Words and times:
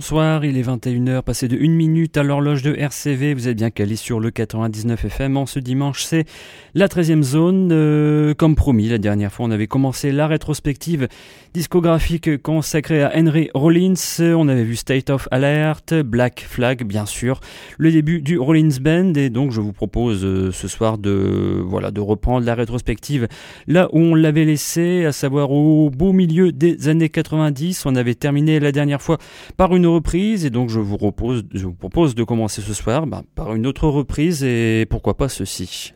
Bonsoir, 0.00 0.46
il 0.46 0.56
est 0.56 0.62
21h, 0.62 1.20
passé 1.20 1.46
de 1.46 1.58
1 1.58 1.76
minute 1.76 2.16
à 2.16 2.22
l'horloge 2.22 2.62
de 2.62 2.74
RCV. 2.74 3.34
Vous 3.34 3.48
êtes 3.48 3.56
bien 3.58 3.68
calé 3.68 3.96
sur 3.96 4.18
le 4.18 4.30
99 4.30 5.04
FM. 5.04 5.36
En 5.36 5.44
ce 5.44 5.58
dimanche, 5.58 6.04
c'est 6.04 6.24
la 6.72 6.88
13e 6.88 7.22
zone. 7.22 7.68
Euh, 7.70 8.32
comme 8.32 8.54
promis, 8.54 8.88
la 8.88 8.96
dernière 8.96 9.30
fois, 9.30 9.44
on 9.44 9.50
avait 9.50 9.66
commencé 9.66 10.10
la 10.10 10.26
rétrospective 10.26 11.06
discographique 11.52 12.40
consacrée 12.40 13.02
à 13.02 13.12
Henry 13.14 13.50
Rollins. 13.52 13.92
On 14.20 14.48
avait 14.48 14.64
vu 14.64 14.74
State 14.74 15.10
of 15.10 15.28
Alert, 15.32 15.92
Black 15.92 16.46
Flag, 16.48 16.82
bien 16.84 17.04
sûr, 17.04 17.40
le 17.76 17.92
début 17.92 18.22
du 18.22 18.38
Rollins 18.38 18.78
Band. 18.80 19.12
Et 19.16 19.28
donc, 19.28 19.52
je 19.52 19.60
vous 19.60 19.74
propose 19.74 20.24
euh, 20.24 20.50
ce 20.50 20.66
soir 20.66 20.96
de, 20.96 21.60
voilà, 21.62 21.90
de 21.90 22.00
reprendre 22.00 22.46
la 22.46 22.54
rétrospective 22.54 23.28
là 23.66 23.90
où 23.92 23.98
on 23.98 24.14
l'avait 24.14 24.46
laissé, 24.46 25.04
à 25.04 25.12
savoir 25.12 25.50
au 25.50 25.90
beau 25.90 26.14
milieu 26.14 26.52
des 26.52 26.88
années 26.88 27.10
90. 27.10 27.84
On 27.84 27.94
avait 27.96 28.14
terminé 28.14 28.60
la 28.60 28.72
dernière 28.72 29.02
fois 29.02 29.18
par 29.58 29.76
une 29.76 29.89
reprise 29.94 30.44
et 30.44 30.50
donc 30.50 30.68
je 30.68 30.80
vous 30.80 30.96
propose, 30.96 32.14
de 32.14 32.24
commencer 32.24 32.62
ce 32.62 32.74
soir 32.74 33.06
bah, 33.06 33.22
par 33.34 33.54
une 33.54 33.66
autre 33.66 33.88
reprise 33.88 34.42
et 34.44 34.86
pourquoi 34.88 35.16
pas 35.16 35.28
ceci. 35.28 35.94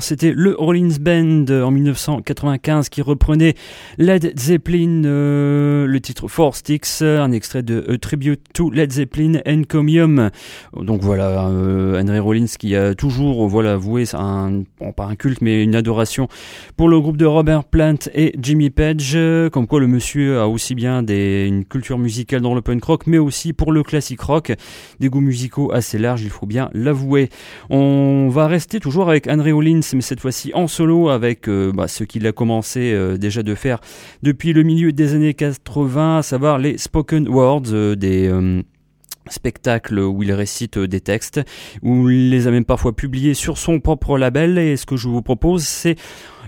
C'était 0.00 0.32
le 0.34 0.54
Rollins 0.58 0.96
Band 1.00 1.46
en 1.48 1.70
1995 1.70 2.88
qui 2.88 3.02
reprenait 3.02 3.54
Led 3.98 4.38
Zeppelin, 4.38 5.04
euh, 5.04 5.86
le 5.86 6.00
titre 6.00 6.28
Four 6.28 6.56
Sticks, 6.56 7.02
un 7.02 7.32
extrait 7.32 7.62
de 7.62 7.84
A 7.88 7.98
Tribute 7.98 8.40
to 8.52 8.70
Led 8.70 8.92
Zeppelin 8.92 9.40
Encomium. 9.46 10.30
Donc 10.76 11.02
voilà, 11.02 11.48
euh, 11.48 12.00
Henry 12.00 12.18
Rollins 12.18 12.46
qui 12.58 12.74
a 12.74 12.94
toujours 12.94 13.46
voilà 13.48 13.76
voué 13.76 14.04
un, 14.14 14.62
pas 14.96 15.06
un 15.06 15.14
culte 15.14 15.40
mais 15.40 15.62
une 15.62 15.74
adoration 15.74 16.28
pour 16.76 16.88
le 16.88 17.00
groupe 17.00 17.16
de 17.16 17.26
Robert 17.26 17.64
Plant 17.64 17.94
et 18.14 18.34
Jimmy 18.40 18.70
Page, 18.70 19.16
comme 19.52 19.66
quoi 19.66 19.80
le 19.80 19.86
monsieur 19.86 20.40
a 20.40 20.48
aussi 20.48 20.74
bien 20.74 21.02
des, 21.02 21.46
une 21.46 21.64
culture 21.64 21.98
musicale 21.98 22.40
dans 22.40 22.54
le 22.54 22.62
punk 22.62 22.84
rock 22.84 23.06
mais 23.06 23.18
aussi 23.18 23.52
pour 23.52 23.72
le 23.72 23.82
classique 23.82 24.20
rock, 24.20 24.52
des 25.00 25.08
goûts 25.08 25.20
musicaux 25.20 25.72
assez 25.72 25.98
larges, 25.98 26.22
il 26.22 26.30
faut 26.30 26.46
bien 26.46 26.70
l'avouer. 26.72 27.28
On 27.70 28.28
va 28.30 28.46
rester 28.46 28.80
toujours 28.80 29.08
avec 29.08 29.28
Henry 29.28 29.52
Rollins 29.52 29.80
mais 29.94 30.00
cette 30.00 30.20
fois-ci 30.20 30.52
en 30.54 30.66
solo 30.66 31.08
avec 31.08 31.48
euh, 31.48 31.72
bah, 31.72 31.88
ce 31.88 32.04
qu'il 32.04 32.26
a 32.26 32.32
commencé 32.32 32.92
euh, 32.92 33.16
déjà 33.16 33.42
de 33.42 33.54
faire 33.54 33.80
depuis 34.22 34.52
le 34.52 34.62
milieu 34.62 34.92
des 34.92 35.14
années 35.14 35.34
80, 35.34 36.18
à 36.18 36.22
savoir 36.22 36.58
les 36.58 36.78
spoken 36.78 37.28
words, 37.28 37.72
euh, 37.72 37.94
des 37.96 38.30
spectacles 39.30 39.98
où 40.00 40.22
il 40.22 40.32
récite 40.32 40.78
des 40.78 41.00
textes, 41.00 41.40
où 41.82 42.10
il 42.10 42.30
les 42.30 42.46
a 42.46 42.50
même 42.50 42.64
parfois 42.64 42.94
publiés 42.94 43.34
sur 43.34 43.58
son 43.58 43.80
propre 43.80 44.18
label. 44.18 44.58
Et 44.58 44.76
ce 44.76 44.86
que 44.86 44.96
je 44.96 45.08
vous 45.08 45.22
propose, 45.22 45.64
c'est 45.64 45.96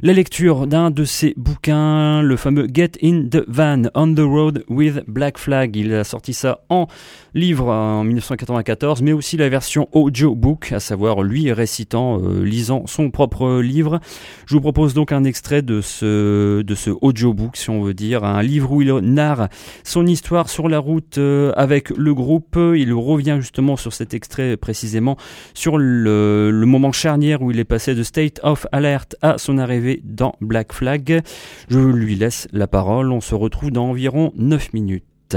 la 0.02 0.12
lecture 0.12 0.66
d'un 0.66 0.90
de 0.90 1.04
ses 1.04 1.32
bouquins, 1.36 2.20
le 2.20 2.36
fameux 2.36 2.66
Get 2.72 2.92
in 3.02 3.28
the 3.30 3.44
Van, 3.48 3.82
On 3.94 4.12
the 4.14 4.20
Road 4.20 4.64
with 4.68 5.02
Black 5.08 5.38
Flag. 5.38 5.74
Il 5.74 5.94
a 5.94 6.04
sorti 6.04 6.34
ça 6.34 6.60
en 6.68 6.86
livre 7.34 7.68
en 7.68 8.04
1994, 8.04 9.02
mais 9.02 9.12
aussi 9.12 9.36
la 9.36 9.48
version 9.48 9.88
audiobook, 9.92 10.72
à 10.72 10.80
savoir 10.80 11.22
lui 11.22 11.50
récitant, 11.52 12.20
euh, 12.20 12.44
lisant 12.44 12.86
son 12.86 13.10
propre 13.10 13.60
livre. 13.60 14.00
Je 14.46 14.54
vous 14.54 14.60
propose 14.60 14.92
donc 14.92 15.12
un 15.12 15.24
extrait 15.24 15.62
de 15.62 15.80
ce, 15.80 16.62
de 16.62 16.74
ce 16.74 16.90
audiobook, 17.00 17.56
si 17.56 17.70
on 17.70 17.82
veut 17.82 17.94
dire, 17.94 18.24
un 18.24 18.42
livre 18.42 18.72
où 18.72 18.82
il 18.82 18.92
narre 18.96 19.48
son 19.82 20.06
histoire 20.06 20.50
sur 20.50 20.68
la 20.68 20.78
route 20.78 21.18
euh, 21.18 21.52
avec 21.56 21.90
le 21.90 22.14
groupe. 22.14 22.58
Il 22.76 22.92
revient 22.92 23.38
justement 23.40 23.76
sur 23.76 23.92
cet 23.92 24.12
extrait 24.12 24.56
précisément, 24.56 25.16
sur 25.54 25.78
le, 25.78 26.50
le 26.50 26.66
moment 26.66 26.92
charnière 26.92 27.40
où 27.40 27.50
il 27.50 27.58
est 27.58 27.64
passé 27.64 27.94
de 27.94 28.02
State 28.02 28.40
of 28.42 28.66
Alert 28.72 29.16
à 29.22 29.38
son 29.38 29.58
arrivée 29.58 29.85
dans 30.04 30.34
Black 30.40 30.72
Flag. 30.72 31.22
Je 31.68 31.78
lui 31.78 32.14
laisse 32.16 32.48
la 32.52 32.66
parole, 32.66 33.12
on 33.12 33.20
se 33.20 33.34
retrouve 33.34 33.70
dans 33.70 33.90
environ 33.90 34.32
9 34.36 34.72
minutes. 34.72 35.36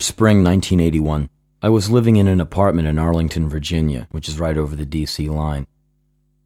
Spring 0.00 0.42
1981. 0.44 1.28
I 1.60 1.68
was 1.68 1.90
living 1.90 2.16
in 2.16 2.28
an 2.28 2.40
apartment 2.40 2.86
in 2.86 2.98
Arlington, 2.98 3.48
Virginia, 3.48 4.06
which 4.12 4.28
is 4.28 4.38
right 4.38 4.56
over 4.56 4.76
the 4.76 4.86
DC 4.86 5.28
line. 5.28 5.66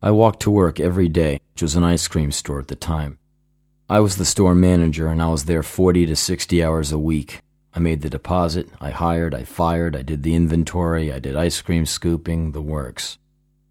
I 0.03 0.11
walked 0.11 0.41
to 0.41 0.51
work 0.51 0.81
every 0.81 1.09
day, 1.09 1.41
which 1.53 1.63
was 1.63 1.77
an 1.77 1.85
ice 1.85 2.09
cream 2.09 2.33
store 2.33 2.59
at 2.59 2.69
the 2.69 2.77
time. 2.77 3.19
I 3.89 4.01
was 4.01 4.17
the 4.17 4.25
store 4.25 4.55
manager 4.55 5.09
and 5.09 5.23
I 5.23 5.29
was 5.29 5.45
there 5.45 5.63
40 5.63 6.07
to 6.07 6.17
60 6.17 6.65
hours 6.65 6.93
a 6.93 6.99
week. 6.99 7.43
I 7.75 7.79
made 7.79 8.01
the 8.01 8.11
deposit, 8.11 8.69
I 8.81 8.91
hired, 8.91 9.35
I 9.35 9.45
fired, 9.45 9.95
I 9.95 10.03
did 10.03 10.23
the 10.23 10.35
inventory, 10.35 11.13
I 11.13 11.19
did 11.19 11.37
ice 11.37 11.61
cream 11.61 11.85
scooping, 11.85 12.53
the 12.53 12.63
works. 12.63 13.19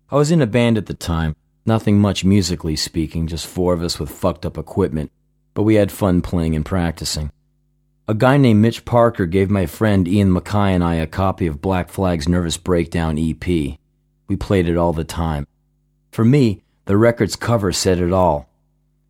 I 0.10 0.16
was 0.16 0.30
in 0.30 0.42
a 0.42 0.48
band 0.48 0.78
at 0.78 0.86
the 0.86 0.94
time, 0.94 1.36
nothing 1.66 2.00
much 2.00 2.24
musically 2.24 2.76
speaking, 2.76 3.28
just 3.28 3.48
four 3.48 3.74
of 3.74 3.84
us 3.84 4.00
with 4.00 4.10
fucked 4.10 4.46
up 4.46 4.58
equipment, 4.58 5.12
but 5.54 5.64
we 5.64 5.76
had 5.76 5.92
fun 5.92 6.22
playing 6.22 6.56
and 6.56 6.66
practicing. 6.66 7.32
A 8.08 8.14
guy 8.14 8.38
named 8.38 8.62
Mitch 8.62 8.84
Parker 8.84 9.26
gave 9.26 9.50
my 9.50 9.66
friend 9.66 10.08
Ian 10.08 10.34
MacKaye 10.34 10.76
and 10.76 10.84
I 10.84 10.96
a 10.96 11.08
copy 11.08 11.48
of 11.48 11.62
Black 11.62 11.90
Flag's 11.90 12.28
Nervous 12.28 12.58
Breakdown 12.58 13.18
EP. 13.18 13.46
We 14.28 14.36
played 14.38 14.68
it 14.68 14.78
all 14.78 14.94
the 14.94 15.04
time. 15.04 15.48
For 16.12 16.26
me, 16.26 16.64
the 16.86 16.98
record's 16.98 17.36
cover 17.36 17.72
said 17.72 18.00
it 18.00 18.12
all. 18.12 18.50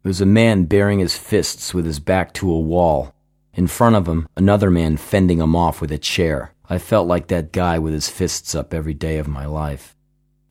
It 0.03 0.07
was 0.07 0.21
a 0.21 0.25
man 0.25 0.65
baring 0.65 0.99
his 0.99 1.17
fists 1.17 1.73
with 1.73 1.85
his 1.85 1.99
back 1.99 2.33
to 2.35 2.51
a 2.51 2.59
wall. 2.59 3.15
In 3.53 3.67
front 3.67 3.95
of 3.95 4.07
him, 4.07 4.27
another 4.35 4.69
man 4.69 4.97
fending 4.97 5.39
him 5.39 5.55
off 5.55 5.81
with 5.81 5.91
a 5.91 5.97
chair. 5.97 6.53
I 6.69 6.77
felt 6.77 7.07
like 7.07 7.27
that 7.27 7.51
guy 7.51 7.79
with 7.79 7.93
his 7.93 8.09
fists 8.09 8.55
up 8.55 8.73
every 8.73 8.93
day 8.93 9.17
of 9.17 9.27
my 9.27 9.45
life. 9.45 9.95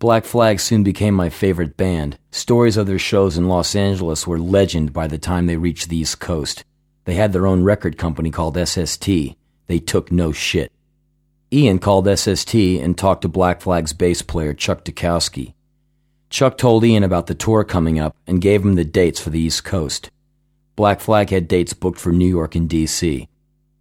Black 0.00 0.24
Flag 0.24 0.60
soon 0.60 0.82
became 0.82 1.12
my 1.12 1.28
favorite 1.28 1.76
band. 1.76 2.18
Stories 2.30 2.78
of 2.78 2.86
their 2.86 2.98
shows 2.98 3.36
in 3.36 3.48
Los 3.48 3.76
Angeles 3.76 4.26
were 4.26 4.38
legend 4.38 4.94
by 4.94 5.06
the 5.06 5.18
time 5.18 5.44
they 5.44 5.58
reached 5.58 5.90
the 5.90 5.98
East 5.98 6.18
Coast. 6.18 6.64
They 7.04 7.16
had 7.16 7.34
their 7.34 7.46
own 7.46 7.64
record 7.64 7.98
company 7.98 8.30
called 8.30 8.56
SST. 8.56 9.06
They 9.66 9.78
took 9.78 10.10
no 10.10 10.32
shit. 10.32 10.72
Ian 11.52 11.80
called 11.80 12.08
SST 12.08 12.54
and 12.54 12.96
talked 12.96 13.20
to 13.22 13.28
Black 13.28 13.60
Flag's 13.60 13.92
bass 13.92 14.22
player 14.22 14.54
Chuck 14.54 14.86
Dukowski. 14.86 15.52
Chuck 16.30 16.56
told 16.56 16.82
Ian 16.82 17.04
about 17.04 17.26
the 17.26 17.34
tour 17.34 17.62
coming 17.62 17.98
up 17.98 18.16
and 18.26 18.40
gave 18.40 18.62
him 18.64 18.76
the 18.76 18.86
dates 18.86 19.20
for 19.20 19.28
the 19.28 19.40
East 19.40 19.64
Coast. 19.64 20.10
Black 20.76 21.00
Flag 21.00 21.28
had 21.28 21.46
dates 21.46 21.74
booked 21.74 22.00
for 22.00 22.10
New 22.10 22.26
York 22.26 22.54
and 22.54 22.70
D.C. 22.70 23.28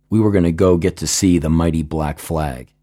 We 0.10 0.20
were 0.20 0.32
going 0.32 0.44
to 0.44 0.52
go 0.52 0.76
get 0.76 0.98
to 0.98 1.08
see 1.08 1.40
the 1.40 1.50
mighty 1.50 1.82
Black 1.82 2.20
Flag. 2.20 2.74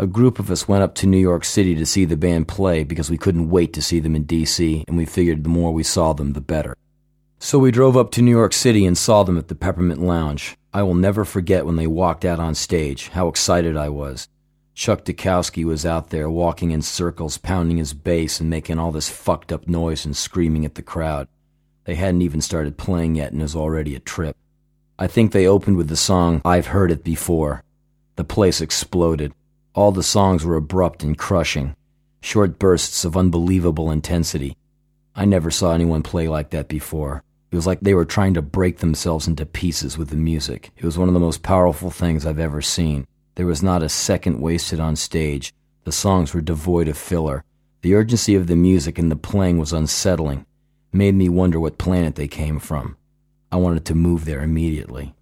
A 0.00 0.06
group 0.06 0.38
of 0.38 0.50
us 0.50 0.66
went 0.66 0.82
up 0.82 0.94
to 0.94 1.06
New 1.06 1.18
York 1.18 1.44
City 1.44 1.74
to 1.74 1.84
see 1.84 2.06
the 2.06 2.16
band 2.16 2.48
play 2.48 2.84
because 2.84 3.10
we 3.10 3.18
couldn't 3.18 3.50
wait 3.50 3.74
to 3.74 3.82
see 3.82 4.00
them 4.00 4.16
in 4.16 4.22
D.C., 4.22 4.82
and 4.88 4.96
we 4.96 5.04
figured 5.04 5.44
the 5.44 5.50
more 5.50 5.74
we 5.74 5.82
saw 5.82 6.14
them, 6.14 6.32
the 6.32 6.40
better. 6.40 6.74
So 7.38 7.58
we 7.58 7.70
drove 7.70 7.98
up 7.98 8.10
to 8.12 8.22
New 8.22 8.30
York 8.30 8.54
City 8.54 8.86
and 8.86 8.96
saw 8.96 9.24
them 9.24 9.36
at 9.36 9.48
the 9.48 9.54
Peppermint 9.54 10.00
Lounge. 10.00 10.56
I 10.72 10.84
will 10.84 10.94
never 10.94 11.26
forget 11.26 11.66
when 11.66 11.76
they 11.76 11.86
walked 11.86 12.24
out 12.24 12.40
on 12.40 12.54
stage, 12.54 13.08
how 13.08 13.28
excited 13.28 13.76
I 13.76 13.90
was. 13.90 14.26
Chuck 14.72 15.04
Dukowski 15.04 15.66
was 15.66 15.84
out 15.84 16.08
there 16.08 16.30
walking 16.30 16.70
in 16.70 16.80
circles, 16.80 17.36
pounding 17.36 17.76
his 17.76 17.92
bass 17.92 18.40
and 18.40 18.48
making 18.48 18.78
all 18.78 18.92
this 18.92 19.10
fucked 19.10 19.52
up 19.52 19.68
noise 19.68 20.06
and 20.06 20.16
screaming 20.16 20.64
at 20.64 20.76
the 20.76 20.82
crowd. 20.82 21.28
They 21.84 21.96
hadn't 21.96 22.22
even 22.22 22.40
started 22.40 22.78
playing 22.78 23.16
yet 23.16 23.32
and 23.32 23.42
it 23.42 23.44
was 23.44 23.54
already 23.54 23.94
a 23.94 24.00
trip. 24.00 24.34
I 24.98 25.08
think 25.08 25.32
they 25.32 25.46
opened 25.46 25.76
with 25.76 25.88
the 25.88 25.96
song 25.96 26.40
I've 26.42 26.68
Heard 26.68 26.90
It 26.90 27.04
Before. 27.04 27.62
The 28.16 28.24
place 28.24 28.62
exploded. 28.62 29.34
All 29.72 29.92
the 29.92 30.02
songs 30.02 30.44
were 30.44 30.56
abrupt 30.56 31.04
and 31.04 31.16
crushing, 31.16 31.76
short 32.20 32.58
bursts 32.58 33.04
of 33.04 33.16
unbelievable 33.16 33.90
intensity. 33.90 34.56
I 35.14 35.24
never 35.24 35.50
saw 35.50 35.72
anyone 35.72 36.02
play 36.02 36.26
like 36.26 36.50
that 36.50 36.66
before. 36.66 37.22
It 37.52 37.56
was 37.56 37.68
like 37.68 37.80
they 37.80 37.94
were 37.94 38.04
trying 38.04 38.34
to 38.34 38.42
break 38.42 38.78
themselves 38.78 39.28
into 39.28 39.46
pieces 39.46 39.96
with 39.96 40.08
the 40.08 40.16
music. 40.16 40.70
It 40.76 40.84
was 40.84 40.98
one 40.98 41.06
of 41.06 41.14
the 41.14 41.20
most 41.20 41.42
powerful 41.42 41.90
things 41.90 42.26
I've 42.26 42.38
ever 42.38 42.60
seen. 42.60 43.06
There 43.36 43.46
was 43.46 43.62
not 43.62 43.82
a 43.82 43.88
second 43.88 44.40
wasted 44.40 44.80
on 44.80 44.96
stage. 44.96 45.54
The 45.84 45.92
songs 45.92 46.34
were 46.34 46.40
devoid 46.40 46.88
of 46.88 46.98
filler. 46.98 47.44
The 47.82 47.94
urgency 47.94 48.34
of 48.34 48.48
the 48.48 48.56
music 48.56 48.98
and 48.98 49.10
the 49.10 49.16
playing 49.16 49.58
was 49.58 49.72
unsettling. 49.72 50.46
Made 50.92 51.14
me 51.14 51.28
wonder 51.28 51.60
what 51.60 51.78
planet 51.78 52.16
they 52.16 52.28
came 52.28 52.58
from. 52.58 52.96
I 53.52 53.56
wanted 53.56 53.84
to 53.86 53.94
move 53.94 54.24
there 54.24 54.42
immediately. 54.42 55.14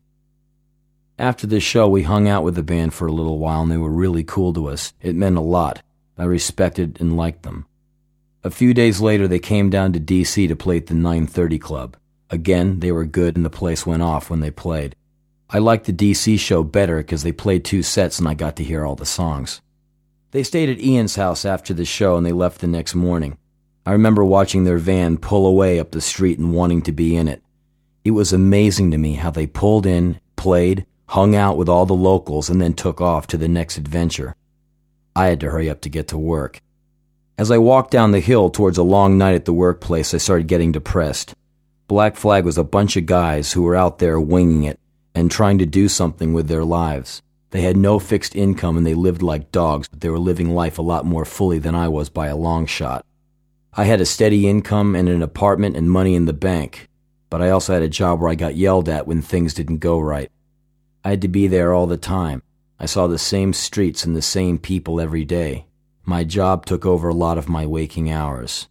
After 1.18 1.48
the 1.48 1.58
show, 1.58 1.88
we 1.88 2.04
hung 2.04 2.28
out 2.28 2.44
with 2.44 2.54
the 2.54 2.62
band 2.62 2.94
for 2.94 3.08
a 3.08 3.12
little 3.12 3.38
while 3.38 3.62
and 3.62 3.72
they 3.72 3.76
were 3.76 3.90
really 3.90 4.22
cool 4.22 4.52
to 4.52 4.68
us. 4.68 4.92
It 5.00 5.16
meant 5.16 5.36
a 5.36 5.40
lot. 5.40 5.82
I 6.16 6.24
respected 6.24 6.98
and 7.00 7.16
liked 7.16 7.42
them. 7.42 7.66
A 8.44 8.50
few 8.50 8.72
days 8.72 9.00
later, 9.00 9.26
they 9.26 9.40
came 9.40 9.68
down 9.68 9.92
to 9.92 10.00
DC 10.00 10.46
to 10.46 10.54
play 10.54 10.76
at 10.76 10.86
the 10.86 10.94
930 10.94 11.58
Club. 11.58 11.96
Again, 12.30 12.78
they 12.78 12.92
were 12.92 13.04
good 13.04 13.34
and 13.34 13.44
the 13.44 13.50
place 13.50 13.84
went 13.84 14.02
off 14.02 14.30
when 14.30 14.38
they 14.38 14.52
played. 14.52 14.94
I 15.50 15.58
liked 15.58 15.86
the 15.86 15.92
DC 15.92 16.38
show 16.38 16.62
better 16.62 16.98
because 16.98 17.24
they 17.24 17.32
played 17.32 17.64
two 17.64 17.82
sets 17.82 18.20
and 18.20 18.28
I 18.28 18.34
got 18.34 18.54
to 18.56 18.64
hear 18.64 18.84
all 18.84 18.94
the 18.94 19.06
songs. 19.06 19.60
They 20.30 20.44
stayed 20.44 20.68
at 20.68 20.80
Ian's 20.80 21.16
house 21.16 21.44
after 21.44 21.74
the 21.74 21.84
show 21.84 22.16
and 22.16 22.24
they 22.24 22.32
left 22.32 22.60
the 22.60 22.68
next 22.68 22.94
morning. 22.94 23.38
I 23.84 23.92
remember 23.92 24.24
watching 24.24 24.62
their 24.62 24.78
van 24.78 25.16
pull 25.16 25.46
away 25.46 25.80
up 25.80 25.90
the 25.90 26.00
street 26.00 26.38
and 26.38 26.52
wanting 26.52 26.82
to 26.82 26.92
be 26.92 27.16
in 27.16 27.26
it. 27.26 27.42
It 28.04 28.10
was 28.12 28.32
amazing 28.32 28.92
to 28.92 28.98
me 28.98 29.14
how 29.14 29.30
they 29.30 29.46
pulled 29.46 29.86
in, 29.86 30.20
played, 30.36 30.86
hung 31.08 31.34
out 31.34 31.56
with 31.56 31.68
all 31.68 31.86
the 31.86 31.94
locals, 31.94 32.48
and 32.48 32.60
then 32.60 32.74
took 32.74 33.00
off 33.00 33.26
to 33.26 33.36
the 33.36 33.48
next 33.48 33.76
adventure. 33.76 34.34
I 35.16 35.26
had 35.26 35.40
to 35.40 35.50
hurry 35.50 35.68
up 35.68 35.80
to 35.82 35.88
get 35.88 36.08
to 36.08 36.18
work. 36.18 36.60
As 37.36 37.50
I 37.50 37.58
walked 37.58 37.90
down 37.90 38.12
the 38.12 38.20
hill 38.20 38.50
towards 38.50 38.78
a 38.78 38.82
long 38.82 39.16
night 39.16 39.34
at 39.34 39.44
the 39.44 39.52
workplace, 39.52 40.12
I 40.12 40.18
started 40.18 40.48
getting 40.48 40.72
depressed. 40.72 41.34
Black 41.86 42.16
Flag 42.16 42.44
was 42.44 42.58
a 42.58 42.64
bunch 42.64 42.96
of 42.96 43.06
guys 43.06 43.52
who 43.52 43.62
were 43.62 43.76
out 43.76 43.98
there 43.98 44.20
winging 44.20 44.64
it 44.64 44.78
and 45.14 45.30
trying 45.30 45.58
to 45.58 45.66
do 45.66 45.88
something 45.88 46.32
with 46.32 46.48
their 46.48 46.64
lives. 46.64 47.22
They 47.50 47.62
had 47.62 47.76
no 47.76 47.98
fixed 47.98 48.36
income 48.36 48.76
and 48.76 48.86
they 48.86 48.94
lived 48.94 49.22
like 49.22 49.52
dogs, 49.52 49.88
but 49.88 50.00
they 50.00 50.10
were 50.10 50.18
living 50.18 50.54
life 50.54 50.78
a 50.78 50.82
lot 50.82 51.06
more 51.06 51.24
fully 51.24 51.58
than 51.58 51.74
I 51.74 51.88
was 51.88 52.10
by 52.10 52.26
a 52.26 52.36
long 52.36 52.66
shot. 52.66 53.06
I 53.72 53.84
had 53.84 54.00
a 54.00 54.06
steady 54.06 54.46
income 54.46 54.94
and 54.94 55.08
an 55.08 55.22
apartment 55.22 55.76
and 55.76 55.90
money 55.90 56.14
in 56.14 56.26
the 56.26 56.32
bank, 56.32 56.88
but 57.30 57.40
I 57.40 57.50
also 57.50 57.72
had 57.72 57.82
a 57.82 57.88
job 57.88 58.20
where 58.20 58.30
I 58.30 58.34
got 58.34 58.56
yelled 58.56 58.88
at 58.88 59.06
when 59.06 59.22
things 59.22 59.54
didn't 59.54 59.78
go 59.78 59.98
right. 59.98 60.30
I 61.08 61.12
had 61.12 61.22
to 61.22 61.28
be 61.28 61.46
there 61.46 61.72
all 61.72 61.86
the 61.86 61.96
time. 61.96 62.42
I 62.78 62.84
saw 62.84 63.06
the 63.06 63.16
same 63.16 63.54
streets 63.54 64.04
and 64.04 64.14
the 64.14 64.20
same 64.20 64.58
people 64.58 65.00
every 65.00 65.24
day. 65.24 65.64
My 66.04 66.22
job 66.22 66.66
took 66.66 66.84
over 66.84 67.08
a 67.08 67.14
lot 67.14 67.38
of 67.38 67.48
my 67.48 67.64
waking 67.64 68.10
hours. 68.10 68.68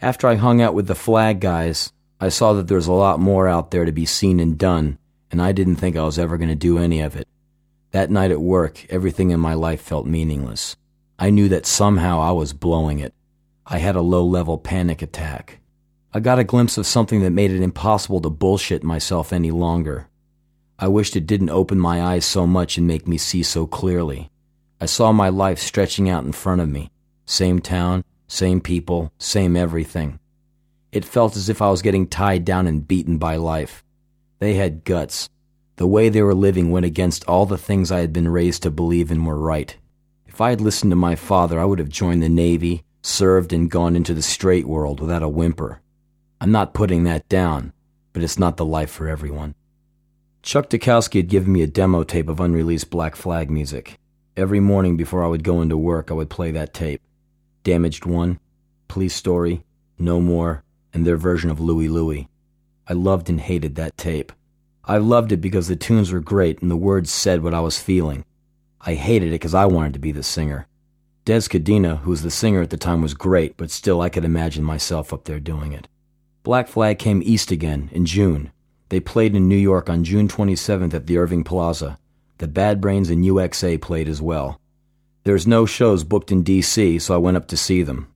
After 0.00 0.26
I 0.26 0.36
hung 0.36 0.62
out 0.62 0.72
with 0.72 0.86
the 0.86 0.94
flag 0.94 1.40
guys, 1.40 1.92
I 2.18 2.30
saw 2.30 2.54
that 2.54 2.68
there 2.68 2.78
was 2.78 2.86
a 2.86 2.92
lot 2.92 3.20
more 3.20 3.48
out 3.48 3.70
there 3.70 3.84
to 3.84 3.92
be 3.92 4.06
seen 4.06 4.40
and 4.40 4.56
done, 4.56 4.96
and 5.30 5.42
I 5.42 5.52
didn't 5.52 5.76
think 5.76 5.94
I 5.94 6.04
was 6.04 6.18
ever 6.18 6.38
going 6.38 6.48
to 6.48 6.54
do 6.54 6.78
any 6.78 7.02
of 7.02 7.16
it. 7.16 7.28
That 7.90 8.10
night 8.10 8.30
at 8.30 8.40
work, 8.40 8.86
everything 8.88 9.30
in 9.30 9.38
my 9.38 9.52
life 9.52 9.82
felt 9.82 10.06
meaningless. 10.06 10.78
I 11.18 11.28
knew 11.28 11.50
that 11.50 11.66
somehow 11.66 12.18
I 12.18 12.30
was 12.30 12.54
blowing 12.54 12.98
it. 12.98 13.12
I 13.66 13.76
had 13.76 13.94
a 13.94 14.00
low 14.00 14.24
level 14.24 14.56
panic 14.56 15.02
attack. 15.02 15.60
I 16.14 16.20
got 16.20 16.38
a 16.38 16.44
glimpse 16.44 16.78
of 16.78 16.86
something 16.86 17.20
that 17.20 17.30
made 17.30 17.50
it 17.50 17.60
impossible 17.60 18.22
to 18.22 18.30
bullshit 18.30 18.82
myself 18.82 19.34
any 19.34 19.50
longer. 19.50 20.08
I 20.82 20.88
wished 20.88 21.14
it 21.14 21.28
didn't 21.28 21.50
open 21.50 21.78
my 21.78 22.02
eyes 22.02 22.24
so 22.24 22.44
much 22.44 22.76
and 22.76 22.88
make 22.88 23.06
me 23.06 23.16
see 23.16 23.44
so 23.44 23.68
clearly. 23.68 24.32
I 24.80 24.86
saw 24.86 25.12
my 25.12 25.28
life 25.28 25.60
stretching 25.60 26.10
out 26.10 26.24
in 26.24 26.32
front 26.32 26.60
of 26.60 26.68
me. 26.68 26.90
Same 27.24 27.60
town, 27.60 28.02
same 28.26 28.60
people, 28.60 29.12
same 29.16 29.54
everything. 29.54 30.18
It 30.90 31.04
felt 31.04 31.36
as 31.36 31.48
if 31.48 31.62
I 31.62 31.70
was 31.70 31.82
getting 31.82 32.08
tied 32.08 32.44
down 32.44 32.66
and 32.66 32.88
beaten 32.88 33.16
by 33.16 33.36
life. 33.36 33.84
They 34.40 34.54
had 34.54 34.82
guts. 34.82 35.28
The 35.76 35.86
way 35.86 36.08
they 36.08 36.20
were 36.20 36.34
living 36.34 36.72
went 36.72 36.84
against 36.84 37.24
all 37.28 37.46
the 37.46 37.56
things 37.56 37.92
I 37.92 38.00
had 38.00 38.12
been 38.12 38.26
raised 38.26 38.64
to 38.64 38.70
believe 38.72 39.12
in 39.12 39.24
were 39.24 39.38
right. 39.38 39.76
If 40.26 40.40
I 40.40 40.50
had 40.50 40.60
listened 40.60 40.90
to 40.90 40.96
my 40.96 41.14
father, 41.14 41.60
I 41.60 41.64
would 41.64 41.78
have 41.78 41.90
joined 41.90 42.24
the 42.24 42.28
Navy, 42.28 42.82
served, 43.02 43.52
and 43.52 43.70
gone 43.70 43.94
into 43.94 44.14
the 44.14 44.20
straight 44.20 44.66
world 44.66 44.98
without 44.98 45.22
a 45.22 45.28
whimper. 45.28 45.80
I'm 46.40 46.50
not 46.50 46.74
putting 46.74 47.04
that 47.04 47.28
down, 47.28 47.72
but 48.12 48.24
it's 48.24 48.36
not 48.36 48.56
the 48.56 48.64
life 48.64 48.90
for 48.90 49.06
everyone. 49.06 49.54
Chuck 50.42 50.68
Dukowski 50.68 51.18
had 51.18 51.28
given 51.28 51.52
me 51.52 51.62
a 51.62 51.68
demo 51.68 52.02
tape 52.02 52.28
of 52.28 52.40
unreleased 52.40 52.90
Black 52.90 53.14
Flag 53.14 53.48
music. 53.48 53.96
Every 54.36 54.58
morning 54.58 54.96
before 54.96 55.22
I 55.22 55.28
would 55.28 55.44
go 55.44 55.62
into 55.62 55.76
work, 55.76 56.10
I 56.10 56.14
would 56.14 56.30
play 56.30 56.50
that 56.50 56.74
tape. 56.74 57.00
Damaged 57.62 58.06
One, 58.06 58.40
Police 58.88 59.14
Story, 59.14 59.62
No 60.00 60.20
More, 60.20 60.64
and 60.92 61.06
their 61.06 61.16
version 61.16 61.48
of 61.48 61.60
Louie 61.60 61.88
Louie. 61.88 62.28
I 62.88 62.92
loved 62.92 63.30
and 63.30 63.40
hated 63.40 63.76
that 63.76 63.96
tape. 63.96 64.32
I 64.84 64.98
loved 64.98 65.30
it 65.30 65.36
because 65.36 65.68
the 65.68 65.76
tunes 65.76 66.10
were 66.10 66.18
great 66.18 66.60
and 66.60 66.68
the 66.68 66.76
words 66.76 67.12
said 67.12 67.44
what 67.44 67.54
I 67.54 67.60
was 67.60 67.78
feeling. 67.78 68.24
I 68.80 68.94
hated 68.94 69.28
it 69.28 69.38
because 69.38 69.54
I 69.54 69.66
wanted 69.66 69.92
to 69.92 70.00
be 70.00 70.10
the 70.10 70.24
singer. 70.24 70.66
Dez 71.24 71.48
Cadena, 71.48 72.00
who 72.00 72.10
was 72.10 72.22
the 72.22 72.32
singer 72.32 72.62
at 72.62 72.70
the 72.70 72.76
time, 72.76 73.00
was 73.00 73.14
great, 73.14 73.56
but 73.56 73.70
still 73.70 74.00
I 74.00 74.08
could 74.08 74.24
imagine 74.24 74.64
myself 74.64 75.12
up 75.12 75.24
there 75.24 75.38
doing 75.38 75.72
it. 75.72 75.86
Black 76.42 76.66
Flag 76.66 76.98
came 76.98 77.22
east 77.24 77.52
again 77.52 77.90
in 77.92 78.06
June. 78.06 78.50
They 78.92 79.00
played 79.00 79.34
in 79.34 79.48
New 79.48 79.56
York 79.56 79.88
on 79.88 80.04
June 80.04 80.28
27th 80.28 80.92
at 80.92 81.06
the 81.06 81.16
Irving 81.16 81.44
Plaza. 81.44 81.98
The 82.36 82.46
Bad 82.46 82.78
Brains 82.78 83.08
and 83.08 83.24
UXA 83.24 83.80
played 83.80 84.06
as 84.06 84.20
well. 84.20 84.60
There's 85.24 85.46
no 85.46 85.64
shows 85.64 86.04
booked 86.04 86.30
in 86.30 86.44
DC, 86.44 87.00
so 87.00 87.14
I 87.14 87.16
went 87.16 87.38
up 87.38 87.48
to 87.48 87.56
see 87.56 87.82
them. 87.82 88.12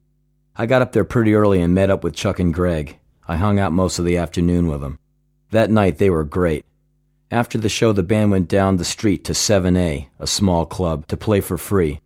I 0.54 0.66
got 0.66 0.83
up 0.83 0.92
there 0.92 1.02
pretty 1.02 1.33
early 1.33 1.62
and 1.62 1.75
met 1.75 1.88
up 1.88 2.04
with 2.04 2.14
Chuck 2.14 2.38
and 2.38 2.52
Greg. 2.52 2.99
I 3.26 3.37
hung 3.37 3.59
out 3.59 3.73
most 3.73 3.99
of 3.99 4.04
the 4.04 4.18
afternoon 4.18 4.68
with 4.68 4.83
them. 4.83 4.99
That 5.50 5.71
night 5.71 5.97
they 5.97 6.11
were 6.11 6.25
great. 6.25 6.66
After 7.30 7.56
the 7.56 7.71
show, 7.71 7.95
the 7.95 8.02
band 8.02 8.30
went 8.30 8.47
down 8.47 8.76
the 8.76 8.85
street 8.85 9.25
to 9.25 9.33
7A, 9.33 10.09
a 10.18 10.26
small 10.26 10.66
club, 10.66 11.06
to 11.06 11.16
play 11.16 11.40
for 11.40 11.56
free. 11.56 12.00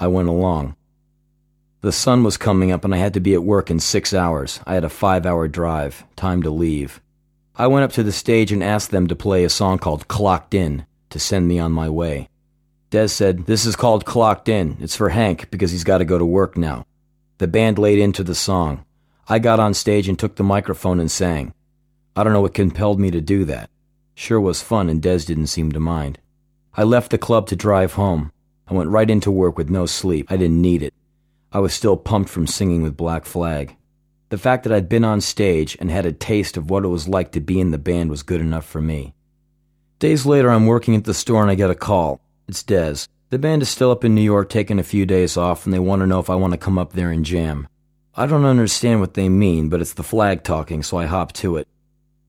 I 0.00 0.08
went 0.08 0.28
along. 0.28 0.74
The 1.82 1.92
sun 1.92 2.24
was 2.24 2.36
coming 2.36 2.72
up 2.72 2.84
and 2.84 2.92
I 2.92 2.98
had 2.98 3.14
to 3.14 3.20
be 3.20 3.34
at 3.34 3.44
work 3.44 3.70
in 3.70 3.78
six 3.78 4.12
hours. 4.12 4.58
I 4.66 4.74
had 4.74 4.82
a 4.82 4.88
five 4.88 5.24
hour 5.24 5.46
drive, 5.46 6.02
time 6.16 6.42
to 6.42 6.50
leave. 6.50 7.00
I 7.54 7.66
went 7.66 7.84
up 7.84 7.92
to 7.92 8.02
the 8.02 8.12
stage 8.12 8.50
and 8.50 8.64
asked 8.64 8.90
them 8.90 9.06
to 9.08 9.16
play 9.16 9.44
a 9.44 9.50
song 9.50 9.78
called 9.78 10.08
Clocked 10.08 10.54
In 10.54 10.86
to 11.10 11.18
send 11.18 11.46
me 11.46 11.58
on 11.58 11.70
my 11.70 11.88
way. 11.88 12.28
Dez 12.90 13.10
said, 13.10 13.44
This 13.44 13.66
is 13.66 13.76
called 13.76 14.06
Clocked 14.06 14.48
In. 14.48 14.78
It's 14.80 14.96
for 14.96 15.10
Hank 15.10 15.50
because 15.50 15.70
he's 15.70 15.84
got 15.84 15.98
to 15.98 16.06
go 16.06 16.18
to 16.18 16.24
work 16.24 16.56
now. 16.56 16.86
The 17.38 17.46
band 17.46 17.78
laid 17.78 17.98
into 17.98 18.24
the 18.24 18.34
song. 18.34 18.86
I 19.28 19.38
got 19.38 19.60
on 19.60 19.74
stage 19.74 20.08
and 20.08 20.18
took 20.18 20.36
the 20.36 20.42
microphone 20.42 20.98
and 20.98 21.10
sang. 21.10 21.52
I 22.16 22.24
don't 22.24 22.32
know 22.32 22.40
what 22.40 22.54
compelled 22.54 22.98
me 22.98 23.10
to 23.10 23.20
do 23.20 23.44
that. 23.44 23.68
Sure 24.14 24.40
was 24.40 24.62
fun 24.62 24.88
and 24.88 25.02
Dez 25.02 25.26
didn't 25.26 25.46
seem 25.48 25.72
to 25.72 25.80
mind. 25.80 26.18
I 26.74 26.84
left 26.84 27.10
the 27.10 27.18
club 27.18 27.46
to 27.48 27.56
drive 27.56 27.94
home. 27.94 28.32
I 28.66 28.72
went 28.72 28.90
right 28.90 29.10
into 29.10 29.30
work 29.30 29.58
with 29.58 29.68
no 29.68 29.84
sleep. 29.84 30.26
I 30.30 30.38
didn't 30.38 30.62
need 30.62 30.82
it. 30.82 30.94
I 31.52 31.58
was 31.58 31.74
still 31.74 31.98
pumped 31.98 32.30
from 32.30 32.46
singing 32.46 32.82
with 32.82 32.96
Black 32.96 33.26
Flag. 33.26 33.76
The 34.32 34.38
fact 34.38 34.64
that 34.64 34.72
I'd 34.72 34.88
been 34.88 35.04
on 35.04 35.20
stage 35.20 35.76
and 35.78 35.90
had 35.90 36.06
a 36.06 36.10
taste 36.10 36.56
of 36.56 36.70
what 36.70 36.86
it 36.86 36.88
was 36.88 37.06
like 37.06 37.32
to 37.32 37.40
be 37.42 37.60
in 37.60 37.70
the 37.70 37.76
band 37.76 38.08
was 38.08 38.22
good 38.22 38.40
enough 38.40 38.64
for 38.64 38.80
me. 38.80 39.12
Days 39.98 40.24
later, 40.24 40.48
I'm 40.50 40.64
working 40.64 40.96
at 40.96 41.04
the 41.04 41.12
store 41.12 41.42
and 41.42 41.50
I 41.50 41.54
get 41.54 41.68
a 41.68 41.74
call. 41.74 42.18
It's 42.48 42.62
Dez. 42.62 43.08
The 43.28 43.38
band 43.38 43.60
is 43.60 43.68
still 43.68 43.90
up 43.90 44.06
in 44.06 44.14
New 44.14 44.22
York 44.22 44.48
taking 44.48 44.78
a 44.78 44.82
few 44.82 45.04
days 45.04 45.36
off 45.36 45.66
and 45.66 45.74
they 45.74 45.78
want 45.78 46.00
to 46.00 46.06
know 46.06 46.18
if 46.18 46.30
I 46.30 46.34
want 46.34 46.54
to 46.54 46.58
come 46.58 46.78
up 46.78 46.94
there 46.94 47.10
and 47.10 47.26
jam. 47.26 47.68
I 48.14 48.24
don't 48.24 48.46
understand 48.46 49.00
what 49.00 49.12
they 49.12 49.28
mean, 49.28 49.68
but 49.68 49.82
it's 49.82 49.92
the 49.92 50.02
flag 50.02 50.44
talking, 50.44 50.82
so 50.82 50.96
I 50.96 51.04
hop 51.04 51.34
to 51.34 51.58
it. 51.58 51.68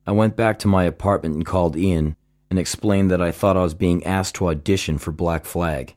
I 0.06 0.12
went 0.12 0.36
back 0.36 0.60
to 0.60 0.68
my 0.68 0.84
apartment 0.84 1.36
and 1.36 1.46
called 1.46 1.78
Ian 1.78 2.18
and 2.50 2.60
explained 2.60 3.12
that 3.12 3.22
I 3.22 3.32
thought 3.32 3.56
I 3.56 3.64
was 3.64 3.76
being 3.76 4.04
asked 4.04 4.36
to 4.36 4.50
audition 4.50 4.98
for 4.98 5.14
Black 5.14 5.46
Flag. 5.46 5.96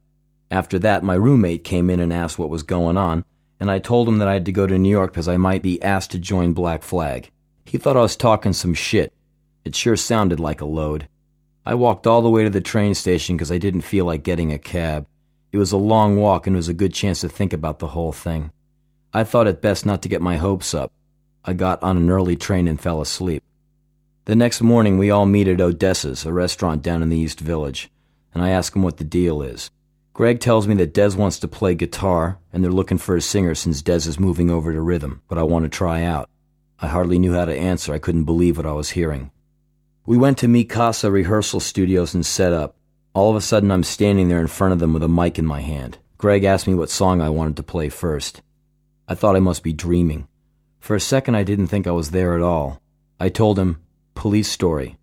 After 0.52 0.78
that, 0.78 1.02
my 1.02 1.14
roommate 1.14 1.64
came 1.64 1.90
in 1.90 1.98
and 1.98 2.12
asked 2.12 2.38
what 2.38 2.48
was 2.48 2.62
going 2.62 2.96
on, 2.96 3.24
and 3.58 3.70
I 3.70 3.78
told 3.78 4.08
him 4.08 4.18
that 4.18 4.28
I 4.28 4.34
had 4.34 4.44
to 4.46 4.52
go 4.52 4.66
to 4.66 4.78
New 4.78 4.90
York 4.90 5.12
because 5.12 5.28
I 5.28 5.36
might 5.36 5.62
be 5.62 5.82
asked 5.82 6.10
to 6.12 6.18
join 6.18 6.52
Black 6.52 6.82
Flag. 6.82 7.30
He 7.64 7.78
thought 7.78 7.96
I 7.96 8.02
was 8.02 8.16
talking 8.16 8.52
some 8.52 8.74
shit. 8.74 9.12
It 9.64 9.74
sure 9.74 9.96
sounded 9.96 10.38
like 10.38 10.60
a 10.60 10.66
load. 10.66 11.08
I 11.64 11.74
walked 11.74 12.06
all 12.06 12.22
the 12.22 12.30
way 12.30 12.44
to 12.44 12.50
the 12.50 12.60
train 12.60 12.94
station 12.94 13.36
because 13.36 13.50
I 13.50 13.58
didn't 13.58 13.80
feel 13.80 14.04
like 14.04 14.22
getting 14.22 14.52
a 14.52 14.58
cab. 14.58 15.06
It 15.50 15.58
was 15.58 15.72
a 15.72 15.76
long 15.76 16.16
walk 16.16 16.46
and 16.46 16.54
it 16.54 16.58
was 16.58 16.68
a 16.68 16.74
good 16.74 16.94
chance 16.94 17.22
to 17.22 17.28
think 17.28 17.52
about 17.52 17.78
the 17.78 17.88
whole 17.88 18.12
thing. 18.12 18.52
I 19.12 19.24
thought 19.24 19.46
it 19.46 19.62
best 19.62 19.86
not 19.86 20.02
to 20.02 20.08
get 20.08 20.22
my 20.22 20.36
hopes 20.36 20.74
up. 20.74 20.92
I 21.44 21.54
got 21.54 21.82
on 21.82 21.96
an 21.96 22.10
early 22.10 22.36
train 22.36 22.68
and 22.68 22.80
fell 22.80 23.00
asleep. 23.00 23.42
The 24.26 24.36
next 24.36 24.60
morning, 24.60 24.98
we 24.98 25.10
all 25.10 25.26
meet 25.26 25.48
at 25.48 25.60
Odessa's, 25.60 26.26
a 26.26 26.32
restaurant 26.32 26.82
down 26.82 27.02
in 27.02 27.08
the 27.08 27.16
East 27.16 27.40
Village, 27.40 27.90
and 28.34 28.42
I 28.42 28.50
ask 28.50 28.74
him 28.74 28.82
what 28.82 28.96
the 28.96 29.04
deal 29.04 29.40
is. 29.42 29.70
Greg 30.16 30.40
tells 30.40 30.66
me 30.66 30.74
that 30.76 30.94
Dez 30.94 31.14
wants 31.14 31.38
to 31.40 31.46
play 31.46 31.74
guitar, 31.74 32.38
and 32.50 32.64
they're 32.64 32.72
looking 32.72 32.96
for 32.96 33.16
a 33.16 33.20
singer 33.20 33.54
since 33.54 33.82
Dez 33.82 34.06
is 34.06 34.18
moving 34.18 34.50
over 34.50 34.72
to 34.72 34.80
rhythm, 34.80 35.20
but 35.28 35.36
I 35.36 35.42
want 35.42 35.64
to 35.64 35.68
try 35.68 36.04
out. 36.04 36.30
I 36.80 36.86
hardly 36.86 37.18
knew 37.18 37.34
how 37.34 37.44
to 37.44 37.54
answer. 37.54 37.92
I 37.92 37.98
couldn't 37.98 38.24
believe 38.24 38.56
what 38.56 38.64
I 38.64 38.72
was 38.72 38.88
hearing. 38.88 39.30
We 40.06 40.16
went 40.16 40.38
to 40.38 40.46
Mikasa 40.46 41.12
rehearsal 41.12 41.60
studios 41.60 42.14
and 42.14 42.24
set 42.24 42.54
up. 42.54 42.76
All 43.12 43.28
of 43.28 43.36
a 43.36 43.42
sudden, 43.42 43.70
I'm 43.70 43.82
standing 43.82 44.28
there 44.28 44.40
in 44.40 44.46
front 44.46 44.72
of 44.72 44.78
them 44.78 44.94
with 44.94 45.02
a 45.02 45.08
mic 45.08 45.38
in 45.38 45.44
my 45.44 45.60
hand. 45.60 45.98
Greg 46.16 46.44
asked 46.44 46.66
me 46.66 46.72
what 46.72 46.88
song 46.88 47.20
I 47.20 47.28
wanted 47.28 47.58
to 47.58 47.62
play 47.62 47.90
first. 47.90 48.40
I 49.06 49.14
thought 49.14 49.36
I 49.36 49.40
must 49.40 49.62
be 49.62 49.74
dreaming. 49.74 50.28
For 50.80 50.96
a 50.96 50.98
second, 50.98 51.34
I 51.34 51.42
didn't 51.42 51.66
think 51.66 51.86
I 51.86 51.90
was 51.90 52.12
there 52.12 52.34
at 52.34 52.40
all. 52.40 52.80
I 53.20 53.28
told 53.28 53.58
him, 53.58 53.82
Police 54.14 54.48
Story. 54.48 54.96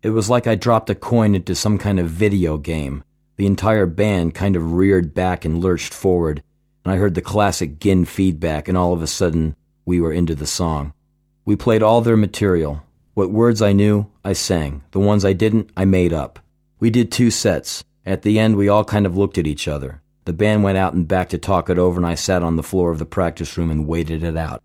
It 0.00 0.10
was 0.10 0.30
like 0.30 0.46
I 0.46 0.54
dropped 0.54 0.90
a 0.90 0.94
coin 0.94 1.34
into 1.34 1.56
some 1.56 1.76
kind 1.76 1.98
of 1.98 2.08
video 2.08 2.56
game. 2.56 3.02
The 3.38 3.46
entire 3.46 3.86
band 3.86 4.34
kind 4.34 4.56
of 4.56 4.72
reared 4.72 5.14
back 5.14 5.44
and 5.44 5.62
lurched 5.62 5.94
forward, 5.94 6.42
and 6.84 6.92
I 6.92 6.96
heard 6.96 7.14
the 7.14 7.22
classic 7.22 7.78
Ginn 7.78 8.04
feedback, 8.04 8.66
and 8.66 8.76
all 8.76 8.92
of 8.92 9.00
a 9.00 9.06
sudden, 9.06 9.54
we 9.86 10.00
were 10.00 10.12
into 10.12 10.34
the 10.34 10.46
song. 10.46 10.92
We 11.44 11.54
played 11.54 11.80
all 11.80 12.00
their 12.00 12.16
material. 12.16 12.82
What 13.14 13.30
words 13.30 13.62
I 13.62 13.72
knew, 13.72 14.06
I 14.24 14.32
sang. 14.32 14.82
The 14.90 14.98
ones 14.98 15.24
I 15.24 15.34
didn't, 15.34 15.70
I 15.76 15.84
made 15.84 16.12
up. 16.12 16.40
We 16.80 16.90
did 16.90 17.12
two 17.12 17.30
sets. 17.30 17.84
At 18.04 18.22
the 18.22 18.40
end, 18.40 18.56
we 18.56 18.68
all 18.68 18.84
kind 18.84 19.06
of 19.06 19.16
looked 19.16 19.38
at 19.38 19.46
each 19.46 19.68
other. 19.68 20.02
The 20.24 20.32
band 20.32 20.64
went 20.64 20.78
out 20.78 20.94
and 20.94 21.06
back 21.06 21.28
to 21.28 21.38
talk 21.38 21.70
it 21.70 21.78
over, 21.78 21.96
and 21.96 22.06
I 22.06 22.16
sat 22.16 22.42
on 22.42 22.56
the 22.56 22.64
floor 22.64 22.90
of 22.90 22.98
the 22.98 23.06
practice 23.06 23.56
room 23.56 23.70
and 23.70 23.86
waited 23.86 24.24
it 24.24 24.36
out. 24.36 24.64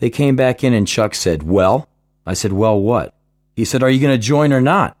They 0.00 0.10
came 0.10 0.34
back 0.34 0.64
in, 0.64 0.74
and 0.74 0.88
Chuck 0.88 1.14
said, 1.14 1.44
Well? 1.44 1.88
I 2.26 2.34
said, 2.34 2.52
Well, 2.52 2.80
what? 2.80 3.14
He 3.54 3.64
said, 3.64 3.84
Are 3.84 3.90
you 3.90 4.00
going 4.00 4.12
to 4.14 4.18
join 4.18 4.52
or 4.52 4.60
not? 4.60 4.96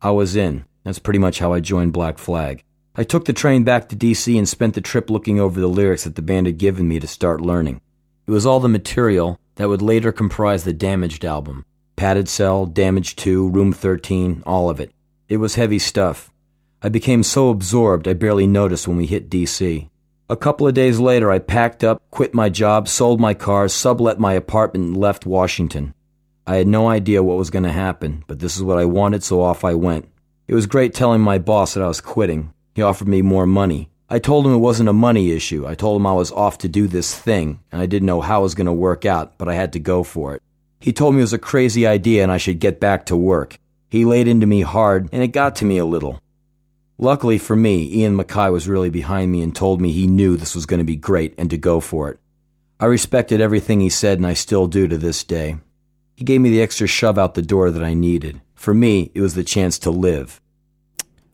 I 0.00 0.12
was 0.12 0.36
in. 0.36 0.64
That's 0.90 0.98
pretty 0.98 1.20
much 1.20 1.38
how 1.38 1.52
I 1.52 1.60
joined 1.60 1.92
Black 1.92 2.18
Flag. 2.18 2.64
I 2.96 3.04
took 3.04 3.24
the 3.24 3.32
train 3.32 3.62
back 3.62 3.88
to 3.88 3.96
DC 3.96 4.36
and 4.36 4.48
spent 4.48 4.74
the 4.74 4.80
trip 4.80 5.08
looking 5.08 5.38
over 5.38 5.60
the 5.60 5.68
lyrics 5.68 6.02
that 6.02 6.16
the 6.16 6.20
band 6.20 6.48
had 6.48 6.58
given 6.58 6.88
me 6.88 6.98
to 6.98 7.06
start 7.06 7.40
learning. 7.40 7.80
It 8.26 8.32
was 8.32 8.44
all 8.44 8.58
the 8.58 8.68
material 8.68 9.38
that 9.54 9.68
would 9.68 9.82
later 9.82 10.10
comprise 10.10 10.64
the 10.64 10.72
Damaged 10.72 11.24
album. 11.24 11.64
Padded 11.94 12.28
Cell, 12.28 12.66
Damaged 12.66 13.20
2, 13.20 13.50
Room 13.50 13.72
13, 13.72 14.42
all 14.44 14.68
of 14.68 14.80
it. 14.80 14.90
It 15.28 15.36
was 15.36 15.54
heavy 15.54 15.78
stuff. 15.78 16.32
I 16.82 16.88
became 16.88 17.22
so 17.22 17.50
absorbed 17.50 18.08
I 18.08 18.14
barely 18.14 18.48
noticed 18.48 18.88
when 18.88 18.96
we 18.96 19.06
hit 19.06 19.30
DC. 19.30 19.88
A 20.28 20.36
couple 20.36 20.66
of 20.66 20.74
days 20.74 20.98
later, 20.98 21.30
I 21.30 21.38
packed 21.38 21.84
up, 21.84 22.02
quit 22.10 22.34
my 22.34 22.48
job, 22.48 22.88
sold 22.88 23.20
my 23.20 23.34
car, 23.34 23.68
sublet 23.68 24.18
my 24.18 24.32
apartment, 24.32 24.86
and 24.86 24.96
left 24.96 25.24
Washington. 25.24 25.94
I 26.48 26.56
had 26.56 26.66
no 26.66 26.88
idea 26.88 27.22
what 27.22 27.38
was 27.38 27.50
going 27.50 27.62
to 27.62 27.70
happen, 27.70 28.24
but 28.26 28.40
this 28.40 28.56
is 28.56 28.62
what 28.64 28.78
I 28.78 28.86
wanted, 28.86 29.22
so 29.22 29.40
off 29.40 29.64
I 29.64 29.74
went. 29.74 30.08
It 30.50 30.54
was 30.54 30.66
great 30.66 30.94
telling 30.94 31.20
my 31.20 31.38
boss 31.38 31.74
that 31.74 31.84
I 31.84 31.86
was 31.86 32.00
quitting. 32.00 32.52
He 32.74 32.82
offered 32.82 33.06
me 33.06 33.22
more 33.22 33.46
money. 33.46 33.88
I 34.08 34.18
told 34.18 34.44
him 34.44 34.52
it 34.52 34.56
wasn't 34.56 34.88
a 34.88 34.92
money 34.92 35.30
issue. 35.30 35.64
I 35.64 35.76
told 35.76 36.00
him 36.00 36.08
I 36.08 36.12
was 36.12 36.32
off 36.32 36.58
to 36.58 36.68
do 36.68 36.88
this 36.88 37.16
thing, 37.16 37.60
and 37.70 37.80
I 37.80 37.86
didn't 37.86 38.06
know 38.06 38.20
how 38.20 38.40
it 38.40 38.42
was 38.42 38.56
going 38.56 38.66
to 38.66 38.72
work 38.72 39.06
out, 39.06 39.38
but 39.38 39.48
I 39.48 39.54
had 39.54 39.72
to 39.74 39.78
go 39.78 40.02
for 40.02 40.34
it. 40.34 40.42
He 40.80 40.92
told 40.92 41.14
me 41.14 41.20
it 41.20 41.22
was 41.22 41.32
a 41.32 41.38
crazy 41.38 41.86
idea 41.86 42.24
and 42.24 42.32
I 42.32 42.38
should 42.38 42.58
get 42.58 42.80
back 42.80 43.06
to 43.06 43.16
work. 43.16 43.60
He 43.90 44.04
laid 44.04 44.26
into 44.26 44.44
me 44.44 44.62
hard, 44.62 45.08
and 45.12 45.22
it 45.22 45.28
got 45.28 45.54
to 45.56 45.64
me 45.64 45.78
a 45.78 45.84
little. 45.84 46.20
Luckily 46.98 47.38
for 47.38 47.54
me, 47.54 47.88
Ian 47.88 48.16
MacKaye 48.16 48.50
was 48.50 48.66
really 48.66 48.90
behind 48.90 49.30
me 49.30 49.42
and 49.42 49.54
told 49.54 49.80
me 49.80 49.92
he 49.92 50.08
knew 50.08 50.36
this 50.36 50.56
was 50.56 50.66
going 50.66 50.78
to 50.78 50.84
be 50.84 50.96
great 50.96 51.32
and 51.38 51.48
to 51.50 51.58
go 51.58 51.78
for 51.78 52.10
it. 52.10 52.18
I 52.80 52.86
respected 52.86 53.40
everything 53.40 53.78
he 53.78 53.88
said, 53.88 54.18
and 54.18 54.26
I 54.26 54.34
still 54.34 54.66
do 54.66 54.88
to 54.88 54.98
this 54.98 55.22
day. 55.22 55.58
He 56.16 56.24
gave 56.24 56.40
me 56.40 56.50
the 56.50 56.60
extra 56.60 56.88
shove 56.88 57.18
out 57.18 57.34
the 57.34 57.40
door 57.40 57.70
that 57.70 57.84
I 57.84 57.94
needed. 57.94 58.40
For 58.60 58.74
me, 58.74 59.10
it 59.14 59.22
was 59.22 59.32
the 59.32 59.42
chance 59.42 59.78
to 59.78 59.90
live. 59.90 60.38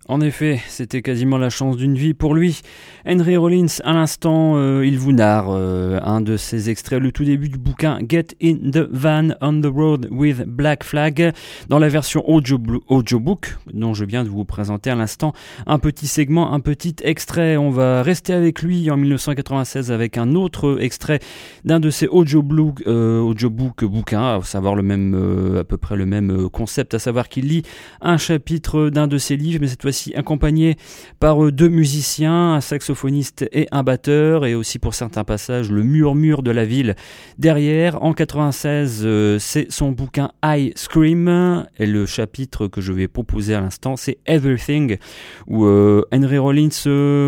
En 0.08 0.20
effet, 0.20 0.60
c'était 0.68 1.02
quasiment 1.02 1.36
la 1.36 1.50
chance 1.50 1.76
d'une 1.76 1.96
vie 1.96 2.14
pour 2.14 2.32
lui. 2.32 2.60
Henry 3.08 3.36
Rollins, 3.36 3.80
à 3.82 3.92
l'instant, 3.92 4.54
euh, 4.54 4.86
il 4.86 5.00
vous 5.00 5.10
narre 5.10 5.46
euh, 5.48 5.98
un 6.00 6.20
de 6.20 6.36
ses 6.36 6.70
extraits, 6.70 7.00
le 7.00 7.10
tout 7.10 7.24
début 7.24 7.48
du 7.48 7.58
bouquin 7.58 7.98
Get 8.08 8.26
in 8.40 8.54
the 8.70 8.86
Van 8.88 9.30
on 9.40 9.60
the 9.60 9.66
Road 9.66 10.06
with 10.12 10.44
Black 10.44 10.84
Flag, 10.84 11.32
dans 11.68 11.80
la 11.80 11.88
version 11.88 12.22
audiobook, 12.28 13.56
dont 13.72 13.94
je 13.94 14.04
viens 14.04 14.22
de 14.22 14.28
vous 14.28 14.44
présenter 14.44 14.90
à 14.90 14.94
l'instant 14.94 15.32
un 15.66 15.80
petit 15.80 16.06
segment, 16.06 16.52
un 16.52 16.60
petit 16.60 16.94
extrait. 17.02 17.56
On 17.56 17.70
va 17.70 18.02
rester 18.02 18.32
avec 18.32 18.62
lui 18.62 18.88
en 18.92 18.96
1996 18.96 19.90
avec 19.90 20.18
un 20.18 20.36
autre 20.36 20.78
extrait 20.80 21.18
d'un 21.64 21.80
de 21.80 21.90
ses 21.90 22.06
euh, 22.06 23.20
audiobook 23.20 23.84
bouquins, 23.84 24.36
à 24.36 24.42
savoir 24.44 24.76
le 24.76 24.82
même, 24.82 25.56
à 25.58 25.64
peu 25.64 25.78
près 25.78 25.96
le 25.96 26.06
même 26.06 26.48
concept, 26.48 26.94
à 26.94 27.00
savoir 27.00 27.28
qu'il 27.28 27.48
lit 27.48 27.62
un 28.00 28.18
chapitre 28.18 28.88
d'un 28.88 29.08
de 29.08 29.18
ses 29.18 29.36
livres, 29.36 29.58
mais 29.60 29.66
cette 29.66 29.82
fois 29.82 29.95
accompagné 30.14 30.76
par 31.20 31.50
deux 31.52 31.68
musiciens, 31.68 32.54
un 32.54 32.60
saxophoniste 32.60 33.48
et 33.52 33.68
un 33.70 33.82
batteur, 33.82 34.46
et 34.46 34.54
aussi 34.54 34.78
pour 34.78 34.94
certains 34.94 35.24
passages 35.24 35.70
le 35.70 35.82
murmure 35.82 36.42
de 36.42 36.50
la 36.50 36.64
ville 36.64 36.94
derrière. 37.38 38.02
En 38.02 38.12
96, 38.12 39.06
c'est 39.38 39.70
son 39.70 39.92
bouquin 39.92 40.30
I 40.44 40.72
Scream, 40.76 41.66
et 41.78 41.86
le 41.86 42.06
chapitre 42.06 42.68
que 42.68 42.80
je 42.80 42.92
vais 42.92 43.08
proposer 43.08 43.54
à 43.54 43.60
l'instant, 43.60 43.96
c'est 43.96 44.18
Everything, 44.26 44.98
où 45.46 45.66
Henry 45.66 46.38
Rollins 46.38 46.68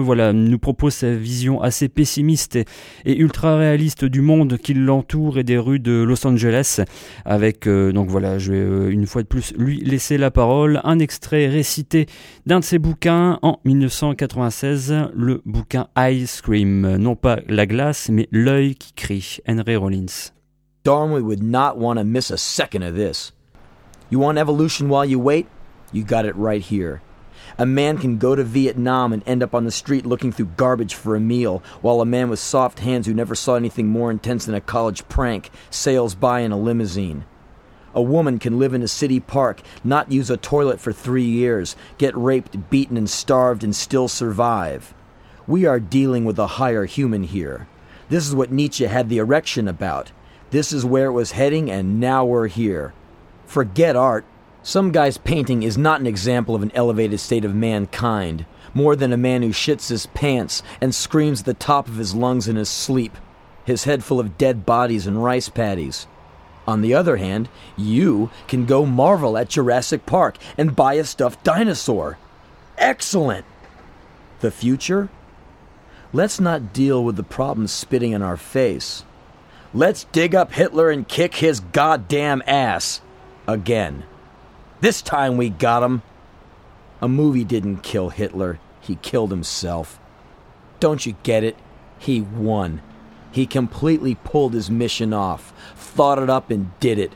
voilà, 0.03 0.33
nous 0.33 0.59
propose 0.59 0.95
sa 0.95 1.13
vision 1.13 1.61
assez 1.63 1.89
pessimiste 1.89 2.59
et 3.05 3.17
ultra 3.17 3.57
réaliste 3.57 4.05
du 4.05 4.21
monde 4.21 4.59
qui 4.59 4.75
l'entoure 4.75 5.39
et 5.39 5.45
des 5.45 5.59
rues 5.59 5.81
de 5.81 6.03
Los 6.03 6.27
Angeles. 6.27 6.81
Avec, 7.25 7.67
euh, 7.67 7.93
donc 7.93 8.09
voilà, 8.09 8.39
je 8.39 8.53
vais 8.53 8.59
euh, 8.59 8.91
une 8.91 9.07
fois 9.07 9.23
de 9.23 9.27
plus 9.27 9.55
lui 9.57 9.81
laisser 9.81 10.19
la 10.19 10.31
parole. 10.31 10.81
Un 10.85 10.99
extrait 10.99 11.47
récité 11.47 12.07
d'un 12.47 12.58
de 12.61 12.65
ses 12.65 12.79
bouquins 12.79 13.39
en 13.43 13.59
1996, 13.65 14.95
le 15.15 15.41
bouquin 15.45 15.89
Eye 15.97 16.27
Scream. 16.27 16.97
Non 16.97 17.17
pas 17.17 17.39
la 17.49 17.67
glace, 17.67 18.09
mais 18.11 18.29
l'œil 18.31 18.75
qui 18.75 18.93
crie. 18.95 19.39
Henry 19.47 19.77
Rollins. 19.77 20.33
Darwin 20.85 21.25
would 21.25 21.43
not 21.43 21.77
want 21.77 21.99
to 21.99 22.05
miss 22.05 22.31
a 22.31 22.39
second 22.39 22.83
of 22.83 22.95
this. 22.95 23.33
You 24.11 24.19
want 24.19 24.39
evolution 24.39 24.89
while 24.89 25.05
you 25.05 25.19
wait? 25.19 25.47
You 25.93 26.05
got 26.05 26.25
it 26.25 26.35
right 26.37 26.63
here. 26.63 27.03
A 27.59 27.67
man 27.67 27.99
can 27.99 28.19
go 28.19 28.35
to 28.35 28.45
Vietnam 28.45 29.13
and 29.13 29.23
end 29.27 29.43
up 29.43 29.55
on 29.55 29.65
the 29.65 29.71
street 29.71 30.07
looking 30.07 30.33
through 30.33 30.53
garbage 30.57 30.95
for 30.95 31.17
a 31.17 31.21
meal, 31.21 31.63
while 31.81 32.01
a 32.01 32.07
man 32.07 32.31
with 32.31 32.39
soft 32.39 32.81
hands 32.81 33.07
who 33.07 33.15
never 33.15 33.35
saw 33.35 33.55
anything 33.55 33.89
more 33.89 34.11
intense 34.11 34.45
than 34.45 34.55
a 34.55 34.61
college 34.61 35.09
prank 35.09 35.51
sails 35.71 36.15
by 36.15 36.41
in 36.41 36.53
a 36.53 36.59
limousine. 36.59 37.25
A 37.95 38.03
woman 38.03 38.39
can 38.39 38.59
live 38.59 38.75
in 38.75 38.83
a 38.83 38.89
city 38.89 39.21
park, 39.21 39.63
not 39.83 40.13
use 40.13 40.31
a 40.31 40.37
toilet 40.37 40.81
for 40.81 40.93
three 40.93 41.25
years, 41.25 41.75
get 41.97 42.17
raped, 42.17 42.71
beaten, 42.71 42.97
and 42.97 43.09
starved, 43.09 43.65
and 43.65 43.75
still 43.75 44.09
survive. 44.09 44.95
We 45.47 45.65
are 45.65 45.81
dealing 45.81 46.25
with 46.25 46.39
a 46.39 46.47
higher 46.47 46.85
human 46.85 47.23
here. 47.23 47.67
This 48.11 48.27
is 48.27 48.35
what 48.35 48.53
Nietzsche 48.53 48.85
had 48.85 49.09
the 49.09 49.19
erection 49.19 49.67
about. 49.69 50.13
This 50.51 50.73
is 50.73 50.85
where 50.85 51.07
it 51.07 51.13
was 51.13 51.33
heading, 51.33 51.71
and 51.71 51.99
now 52.01 52.25
we're 52.25 52.49
here. 52.49 52.93
Forget 53.47 53.97
art. 53.97 54.25
Some 54.63 54.93
guy's 54.93 55.17
painting 55.17 55.63
is 55.63 55.79
not 55.79 56.01
an 56.01 56.07
example 56.07 56.55
of 56.55 56.63
an 56.63 56.73
elevated 56.75 57.21
state 57.21 57.45
of 57.45 57.55
mankind, 57.55 58.45
more 58.75 58.95
than 58.95 59.13
a 59.13 59.17
man 59.17 59.43
who 59.43 59.49
shits 59.49 59.89
his 59.89 60.07
pants 60.07 60.63
and 60.81 60.95
screams 60.95 61.41
at 61.41 61.47
the 61.47 61.55
top 61.55 61.89
of 61.89 61.97
his 61.97 62.15
lungs 62.15 62.49
in 62.49 62.57
his 62.57 62.69
sleep, 62.69 63.17
his 63.65 63.85
head 63.85 64.05
full 64.05 64.21
of 64.21 64.37
dead 64.37 64.67
bodies 64.67 65.07
and 65.07 65.25
rice 65.25 65.49
paddies. 65.49 66.07
On 66.69 66.83
the 66.83 66.93
other 66.93 67.17
hand, 67.17 67.49
you 67.79 68.29
can 68.47 68.67
go 68.67 68.85
marvel 68.85 69.39
at 69.39 69.49
Jurassic 69.49 70.05
Park 70.05 70.37
and 70.59 70.77
buy 70.77 70.95
a 70.95 71.05
stuffed 71.05 71.43
dinosaur. 71.43 72.19
Excellent! 72.77 73.47
The 74.41 74.51
future? 74.51 75.09
Let's 76.13 76.39
not 76.39 76.75
deal 76.75 77.03
with 77.03 77.17
the 77.17 77.23
problems 77.23 77.73
spitting 77.73 78.13
in 78.13 78.21
our 78.21 78.37
face. 78.37 79.03
Let's 79.73 80.05
dig 80.13 80.35
up 80.35 80.53
Hitler 80.53 80.91
and 80.91 81.09
kick 81.09 81.37
his 81.37 81.61
goddamn 81.61 82.43
ass. 82.47 83.01
Again. 83.47 84.05
This 84.83 85.01
time 85.01 85.39
we 85.39 85.49
got 85.49 85.83
him. 85.83 86.03
A 87.01 87.09
movie 87.09 87.45
didn't 87.45 87.79
kill 87.79 88.11
Hitler, 88.11 88.61
he 88.83 88.97
killed 88.97 89.31
himself. 89.31 89.99
Don't 90.81 91.07
you 91.07 91.17
get 91.23 91.45
it? 91.45 91.57
He 91.99 92.21
won. 92.21 92.83
He 93.31 93.47
completely 93.47 94.15
pulled 94.17 94.55
his 94.55 94.71
mission 94.71 95.13
off, 95.13 95.53
thought 95.99 96.23
it 96.23 96.31
up, 96.31 96.49
and 96.53 96.71
did 96.79 96.97
it. 96.97 97.13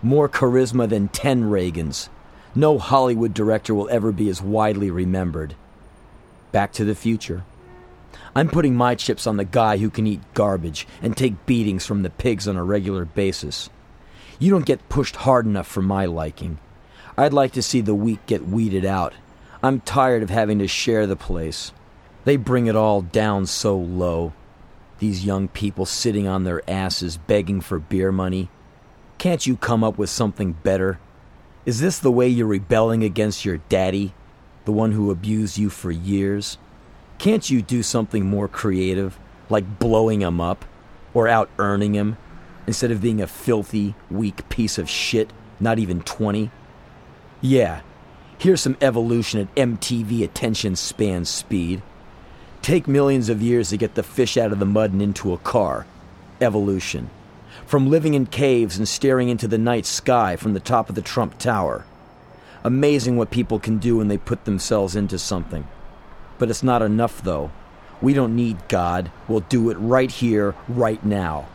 More 0.00 0.28
charisma 0.28 0.88
than 0.88 1.08
10 1.08 1.42
Reagans. 1.42 2.08
No 2.54 2.78
Hollywood 2.78 3.34
director 3.34 3.74
will 3.74 3.88
ever 3.90 4.12
be 4.12 4.28
as 4.28 4.40
widely 4.40 4.92
remembered. 4.92 5.56
Back 6.52 6.72
to 6.74 6.84
the 6.84 6.94
future. 6.94 7.42
I'm 8.36 8.48
putting 8.48 8.76
my 8.76 8.94
chips 8.94 9.26
on 9.26 9.38
the 9.38 9.44
guy 9.44 9.78
who 9.78 9.90
can 9.90 10.06
eat 10.06 10.20
garbage 10.34 10.86
and 11.02 11.16
take 11.16 11.46
beatings 11.46 11.84
from 11.84 12.04
the 12.04 12.10
pigs 12.10 12.46
on 12.46 12.56
a 12.56 12.62
regular 12.62 13.04
basis. 13.04 13.68
You 14.38 14.52
don't 14.52 14.64
get 14.64 14.88
pushed 14.88 15.16
hard 15.16 15.44
enough 15.44 15.66
for 15.66 15.82
my 15.82 16.04
liking. 16.04 16.60
I'd 17.18 17.32
like 17.32 17.50
to 17.54 17.62
see 17.62 17.80
the 17.80 17.92
weak 17.92 18.24
get 18.26 18.46
weeded 18.46 18.84
out. 18.84 19.14
I'm 19.64 19.80
tired 19.80 20.22
of 20.22 20.30
having 20.30 20.60
to 20.60 20.68
share 20.68 21.08
the 21.08 21.16
place. 21.16 21.72
They 22.24 22.36
bring 22.36 22.68
it 22.68 22.76
all 22.76 23.02
down 23.02 23.46
so 23.46 23.76
low. 23.76 24.32
These 25.02 25.24
young 25.24 25.48
people 25.48 25.84
sitting 25.84 26.28
on 26.28 26.44
their 26.44 26.62
asses 26.70 27.16
begging 27.16 27.60
for 27.60 27.80
beer 27.80 28.12
money. 28.12 28.50
Can't 29.18 29.44
you 29.44 29.56
come 29.56 29.82
up 29.82 29.98
with 29.98 30.08
something 30.08 30.52
better? 30.52 31.00
Is 31.66 31.80
this 31.80 31.98
the 31.98 32.12
way 32.12 32.28
you're 32.28 32.46
rebelling 32.46 33.02
against 33.02 33.44
your 33.44 33.56
daddy, 33.68 34.14
the 34.64 34.70
one 34.70 34.92
who 34.92 35.10
abused 35.10 35.58
you 35.58 35.70
for 35.70 35.90
years? 35.90 36.56
Can't 37.18 37.50
you 37.50 37.62
do 37.62 37.82
something 37.82 38.24
more 38.24 38.46
creative, 38.46 39.18
like 39.50 39.80
blowing 39.80 40.20
him 40.22 40.40
up, 40.40 40.64
or 41.14 41.26
out 41.26 41.50
earning 41.58 41.96
him, 41.96 42.16
instead 42.68 42.92
of 42.92 43.02
being 43.02 43.20
a 43.20 43.26
filthy, 43.26 43.96
weak 44.08 44.48
piece 44.50 44.78
of 44.78 44.88
shit, 44.88 45.32
not 45.58 45.80
even 45.80 46.02
20? 46.02 46.48
Yeah, 47.40 47.80
here's 48.38 48.60
some 48.60 48.76
evolution 48.80 49.40
at 49.40 49.54
MTV 49.56 50.22
attention 50.22 50.76
span 50.76 51.24
speed. 51.24 51.82
Take 52.62 52.86
millions 52.86 53.28
of 53.28 53.42
years 53.42 53.70
to 53.70 53.76
get 53.76 53.96
the 53.96 54.04
fish 54.04 54.36
out 54.36 54.52
of 54.52 54.60
the 54.60 54.64
mud 54.64 54.92
and 54.92 55.02
into 55.02 55.32
a 55.32 55.38
car. 55.38 55.84
Evolution. 56.40 57.10
From 57.66 57.90
living 57.90 58.14
in 58.14 58.26
caves 58.26 58.78
and 58.78 58.88
staring 58.88 59.28
into 59.28 59.48
the 59.48 59.58
night 59.58 59.84
sky 59.84 60.36
from 60.36 60.54
the 60.54 60.60
top 60.60 60.88
of 60.88 60.94
the 60.94 61.02
Trump 61.02 61.38
Tower. 61.38 61.84
Amazing 62.62 63.16
what 63.16 63.32
people 63.32 63.58
can 63.58 63.78
do 63.78 63.96
when 63.96 64.06
they 64.06 64.16
put 64.16 64.44
themselves 64.44 64.94
into 64.94 65.18
something. 65.18 65.66
But 66.38 66.50
it's 66.50 66.62
not 66.62 66.82
enough, 66.82 67.20
though. 67.20 67.50
We 68.00 68.14
don't 68.14 68.36
need 68.36 68.68
God. 68.68 69.10
We'll 69.26 69.40
do 69.40 69.68
it 69.70 69.76
right 69.78 70.10
here, 70.10 70.54
right 70.68 71.04
now 71.04 71.48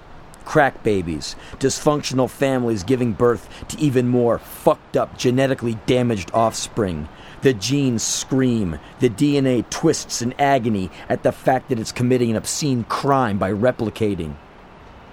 crack 0.47 0.81
babies, 0.81 1.35
dysfunctional 1.59 2.29
families 2.29 2.83
giving 2.83 3.11
birth 3.11 3.49
to 3.67 3.77
even 3.79 4.07
more 4.07 4.39
fucked 4.39 4.95
up, 4.95 5.17
genetically 5.17 5.77
damaged 5.85 6.31
offspring. 6.33 7.09
The 7.41 7.53
genes 7.53 8.01
scream, 8.03 8.79
the 8.99 9.09
DNA 9.09 9.69
twists 9.69 10.21
in 10.21 10.33
agony 10.39 10.89
at 11.07 11.23
the 11.23 11.31
fact 11.31 11.69
that 11.69 11.79
it's 11.79 11.91
committing 11.91 12.31
an 12.31 12.35
obscene 12.35 12.83
crime 12.85 13.37
by 13.37 13.51
replicating. 13.51 14.35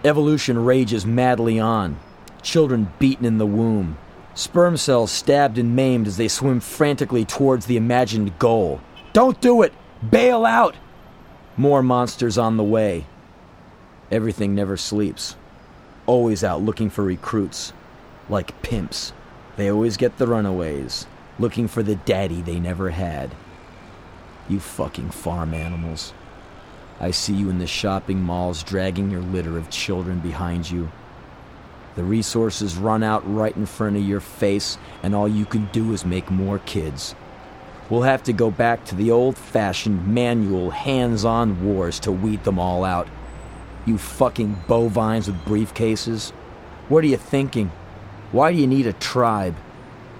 Evolution 0.04 0.64
rages 0.64 1.04
madly 1.04 1.58
on, 1.58 1.98
children 2.42 2.92
beaten 2.98 3.24
in 3.24 3.38
the 3.38 3.46
womb, 3.46 3.98
sperm 4.34 4.76
cells 4.76 5.10
stabbed 5.10 5.58
and 5.58 5.76
maimed 5.76 6.06
as 6.06 6.16
they 6.16 6.28
swim 6.28 6.60
frantically 6.60 7.24
towards 7.24 7.66
the 7.66 7.76
imagined 7.76 8.38
goal. 8.38 8.80
Don't 9.12 9.40
do 9.40 9.62
it! 9.62 9.72
Bail 10.10 10.44
out! 10.44 10.76
More 11.56 11.82
monsters 11.82 12.36
on 12.36 12.56
the 12.56 12.64
way. 12.64 13.06
Everything 14.10 14.54
never 14.54 14.76
sleeps. 14.76 15.36
Always 16.06 16.42
out 16.42 16.62
looking 16.62 16.90
for 16.90 17.04
recruits. 17.04 17.72
Like 18.28 18.60
pimps. 18.62 19.12
They 19.56 19.70
always 19.70 19.96
get 19.96 20.18
the 20.18 20.26
runaways, 20.26 21.06
looking 21.38 21.68
for 21.68 21.82
the 21.82 21.96
daddy 21.96 22.40
they 22.42 22.60
never 22.60 22.90
had. 22.90 23.34
You 24.48 24.60
fucking 24.60 25.10
farm 25.10 25.54
animals. 25.54 26.12
I 27.00 27.10
see 27.10 27.34
you 27.34 27.50
in 27.50 27.58
the 27.58 27.66
shopping 27.66 28.22
malls 28.22 28.62
dragging 28.62 29.10
your 29.10 29.20
litter 29.20 29.58
of 29.58 29.70
children 29.70 30.20
behind 30.20 30.70
you. 30.70 30.90
The 31.96 32.04
resources 32.04 32.76
run 32.76 33.02
out 33.02 33.22
right 33.32 33.56
in 33.56 33.66
front 33.66 33.96
of 33.96 34.02
your 34.02 34.20
face, 34.20 34.78
and 35.02 35.14
all 35.14 35.28
you 35.28 35.44
can 35.44 35.66
do 35.66 35.92
is 35.92 36.04
make 36.04 36.30
more 36.30 36.58
kids. 36.60 37.14
We'll 37.90 38.02
have 38.02 38.22
to 38.24 38.32
go 38.32 38.50
back 38.50 38.84
to 38.86 38.94
the 38.94 39.10
old 39.10 39.36
fashioned 39.36 40.06
manual 40.06 40.70
hands 40.70 41.24
on 41.24 41.64
wars 41.64 42.00
to 42.00 42.12
weed 42.12 42.42
them 42.44 42.58
all 42.58 42.84
out. 42.84 43.08
You 43.86 43.98
fucking 43.98 44.62
bovines 44.66 45.26
with 45.26 45.44
briefcases. 45.44 46.30
What 46.88 47.04
are 47.04 47.08
you 47.08 47.16
thinking? 47.16 47.70
Why 48.32 48.52
do 48.52 48.58
you 48.58 48.66
need 48.66 48.86
a 48.86 48.92
tribe? 48.94 49.54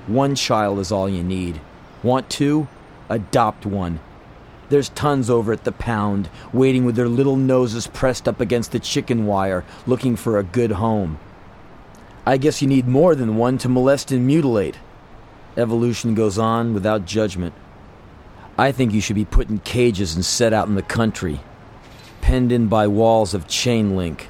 One 0.06 0.34
child 0.34 0.78
is 0.78 0.92
all 0.92 1.08
you 1.08 1.22
need. 1.22 1.60
Want 2.02 2.28
two? 2.28 2.68
Adopt 3.08 3.64
one. 3.64 4.00
There's 4.68 4.90
tons 4.90 5.30
over 5.30 5.52
at 5.52 5.64
the 5.64 5.72
pound, 5.72 6.28
waiting 6.52 6.84
with 6.84 6.96
their 6.96 7.08
little 7.08 7.36
noses 7.36 7.86
pressed 7.86 8.26
up 8.26 8.40
against 8.40 8.72
the 8.72 8.78
chicken 8.78 9.26
wire, 9.26 9.64
looking 9.86 10.16
for 10.16 10.38
a 10.38 10.42
good 10.42 10.72
home. 10.72 11.18
I 12.26 12.38
guess 12.38 12.62
you 12.62 12.68
need 12.68 12.88
more 12.88 13.14
than 13.14 13.36
one 13.36 13.58
to 13.58 13.68
molest 13.68 14.10
and 14.10 14.26
mutilate. 14.26 14.78
Evolution 15.56 16.14
goes 16.14 16.38
on 16.38 16.74
without 16.74 17.04
judgment. 17.04 17.54
I 18.56 18.72
think 18.72 18.92
you 18.92 19.00
should 19.00 19.16
be 19.16 19.24
put 19.24 19.48
in 19.48 19.58
cages 19.58 20.14
and 20.14 20.24
set 20.24 20.52
out 20.52 20.68
in 20.68 20.74
the 20.74 20.82
country, 20.82 21.40
penned 22.20 22.52
in 22.52 22.68
by 22.68 22.86
walls 22.86 23.34
of 23.34 23.48
chain 23.48 23.96
link. 23.96 24.28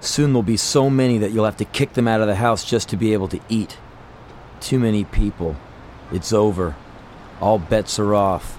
Soon 0.00 0.32
there'll 0.32 0.42
be 0.42 0.56
so 0.56 0.90
many 0.90 1.18
that 1.18 1.30
you'll 1.30 1.44
have 1.44 1.56
to 1.58 1.64
kick 1.64 1.92
them 1.92 2.08
out 2.08 2.20
of 2.20 2.26
the 2.26 2.34
house 2.34 2.64
just 2.64 2.88
to 2.88 2.96
be 2.96 3.12
able 3.12 3.28
to 3.28 3.40
eat. 3.48 3.76
Too 4.62 4.78
many 4.78 5.02
people. 5.02 5.56
It's 6.12 6.32
over. 6.32 6.76
All 7.40 7.58
bets 7.58 7.98
are 7.98 8.14
off. 8.14 8.58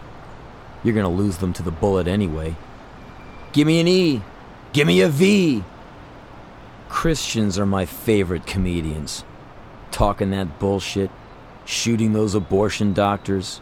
You're 0.84 0.94
gonna 0.94 1.10
lose 1.10 1.38
them 1.38 1.54
to 1.54 1.64
the 1.64 1.72
bullet 1.72 2.08
anyway. 2.08 2.58
Give 3.54 3.66
me 3.66 3.80
an 3.80 3.88
E. 3.88 4.22
Give 4.74 4.86
me 4.86 5.00
a 5.00 5.08
V. 5.08 5.64
Christians 6.90 7.58
are 7.58 7.66
my 7.66 7.86
favorite 7.86 8.46
comedians. 8.46 9.24
Talking 9.92 10.32
that 10.32 10.60
bullshit, 10.60 11.10
shooting 11.64 12.12
those 12.12 12.36
abortion 12.36 12.92
doctors, 12.92 13.62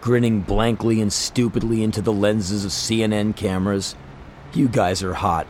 grinning 0.00 0.40
blankly 0.40 1.02
and 1.02 1.12
stupidly 1.12 1.82
into 1.82 2.00
the 2.00 2.12
lenses 2.12 2.64
of 2.64 2.70
CNN 2.70 3.36
cameras. 3.36 3.94
You 4.54 4.68
guys 4.68 5.02
are 5.02 5.14
hot. 5.14 5.46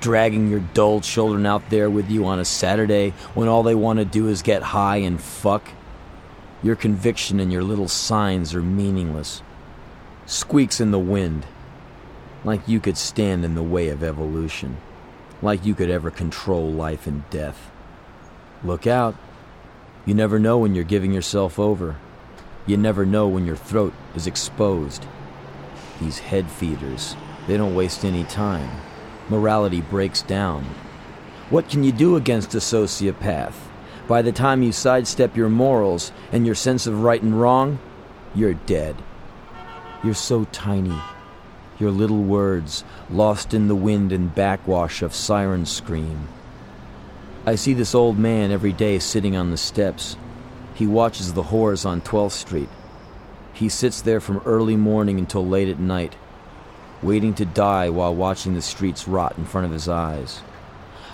Dragging 0.00 0.48
your 0.48 0.60
dull 0.60 1.00
children 1.00 1.44
out 1.44 1.70
there 1.70 1.90
with 1.90 2.08
you 2.08 2.24
on 2.26 2.38
a 2.38 2.44
Saturday 2.44 3.10
when 3.34 3.48
all 3.48 3.64
they 3.64 3.74
want 3.74 3.98
to 3.98 4.04
do 4.04 4.28
is 4.28 4.42
get 4.42 4.62
high 4.62 4.98
and 4.98 5.20
fuck. 5.20 5.68
Your 6.62 6.76
conviction 6.76 7.40
and 7.40 7.52
your 7.52 7.64
little 7.64 7.88
signs 7.88 8.54
are 8.54 8.62
meaningless. 8.62 9.42
Squeaks 10.26 10.80
in 10.80 10.92
the 10.92 10.98
wind. 10.98 11.46
Like 12.44 12.68
you 12.68 12.78
could 12.78 12.96
stand 12.96 13.44
in 13.44 13.56
the 13.56 13.62
way 13.62 13.88
of 13.88 14.04
evolution. 14.04 14.76
Like 15.42 15.64
you 15.64 15.74
could 15.74 15.90
ever 15.90 16.10
control 16.10 16.70
life 16.70 17.06
and 17.06 17.28
death. 17.30 17.70
Look 18.62 18.86
out. 18.86 19.16
You 20.06 20.14
never 20.14 20.38
know 20.38 20.58
when 20.58 20.74
you're 20.74 20.84
giving 20.84 21.12
yourself 21.12 21.58
over. 21.58 21.96
You 22.66 22.76
never 22.76 23.04
know 23.04 23.26
when 23.26 23.46
your 23.46 23.56
throat 23.56 23.94
is 24.14 24.26
exposed. 24.26 25.06
These 26.00 26.20
head 26.20 26.50
feeders, 26.50 27.16
they 27.46 27.56
don't 27.56 27.74
waste 27.74 28.04
any 28.04 28.24
time. 28.24 28.70
Morality 29.28 29.80
breaks 29.82 30.22
down. 30.22 30.64
What 31.50 31.68
can 31.68 31.84
you 31.84 31.92
do 31.92 32.16
against 32.16 32.54
a 32.54 32.58
sociopath? 32.58 33.54
By 34.06 34.22
the 34.22 34.32
time 34.32 34.62
you 34.62 34.72
sidestep 34.72 35.36
your 35.36 35.50
morals 35.50 36.12
and 36.32 36.46
your 36.46 36.54
sense 36.54 36.86
of 36.86 37.02
right 37.02 37.22
and 37.22 37.38
wrong, 37.38 37.78
you're 38.34 38.54
dead. 38.54 38.96
You're 40.02 40.14
so 40.14 40.44
tiny. 40.44 40.98
Your 41.78 41.90
little 41.90 42.22
words, 42.22 42.84
lost 43.10 43.52
in 43.52 43.68
the 43.68 43.74
wind 43.74 44.12
and 44.12 44.34
backwash 44.34 45.02
of 45.02 45.14
siren 45.14 45.66
scream. 45.66 46.28
I 47.46 47.54
see 47.54 47.74
this 47.74 47.94
old 47.94 48.18
man 48.18 48.50
every 48.50 48.72
day 48.72 48.98
sitting 48.98 49.36
on 49.36 49.50
the 49.50 49.56
steps. 49.56 50.16
He 50.74 50.86
watches 50.86 51.34
the 51.34 51.44
whores 51.44 51.84
on 51.84 52.00
12th 52.00 52.32
Street. 52.32 52.68
He 53.52 53.68
sits 53.68 54.00
there 54.00 54.20
from 54.20 54.42
early 54.44 54.76
morning 54.76 55.18
until 55.18 55.46
late 55.46 55.68
at 55.68 55.78
night, 55.78 56.14
waiting 57.02 57.34
to 57.34 57.44
die 57.44 57.90
while 57.90 58.14
watching 58.14 58.54
the 58.54 58.62
streets 58.62 59.06
rot 59.06 59.36
in 59.38 59.44
front 59.44 59.66
of 59.66 59.72
his 59.72 59.88
eyes. 59.88 60.40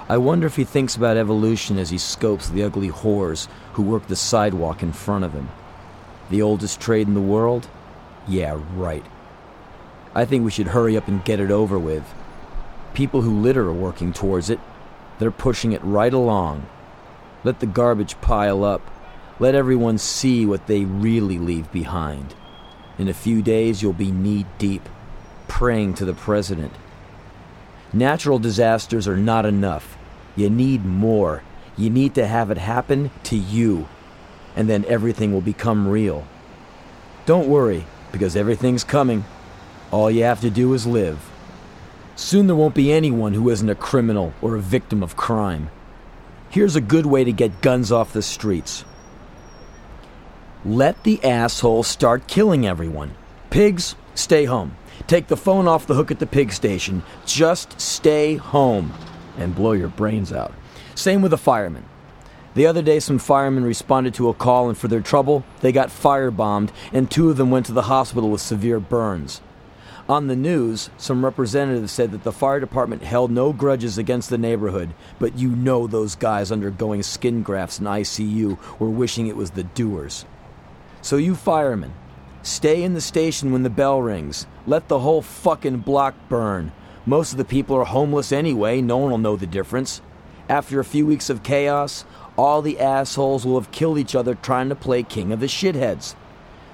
I 0.09 0.19
wonder 0.19 0.47
if 0.47 0.57
he 0.57 0.65
thinks 0.65 0.97
about 0.97 1.17
evolution 1.17 1.79
as 1.79 1.91
he 1.91 1.99
scopes 1.99 2.49
the 2.49 2.63
ugly 2.63 2.91
whores 2.91 3.49
who 3.73 3.83
work 3.83 4.07
the 4.07 4.17
sidewalk 4.17 4.83
in 4.83 4.93
front 4.93 5.25
of 5.25 5.33
him. 5.33 5.49
The 6.31 6.43
oldest 6.43 6.81
trade 6.81 7.09
in 7.09 7.15
the 7.15 7.21
world? 7.21 7.69
Yeah, 8.29 8.61
right. 8.75 9.05
I 10.15 10.25
think 10.25 10.45
we 10.45 10.51
should 10.51 10.69
hurry 10.69 10.97
up 10.97 11.09
and 11.09 11.25
get 11.25 11.41
it 11.41 11.51
over 11.51 11.79
with. 11.79 12.05
People 12.93 13.23
who 13.23 13.41
litter 13.41 13.69
are 13.69 13.73
working 13.73 14.13
towards 14.13 14.51
it. 14.51 14.61
They're 15.19 15.31
pushing 15.31 15.73
it 15.73 15.83
right 15.83 16.13
along. 16.13 16.67
Let 17.43 17.61
the 17.61 17.67
garbage 17.67 18.21
pile 18.21 18.65
up. 18.65 18.91
Let 19.39 19.55
everyone 19.55 19.99
see 19.99 20.47
what 20.47 20.67
they 20.67 20.85
really 20.85 21.39
leave 21.39 21.71
behind. 21.73 22.35
In 22.99 23.09
a 23.09 23.15
few 23.15 23.43
days, 23.43 23.83
you'll 23.83 23.93
be 23.93 24.13
knee 24.13 24.47
deep, 24.59 24.89
praying 25.49 25.95
to 25.95 26.05
the 26.05 26.15
president. 26.15 26.73
Natural 27.93 28.39
disasters 28.39 29.07
are 29.07 29.17
not 29.17 29.47
enough. 29.47 29.97
You 30.37 30.51
need 30.51 30.85
more. 30.85 31.43
You 31.77 31.91
need 31.91 32.15
to 32.17 32.27
have 32.27 32.51
it 32.51 32.59
happen 32.59 33.11
to 33.25 33.37
you. 33.37 33.89
And 34.57 34.69
then 34.69 34.85
everything 34.87 35.33
will 35.33 35.41
become 35.41 35.89
real. 35.89 36.27
Don't 37.27 37.49
worry, 37.49 37.87
because 38.13 38.37
everything's 38.37 38.85
coming. 38.85 39.25
All 39.91 40.11
you 40.11 40.25
have 40.25 40.41
to 40.41 40.51
do 40.51 40.73
is 40.75 40.87
live. 40.87 41.31
Soon 42.17 42.47
there 42.47 42.57
won't 42.57 42.75
be 42.75 42.93
anyone 42.93 43.35
who 43.35 43.51
isn't 43.51 43.69
a 43.69 43.75
criminal 43.75 44.33
or 44.41 44.55
a 44.55 44.61
victim 44.61 45.03
of 45.03 45.17
crime. 45.17 45.71
Here's 46.51 46.77
a 46.77 46.81
good 46.81 47.07
way 47.07 47.25
to 47.25 47.33
get 47.33 47.61
guns 47.61 47.91
off 47.91 48.13
the 48.13 48.23
streets. 48.23 48.85
Let 50.65 51.03
the 51.03 51.23
assholes 51.25 51.89
start 51.89 52.29
killing 52.29 52.67
everyone. 52.67 53.15
Pigs, 53.51 53.97
stay 54.15 54.45
home. 54.45 54.77
Take 55.07 55.27
the 55.27 55.37
phone 55.37 55.69
off 55.69 55.87
the 55.87 55.95
hook 55.95 56.11
at 56.11 56.19
the 56.19 56.27
pig 56.27 56.53
station. 56.53 57.03
Just 57.27 57.81
stay 57.81 58.37
home 58.37 58.93
and 59.37 59.55
blow 59.55 59.73
your 59.73 59.89
brains 59.89 60.33
out. 60.33 60.53
Same 60.95 61.23
with 61.23 61.31
the 61.31 61.39
firemen. 61.39 61.85
The 62.55 62.67
other 62.67 62.83
day, 62.83 63.01
some 63.01 63.19
firemen 63.19 63.65
responded 63.65 64.15
to 64.15 64.29
a 64.29 64.35
call, 64.35 64.69
and 64.69 64.79
for 64.79 64.87
their 64.87 65.01
trouble, 65.01 65.45
they 65.61 65.73
got 65.73 65.89
firebombed, 65.89 66.71
and 66.93 67.11
two 67.11 67.29
of 67.29 67.37
them 67.37 67.51
went 67.51 67.67
to 67.67 67.73
the 67.73 67.83
hospital 67.83 68.31
with 68.31 68.41
severe 68.41 68.79
burns. 68.79 69.41
On 70.09 70.29
the 70.29 70.37
news, 70.37 70.91
some 70.97 71.25
representatives 71.25 71.91
said 71.91 72.13
that 72.13 72.23
the 72.23 72.33
fire 72.33 72.61
department 72.61 73.03
held 73.03 73.31
no 73.31 73.53
grudges 73.53 73.99
against 73.99 74.31
the 74.31 74.39
neighborhood, 74.39 74.95
but 75.19 75.37
you 75.37 75.49
know 75.49 75.87
those 75.87 76.15
guys 76.15 76.53
undergoing 76.53 77.03
skin 77.03 77.43
grafts 77.43 77.81
in 77.81 77.87
ICU 77.87 78.59
were 78.79 78.91
wishing 78.91 79.27
it 79.27 79.37
was 79.37 79.53
the 79.53 79.65
doers. 79.65 80.25
So, 81.01 81.17
you 81.17 81.35
firemen, 81.35 81.93
stay 82.45 82.83
in 82.83 82.95
the 82.95 83.01
station 83.01 83.51
when 83.51 83.63
the 83.63 83.71
bell 83.71 84.01
rings. 84.01 84.47
Let 84.67 84.89
the 84.89 85.01
whole 85.01 85.23
fucking 85.23 85.79
block 85.79 86.15
burn. 86.29 86.73
Most 87.07 87.33
of 87.33 87.39
the 87.39 87.45
people 87.45 87.77
are 87.77 87.85
homeless 87.85 88.33
anyway, 88.33 88.81
no 88.81 88.99
one 88.99 89.11
will 89.11 89.19
know 89.19 89.37
the 89.37 89.47
difference. 89.47 90.01
After 90.49 90.79
a 90.79 90.85
few 90.85 91.07
weeks 91.07 91.31
of 91.31 91.43
chaos, 91.43 92.05
all 92.37 92.63
the 92.63 92.79
assholes 92.79 93.47
will 93.47 93.59
have 93.59 93.71
killed 93.71 93.99
each 93.99 94.15
other 94.15 94.35
trying 94.35 94.69
to 94.69 94.75
play 94.75 95.03
king 95.03 95.33
of 95.33 95.41
the 95.41 95.47
shitheads. 95.47 96.15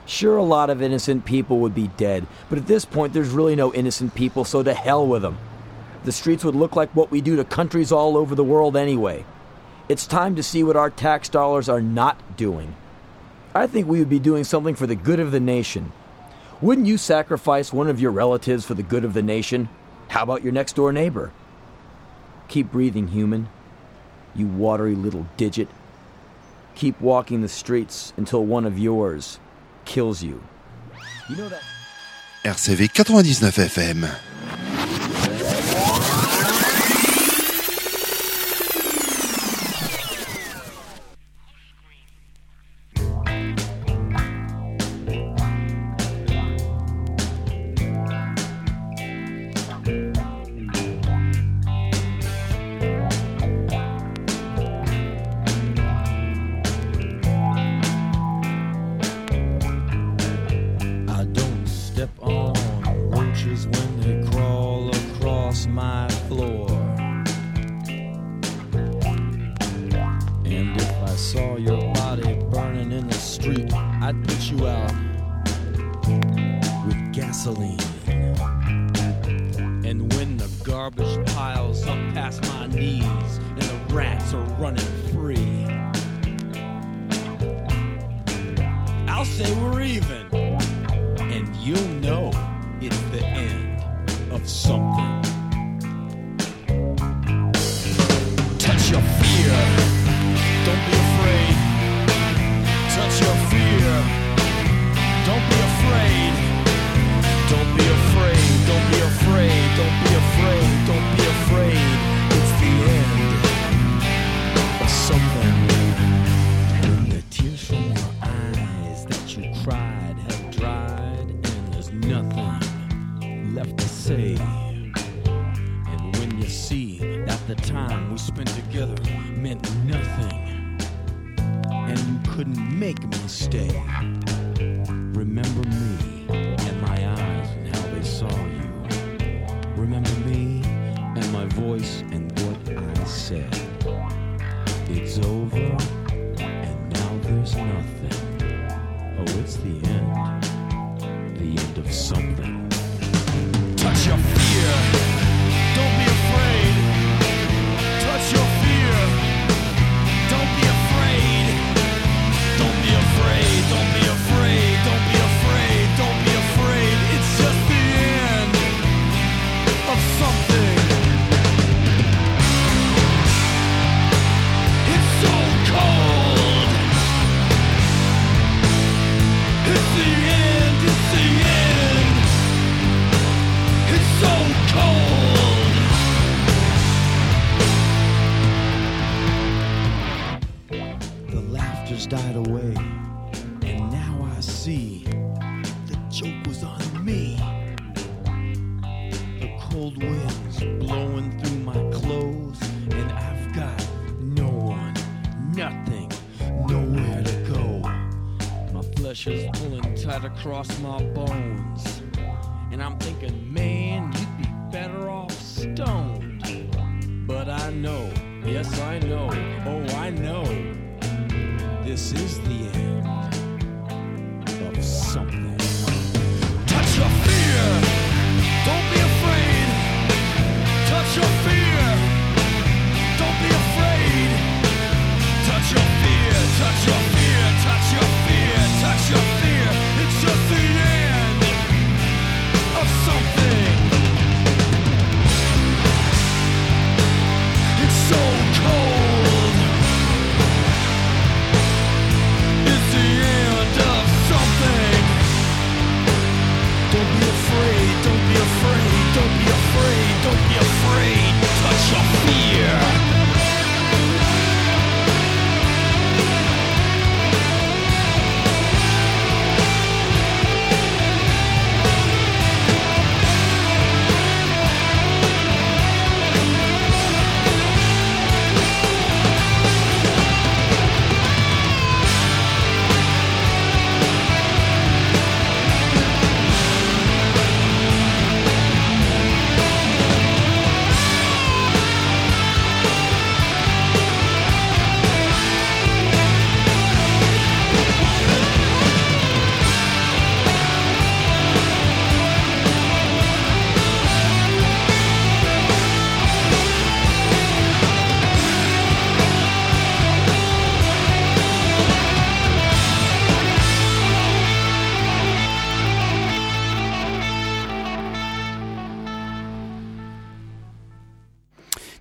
Sure, 0.07 0.37
a 0.37 0.43
lot 0.43 0.71
of 0.71 0.83
innocent 0.83 1.25
people 1.25 1.61
would 1.61 1.75
be 1.75 1.89
dead, 1.97 2.27
but 2.49 2.59
at 2.59 2.67
this 2.67 2.85
point, 2.85 3.13
there's 3.13 3.29
really 3.29 3.55
no 3.55 3.73
innocent 3.73 4.15
people, 4.15 4.45
so 4.45 4.63
to 4.63 4.75
hell 4.75 5.07
with 5.07 5.23
them. 5.23 5.39
The 6.05 6.13
streets 6.13 6.45
would 6.45 6.57
look 6.57 6.75
like 6.75 6.91
what 6.97 7.11
we 7.11 7.21
do 7.21 7.37
to 7.37 7.45
countries 7.45 7.93
all 7.93 8.17
over 8.17 8.35
the 8.35 8.43
world 8.43 8.77
anyway. 8.77 9.25
It's 9.89 10.07
time 10.07 10.35
to 10.37 10.43
see 10.43 10.65
what 10.65 10.77
our 10.77 10.91
tax 10.91 11.29
dollars 11.29 11.69
are 11.69 11.83
not 11.83 12.37
doing. 12.37 12.75
I 13.55 13.67
think 13.67 13.89
we 13.89 13.99
would 13.99 14.09
be 14.09 14.19
doing 14.19 14.45
something 14.45 14.75
for 14.75 14.87
the 14.87 14.95
good 14.95 15.21
of 15.21 15.33
the 15.33 15.41
nation. 15.41 15.93
Wouldn't 16.61 16.87
you 16.87 16.99
sacrifice 16.99 17.73
one 17.73 17.89
of 17.89 18.01
your 18.01 18.13
relatives 18.13 18.65
for 18.65 18.75
the 18.75 18.83
good 18.83 19.05
of 19.05 19.15
the 19.15 19.23
nation? 19.23 19.69
How 20.09 20.23
about 20.23 20.43
your 20.43 20.53
next 20.53 20.77
door 20.77 20.93
neighbor? 20.93 21.33
Keep 22.49 22.71
breathing, 22.71 23.09
human. 23.09 23.49
You 24.35 24.47
watery 24.47 24.95
little 24.95 25.27
digit. 25.37 25.69
Keep 26.75 27.01
walking 27.01 27.41
the 27.41 27.49
streets 27.49 28.13
until 28.17 28.45
one 28.45 28.65
of 28.65 28.79
yours 28.79 29.41
kills 29.85 30.23
you. 30.23 30.43
You 31.29 31.37
know 31.37 31.49
that. 31.49 31.63
RCV 32.45 32.97
99 33.09 33.51
FM. 33.51 34.30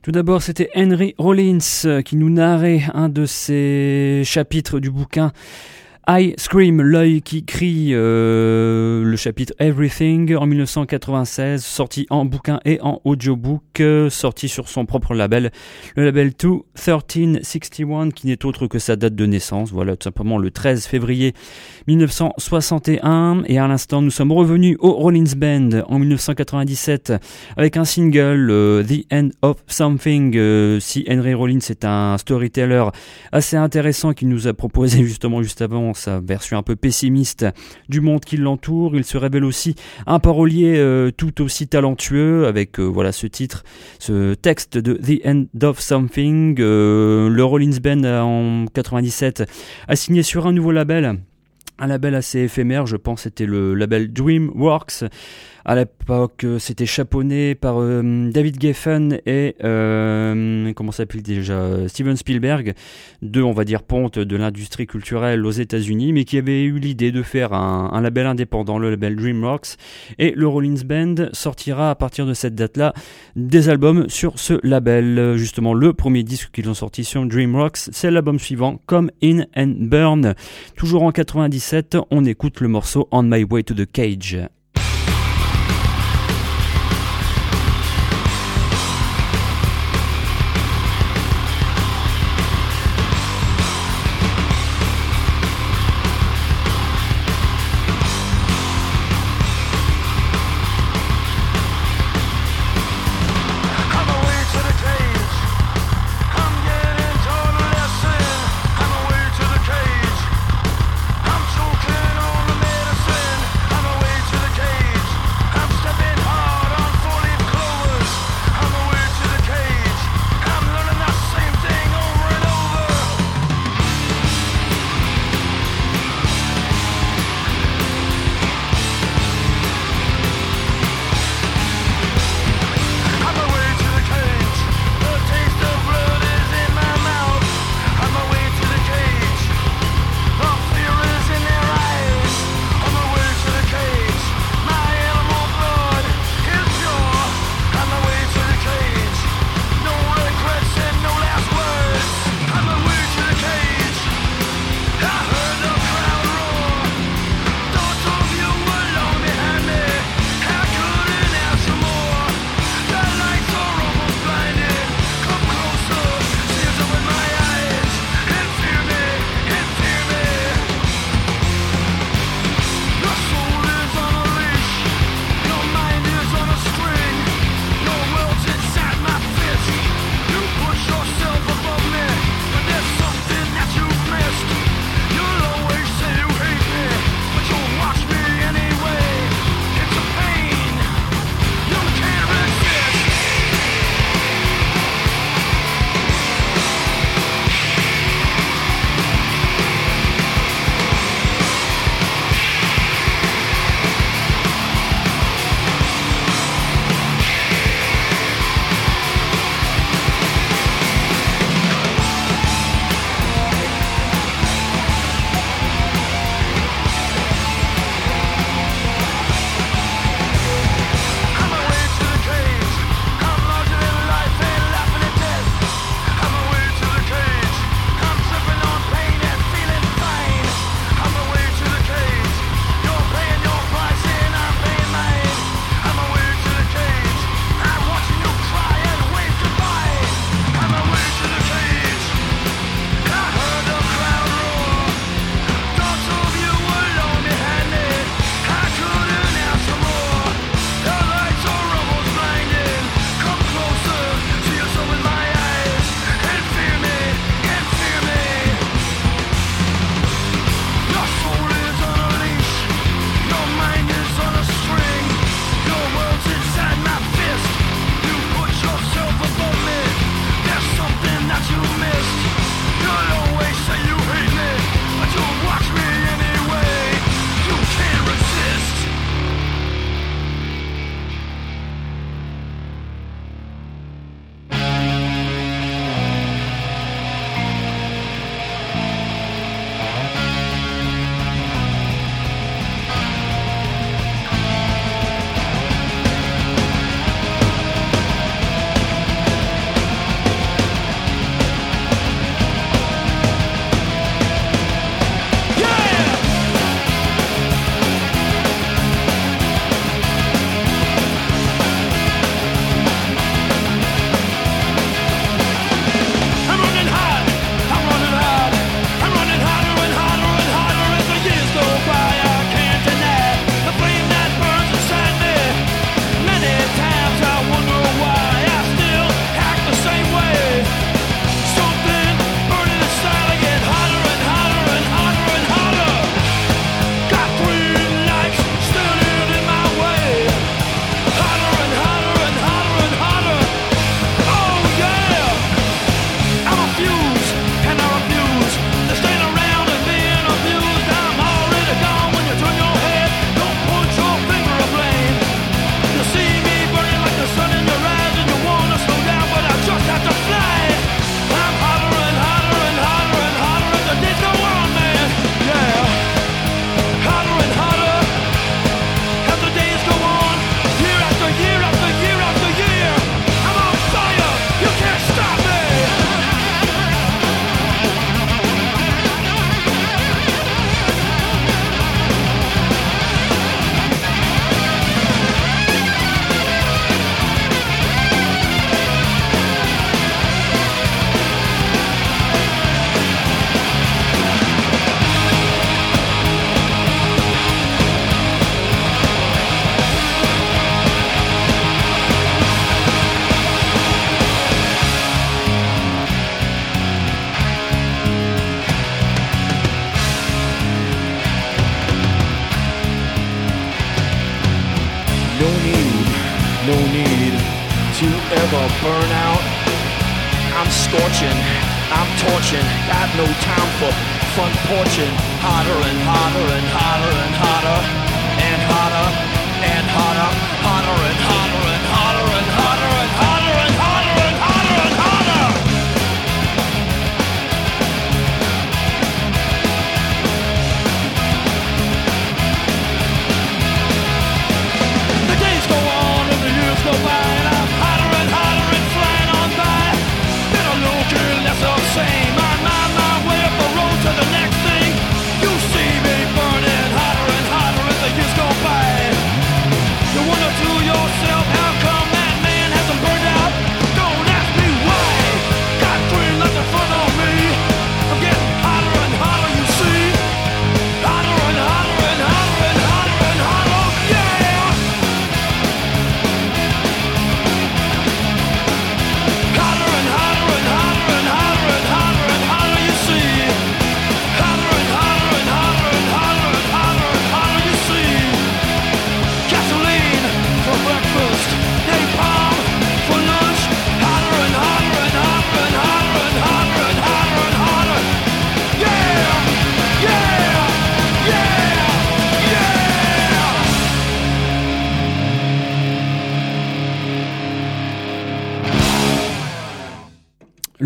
Tout 0.09 0.13
d'abord, 0.13 0.41
c'était 0.41 0.71
Henry 0.75 1.13
Rollins 1.19 1.59
euh, 1.85 2.01
qui 2.01 2.15
nous 2.15 2.31
narrait 2.31 2.81
un 2.95 3.09
de 3.09 3.27
ses 3.27 4.23
chapitres 4.25 4.79
du 4.79 4.89
bouquin 4.89 5.33
I 6.11 6.33
Scream, 6.37 6.81
l'œil 6.81 7.21
qui 7.21 7.45
crie, 7.45 7.89
euh, 7.91 9.03
le 9.03 9.15
chapitre 9.15 9.53
Everything 9.59 10.35
en 10.35 10.47
1996, 10.47 11.63
sorti 11.63 12.07
en 12.09 12.25
bouquin 12.25 12.59
et 12.65 12.81
en 12.81 12.99
audiobook, 13.03 13.79
euh, 13.79 14.09
sorti 14.09 14.49
sur 14.49 14.69
son 14.69 14.87
propre 14.87 15.13
label, 15.13 15.51
le 15.95 16.05
label 16.05 16.33
21361, 16.33 18.09
qui 18.09 18.25
n'est 18.25 18.43
autre 18.43 18.65
que 18.65 18.79
sa 18.79 18.95
date 18.95 19.13
de 19.13 19.27
naissance, 19.27 19.71
voilà 19.71 19.95
tout 19.95 20.05
simplement 20.05 20.39
le 20.39 20.49
13 20.49 20.87
février 20.87 21.35
1961. 21.87 23.43
Et 23.45 23.59
à 23.59 23.67
l'instant, 23.67 24.01
nous 24.01 24.09
sommes 24.09 24.31
revenus 24.31 24.77
au 24.79 24.93
Rollins 24.93 25.35
Band 25.37 25.83
en 25.87 25.99
1997 25.99 27.13
avec 27.55 27.77
un 27.77 27.85
single, 27.85 28.49
euh, 28.49 28.83
The 28.83 29.05
End 29.13 29.29
of 29.43 29.57
Something. 29.67 30.79
si 30.79 31.05
Henry 31.07 31.35
Rollins 31.35 31.59
est 31.69 31.85
un 31.85 32.17
storyteller 32.17 32.85
assez 33.31 33.57
intéressant 33.57 34.13
qui 34.13 34.25
nous 34.25 34.47
a 34.47 34.55
proposé 34.55 35.03
justement 35.05 35.43
juste 35.43 35.61
avant 35.61 35.93
sa 35.99 36.19
version 36.19 36.57
un 36.57 36.63
peu 36.63 36.75
pessimiste 36.75 37.45
du 37.89 38.01
monde 38.01 38.21
qui 38.21 38.37
l'entoure. 38.37 38.95
Il 38.95 39.03
se 39.03 39.17
révèle 39.17 39.43
aussi 39.43 39.75
un 40.07 40.19
parolier 40.19 40.77
euh, 40.77 41.11
tout 41.11 41.41
aussi 41.41 41.67
talentueux 41.67 42.47
avec 42.47 42.79
euh, 42.79 42.83
voilà 42.83 43.11
ce 43.11 43.27
titre, 43.27 43.63
ce 43.99 44.33
texte 44.33 44.77
de 44.77 44.93
The 44.93 45.25
End 45.25 45.45
of 45.61 45.79
Something. 45.79 46.57
Euh, 46.59 47.29
le 47.29 47.43
Rollins 47.43 47.77
Band 47.81 48.03
en 48.03 48.65
97 48.73 49.43
a 49.87 49.95
signé 49.95 50.23
sur 50.23 50.47
un 50.47 50.53
nouveau 50.53 50.71
label. 50.71 51.19
Un 51.81 51.87
label 51.87 52.15
assez 52.15 52.39
éphémère, 52.39 52.85
je 52.85 52.97
pense 52.97 53.21
c'était 53.21 53.45
le 53.45 53.73
label 53.73 54.11
DreamWorks. 54.11 55.05
À 55.65 55.75
l'époque, 55.75 56.43
euh, 56.45 56.57
c'était 56.57 56.85
chapeauné 56.85 57.53
par 57.53 57.81
euh, 57.81 58.29
David 58.31 58.61
Geffen 58.61 59.19
et 59.25 59.55
euh, 59.63 60.71
comment 60.73 60.91
s'appelle 60.91 61.21
déjà 61.21 61.87
Steven 61.87 62.15
Spielberg, 62.15 62.73
deux 63.21 63.43
on 63.43 63.51
va 63.51 63.65
dire 63.65 63.83
pontes 63.83 64.19
de 64.19 64.35
l'industrie 64.37 64.87
culturelle 64.87 65.45
aux 65.45 65.51
États-Unis, 65.51 66.13
mais 66.13 66.23
qui 66.23 66.37
avaient 66.37 66.63
eu 66.63 66.79
l'idée 66.79 67.11
de 67.11 67.21
faire 67.23 67.53
un, 67.53 68.01
label 68.01 68.27
indépendant, 68.27 68.79
le 68.79 68.89
label 68.89 69.15
DreamWorks. 69.15 69.75
Et 70.17 70.31
le 70.35 70.47
Rollins 70.47 70.81
Band 70.85 71.15
sortira 71.33 71.89
à 71.91 71.95
partir 71.95 72.25
de 72.25 72.33
cette 72.33 72.55
date-là 72.55 72.93
des 73.35 73.69
albums 73.69 74.07
sur 74.09 74.39
ce 74.39 74.59
label. 74.63 75.35
Justement, 75.35 75.73
le 75.73 75.93
premier 75.93 76.23
disque 76.23 76.51
qu'ils 76.51 76.69
ont 76.69 76.73
sorti 76.73 77.03
sur 77.03 77.25
DreamWorks, 77.25 77.89
c'est 77.91 78.11
l'album 78.11 78.39
suivant, 78.39 78.79
Come 78.85 79.11
In 79.23 79.43
and 79.55 79.75
Burn. 79.79 80.35
Toujours 80.75 81.03
en 81.03 81.11
97, 81.11 81.97
on 82.11 82.25
écoute 82.25 82.61
le 82.61 82.69
morceau 82.69 83.07
On 83.11 83.23
My 83.23 83.43
Way 83.43 83.63
to 83.63 83.73
the 83.73 83.89
Cage. 83.91 84.49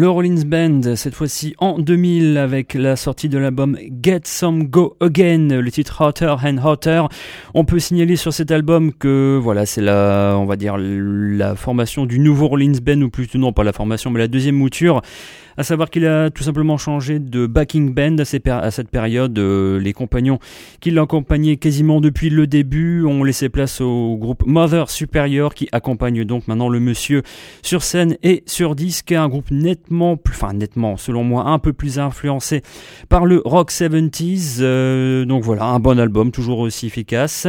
Le 0.04 0.10
Rollins 0.10 0.43
Band, 0.45 0.97
cette 0.97 1.16
fois-ci 1.16 1.56
en 1.60 1.80
2000, 1.80 2.38
avec 2.38 2.74
la 2.74 2.97
sortie 2.97 3.30
de 3.30 3.38
l'album 3.38 3.78
Get 4.04 4.24
Some 4.26 4.66
Go 4.66 4.97
Again, 4.99 5.47
le 5.47 5.72
titre 5.72 6.01
Hotter 6.01 6.36
and 6.43 6.58
Hotter. 6.62 7.04
On 7.54 7.64
peut 7.64 7.80
signaler 7.80 8.18
sur 8.18 8.34
cet 8.34 8.51
album 8.51 8.91
que, 8.91 9.39
voilà, 9.41 9.66
c'est 9.66 9.80
la, 9.80 10.36
on 10.38 10.43
va 10.43 10.58
dire, 10.58 10.76
la 10.78 11.56
formation 11.56 12.06
du 12.06 12.20
nouveau 12.20 12.49
Rollins 12.49 12.80
Band, 12.84 12.99
ou 12.99 13.10
plutôt 13.10 13.38
non, 13.38 13.54
pas 13.54 13.64
la 13.64 13.72
formation, 13.72 14.10
mais 14.10 14.20
la 14.20 14.28
deuxième 14.28 14.56
mouture. 14.56 15.01
À 15.58 15.64
savoir 15.64 15.89
qu'il 15.89 16.06
a 16.06 16.30
tout 16.30 16.43
simplement 16.43 16.78
changé 16.78 17.20
de 17.20 17.45
backing 17.45 17.93
band 17.93 18.18
à, 18.18 18.72
cette 18.72 18.89
période. 18.89 19.38
Euh, 19.38 19.80
les 19.80 19.93
compagnons 19.93 20.39
qui 20.80 20.91
l'accompagnaient 20.91 21.58
quasiment 21.58 22.01
depuis 22.01 22.30
le 22.30 22.47
début 22.47 23.04
ont 23.06 23.24
laissé 23.24 23.49
place 23.49 23.82
au 23.82 24.18
groupe 24.18 24.43
Mother 24.45 24.89
Superior 24.89 25.54
qui 25.54 25.70
accompagne 25.72 26.24
donc 26.24 26.47
maintenant 26.47 26.70
le 26.70 26.80
monsieur 26.80 27.24
sur 27.62 27.84
scène 27.84 28.18
et 28.24 28.43
sur 28.45 28.76
disque. 28.76 29.12
Un 29.12 29.30
groupe 29.30 29.51
nettement 29.51 30.18
plus, 30.18 30.34
enfin 30.34 30.54
nettement, 30.54 30.97
selon 30.97 31.24
moi, 31.24 31.47
un 31.47 31.60
peu 31.60 31.74
plus 31.74 31.99
influencé 31.99 32.62
par 33.10 33.26
le 33.26 33.41
rock 33.45 33.72
70s. 33.72 34.58
Euh, 34.62 35.26
donc 35.26 35.43
voilà, 35.43 35.66
un 35.66 35.80
bon 35.80 35.99
album, 35.99 36.32
toujours 36.32 36.60
aussi 36.60 36.88
efficace. 36.88 37.47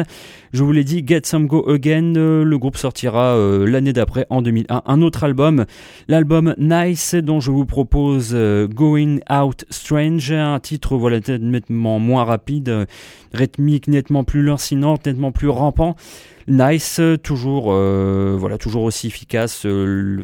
Je 0.55 0.62
vous 0.62 0.70
l'ai 0.70 0.84
dit, 0.84 1.02
Get 1.05 1.22
Some 1.24 1.48
Go 1.48 1.68
Again, 1.68 2.14
euh, 2.14 2.44
le 2.44 2.59
groupe 2.59 2.76
sortira 2.76 3.34
euh, 3.34 3.66
l'année 3.66 3.92
d'après, 3.92 4.24
en 4.30 4.40
2001, 4.40 4.82
un 4.86 5.02
autre 5.02 5.24
album, 5.24 5.64
l'album 6.07 6.55
Nice, 6.59 7.16
dont 7.16 7.40
je 7.40 7.50
vous 7.50 7.66
propose 7.66 8.30
euh, 8.34 8.68
Going 8.68 9.18
Out 9.28 9.64
Strange, 9.70 10.30
un 10.30 10.61
titre 10.61 10.96
voilà 10.96 11.18
nettement 11.40 11.98
moins 11.98 12.22
rapide, 12.22 12.86
rythmique 13.32 13.88
nettement 13.88 14.22
plus 14.22 14.42
lancinante, 14.44 15.07
nettement 15.07 15.32
plus 15.32 15.48
rampant. 15.48 15.96
Nice, 16.46 17.00
toujours, 17.24 17.72
voilà, 17.72 18.57
toujours 18.57 18.84
aussi 18.84 19.09
efficace. 19.09 19.66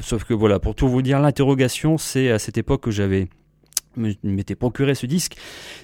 sauf 0.00 0.22
que 0.22 0.34
voilà, 0.34 0.60
pour 0.60 0.76
tout 0.76 0.86
vous 0.86 1.02
dire, 1.02 1.18
l'interrogation, 1.18 1.98
c'est 1.98 2.30
à 2.30 2.38
cette 2.38 2.56
époque 2.56 2.82
que 2.82 2.92
j'avais 2.92 3.28
m'étais 3.96 4.54
procuré 4.54 4.94
ce 4.94 5.06
disque, 5.06 5.36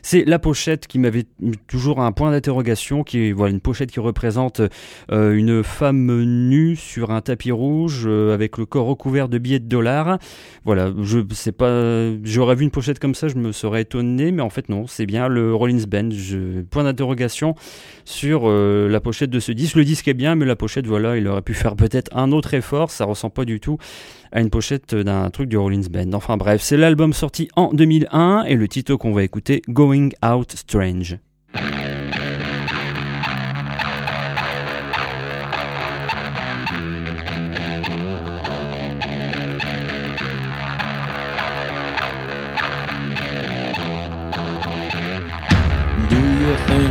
c'est 0.02 0.24
la 0.24 0.38
pochette 0.38 0.86
qui 0.86 0.98
m'avait 0.98 1.24
toujours 1.66 2.00
un 2.00 2.12
point 2.12 2.30
d'interrogation, 2.30 3.04
qui 3.04 3.32
voilà 3.32 3.52
une 3.52 3.60
pochette 3.60 3.90
qui 3.90 4.00
représente 4.00 4.60
euh, 5.10 5.34
une 5.34 5.62
femme 5.62 6.22
nue 6.22 6.76
sur 6.76 7.10
un 7.10 7.20
tapis 7.20 7.52
rouge 7.52 8.04
euh, 8.06 8.34
avec 8.34 8.58
le 8.58 8.66
corps 8.66 8.86
recouvert 8.86 9.28
de 9.28 9.38
billets 9.38 9.58
de 9.58 9.68
dollars. 9.68 10.18
Voilà, 10.64 10.92
je 11.02 11.20
sais 11.32 11.52
pas, 11.52 12.10
j'aurais 12.22 12.54
vu 12.54 12.64
une 12.64 12.70
pochette 12.70 12.98
comme 12.98 13.14
ça, 13.14 13.28
je 13.28 13.36
me 13.36 13.52
serais 13.52 13.82
étonné, 13.82 14.32
mais 14.32 14.42
en 14.42 14.50
fait 14.50 14.68
non, 14.68 14.86
c'est 14.86 15.06
bien 15.06 15.28
le 15.28 15.54
Rollins 15.54 15.84
Band. 15.88 16.10
Point 16.70 16.84
d'interrogation 16.84 17.54
sur 18.04 18.42
euh, 18.44 18.88
la 18.88 19.00
pochette 19.00 19.30
de 19.30 19.40
ce 19.40 19.52
disque. 19.52 19.76
Le 19.76 19.84
disque 19.84 20.08
est 20.08 20.14
bien, 20.14 20.34
mais 20.34 20.44
la 20.44 20.56
pochette, 20.56 20.86
voilà, 20.86 21.16
il 21.16 21.26
aurait 21.28 21.42
pu 21.42 21.54
faire 21.54 21.76
peut-être 21.76 22.14
un 22.16 22.32
autre 22.32 22.54
effort. 22.54 22.90
Ça 22.90 23.04
ressemble 23.04 23.34
pas 23.34 23.44
du 23.44 23.60
tout 23.60 23.78
à 24.32 24.40
une 24.40 24.50
pochette 24.50 24.94
d'un 24.94 25.30
truc 25.30 25.48
du 25.48 25.56
Rollins 25.56 25.88
Band. 25.90 26.12
Enfin 26.12 26.36
bref, 26.36 26.60
c'est 26.62 26.76
l'album 26.76 27.12
sorti 27.12 27.48
en 27.56 27.72
2001 27.72 28.44
et 28.44 28.54
le 28.54 28.68
titre 28.68 28.96
qu'on 28.96 29.12
va 29.12 29.22
écouter, 29.22 29.62
Going 29.68 30.10
Out 30.24 30.52
Strange. 30.52 31.18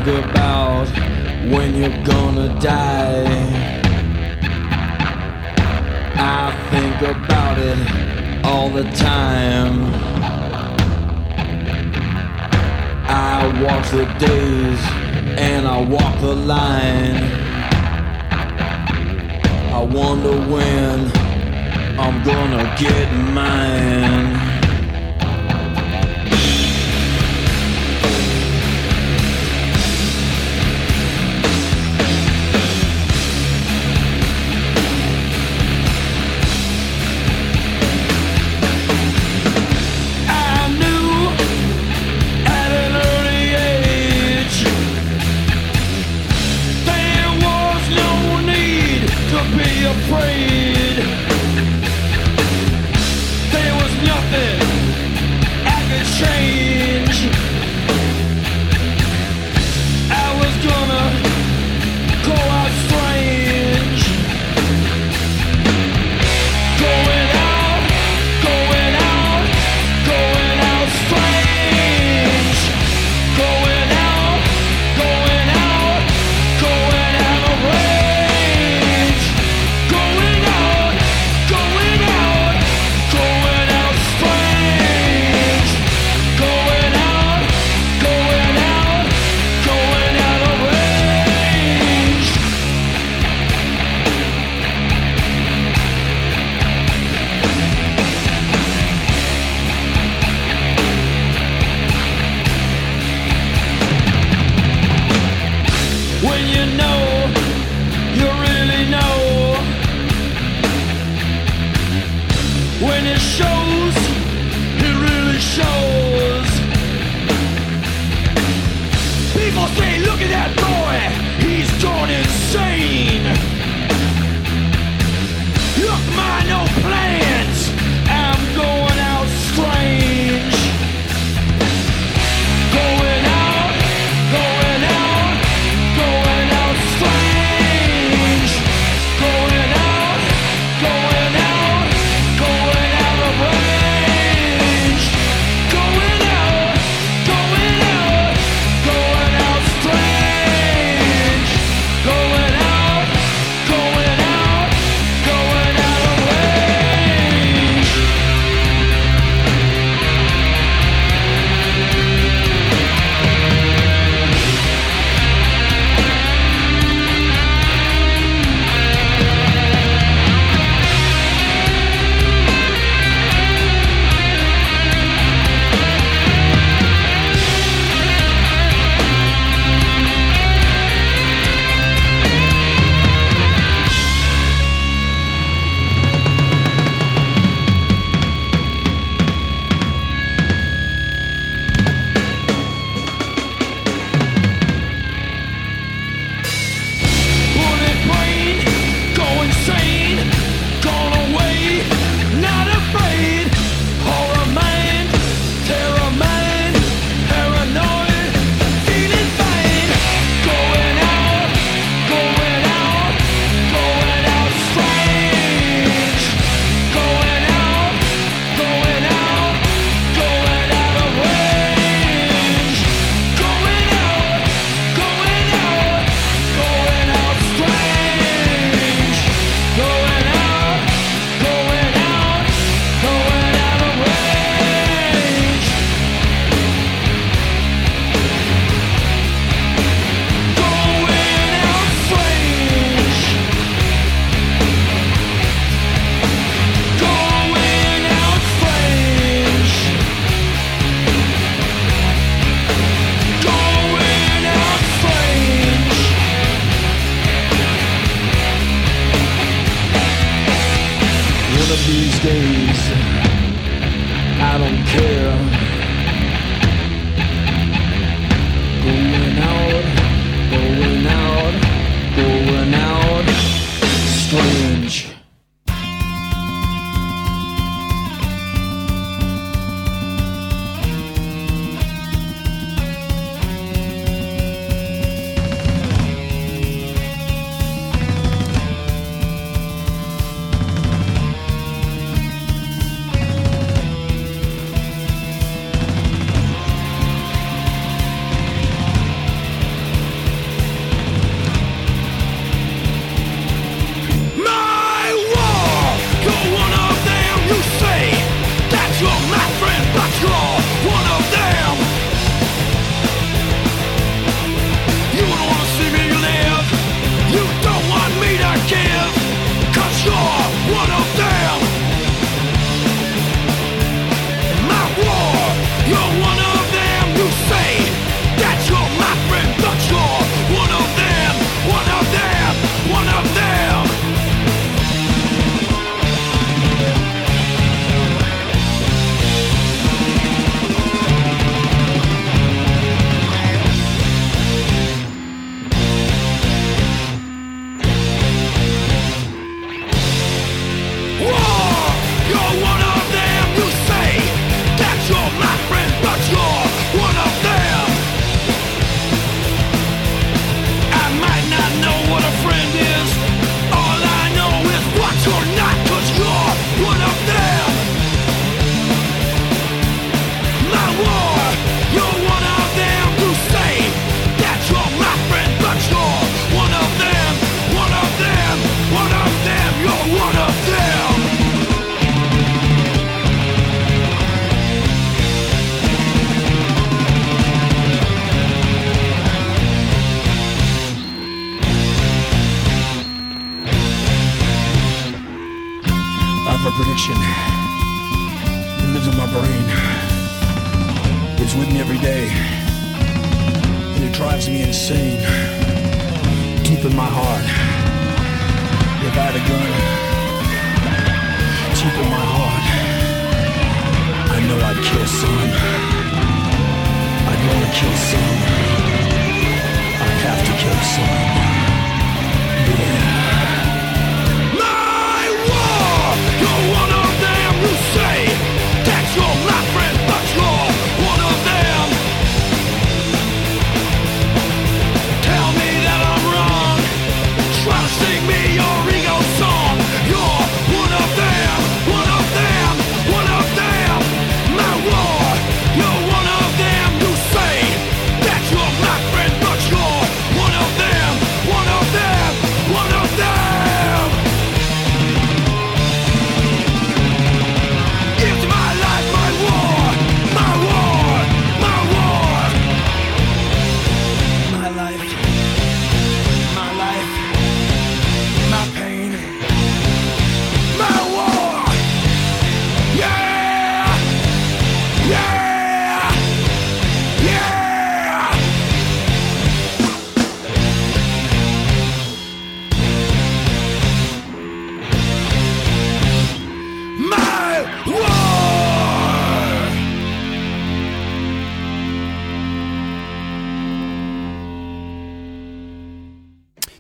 About 0.08 0.88
when 1.50 1.74
you're 1.76 2.04
gonna 2.04 2.60
die? 2.60 3.64
Think 6.76 7.02
about 7.04 7.58
it 7.58 8.46
all 8.46 8.70
the 8.70 8.84
time. 8.92 9.74
I 13.08 13.38
watch 13.64 13.88
the 13.92 14.06
days 14.28 14.82
and 15.40 15.66
I 15.68 15.80
walk 15.96 16.20
the 16.20 16.36
line. 16.36 17.24
I 19.80 19.82
wonder 20.00 20.36
when 20.54 20.98
I'm 21.98 22.18
gonna 22.24 22.76
get 22.78 23.08
mine. 23.40 24.45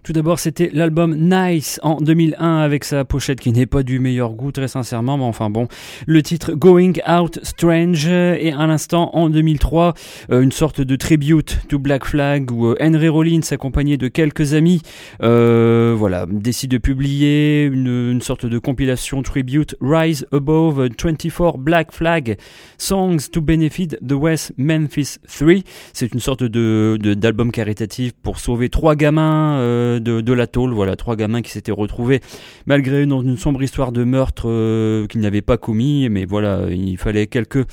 Tout 0.05 0.13
d'abord, 0.13 0.37
c'était 0.37 0.69
l'album 0.71 1.15
Nice 1.15 1.79
en 1.81 1.95
2001 1.99 2.57
avec 2.57 2.83
sa 2.83 3.05
pochette 3.05 3.39
qui 3.39 3.51
n'est 3.51 3.65
pas 3.65 3.81
du 3.81 3.97
meilleur 3.97 4.33
goût, 4.33 4.51
très 4.51 4.67
sincèrement, 4.67 5.17
mais 5.17 5.23
enfin 5.23 5.49
bon. 5.49 5.67
Le 6.05 6.21
titre 6.21 6.53
Going 6.53 6.93
Out 7.09 7.39
Strange 7.41 8.05
et 8.05 8.53
à 8.55 8.67
l'instant 8.67 9.09
en 9.13 9.31
2003, 9.31 9.95
euh, 10.29 10.43
une 10.43 10.51
sorte 10.51 10.79
de 10.79 10.95
tribute 10.95 11.57
to 11.69 11.79
Black 11.79 12.05
Flag 12.05 12.51
où 12.51 12.67
euh, 12.67 12.75
Henry 12.79 13.07
Rollins 13.07 13.39
accompagné 13.49 13.97
de 13.97 14.07
quelques 14.07 14.53
amis, 14.53 14.83
euh, 15.23 15.95
voilà, 15.97 16.27
décide 16.29 16.69
de 16.69 16.77
publier 16.77 17.63
une, 17.63 18.21
sorte 18.21 18.45
de 18.45 18.59
compilation 18.59 19.23
tribute 19.23 19.75
Rise 19.81 20.27
Above 20.31 20.87
24 21.03 21.57
Black 21.57 21.91
Flag 21.91 22.37
Songs 22.77 23.31
to 23.31 23.41
Benefit 23.41 23.97
the 24.07 24.13
West 24.13 24.53
Memphis 24.57 25.17
3. 25.27 25.61
C'est 25.93 26.13
une 26.13 26.19
sorte 26.19 26.43
de 26.43 26.95
d'album 27.15 27.51
caritatif 27.51 28.11
pour 28.21 28.37
sauver 28.37 28.69
trois 28.69 28.95
gamins 28.95 29.94
de, 29.99 30.33
la 30.33 30.47
tôle. 30.47 30.73
Voilà, 30.73 30.95
trois 30.95 31.15
gamins 31.15 31.41
qui 31.41 31.51
s'étaient 31.51 31.71
retrouvés 31.71 32.21
malgré 32.65 33.03
une 33.03 33.37
sombre 33.37 33.63
histoire 33.63 33.91
de 33.91 34.03
meurtre 34.03 34.45
euh, 34.47 35.07
qu'ils 35.07 35.21
n'avaient 35.21 35.41
pas 35.41 35.57
commis. 35.57 36.09
Mais 36.09 36.25
voilà, 36.25 36.67
il 36.69 36.97
fallait 36.97 37.27
quelques 37.27 37.65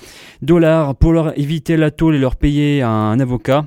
dollars 0.42 0.94
pour 0.96 1.12
leur 1.12 1.38
éviter 1.38 1.76
la 1.76 1.90
tôle 1.90 2.14
et 2.14 2.18
leur 2.18 2.36
payer 2.36 2.82
un 2.82 3.18
avocat. 3.20 3.66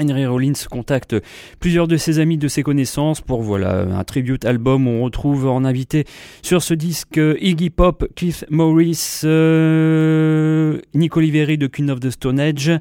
Henry 0.00 0.26
Rollins 0.26 0.52
contacte 0.70 1.16
plusieurs 1.60 1.88
de 1.88 1.96
ses 1.96 2.18
amis, 2.18 2.38
de 2.38 2.48
ses 2.48 2.62
connaissances 2.62 3.20
pour 3.20 3.42
voilà 3.42 3.80
un 3.80 4.04
tribute 4.04 4.44
album 4.44 4.86
on 4.86 5.02
retrouve 5.02 5.46
en 5.46 5.64
invité 5.64 6.04
sur 6.42 6.62
ce 6.62 6.74
disque 6.74 7.20
Iggy 7.40 7.70
Pop, 7.70 8.06
Keith 8.14 8.46
Morris, 8.50 9.20
euh, 9.24 10.78
Nick 10.94 11.16
Oliveri 11.16 11.58
de 11.58 11.66
Queen 11.66 11.90
of 11.90 12.00
the 12.00 12.10
Stone 12.10 12.40
Age, 12.40 12.72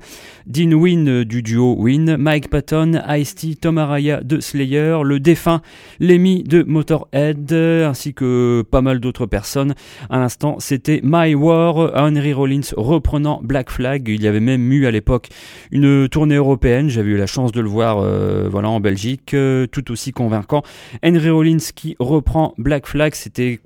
Dean 0.45 0.73
Wynn 0.73 1.23
du 1.23 1.41
duo 1.41 1.75
Wynn, 1.77 2.17
Mike 2.17 2.49
Patton, 2.49 3.01
Ice-T, 3.07 3.55
Tom 3.55 3.77
Araya 3.77 4.21
de 4.21 4.39
Slayer, 4.39 4.97
le 5.03 5.19
défunt 5.19 5.61
Lemmy 5.99 6.43
de 6.43 6.63
Motorhead, 6.63 7.51
ainsi 7.53 8.13
que 8.13 8.63
pas 8.69 8.81
mal 8.81 8.99
d'autres 8.99 9.25
personnes. 9.25 9.73
À 10.09 10.19
l'instant, 10.19 10.57
c'était 10.59 11.01
My 11.03 11.35
War, 11.35 11.91
Henry 11.95 12.33
Rollins 12.33 12.73
reprenant 12.75 13.39
Black 13.43 13.69
Flag. 13.69 14.07
Il 14.07 14.21
y 14.21 14.27
avait 14.27 14.39
même 14.39 14.71
eu 14.71 14.85
à 14.85 14.91
l'époque 14.91 15.29
une 15.71 16.07
tournée 16.09 16.35
européenne. 16.35 16.89
Eu 17.07 17.17
la 17.17 17.27
chance 17.27 17.51
de 17.51 17.61
le 17.61 17.69
voir 17.69 17.99
euh, 17.99 18.47
voilà, 18.49 18.69
en 18.69 18.79
Belgique, 18.79 19.33
euh, 19.33 19.67
tout 19.67 19.91
aussi 19.91 20.11
convaincant. 20.11 20.63
Henry 21.03 21.29
Rollins 21.29 21.57
qui 21.75 21.95
reprend 21.99 22.53
Black 22.57 22.87
Flag, 22.87 23.13
c'était 23.15 23.59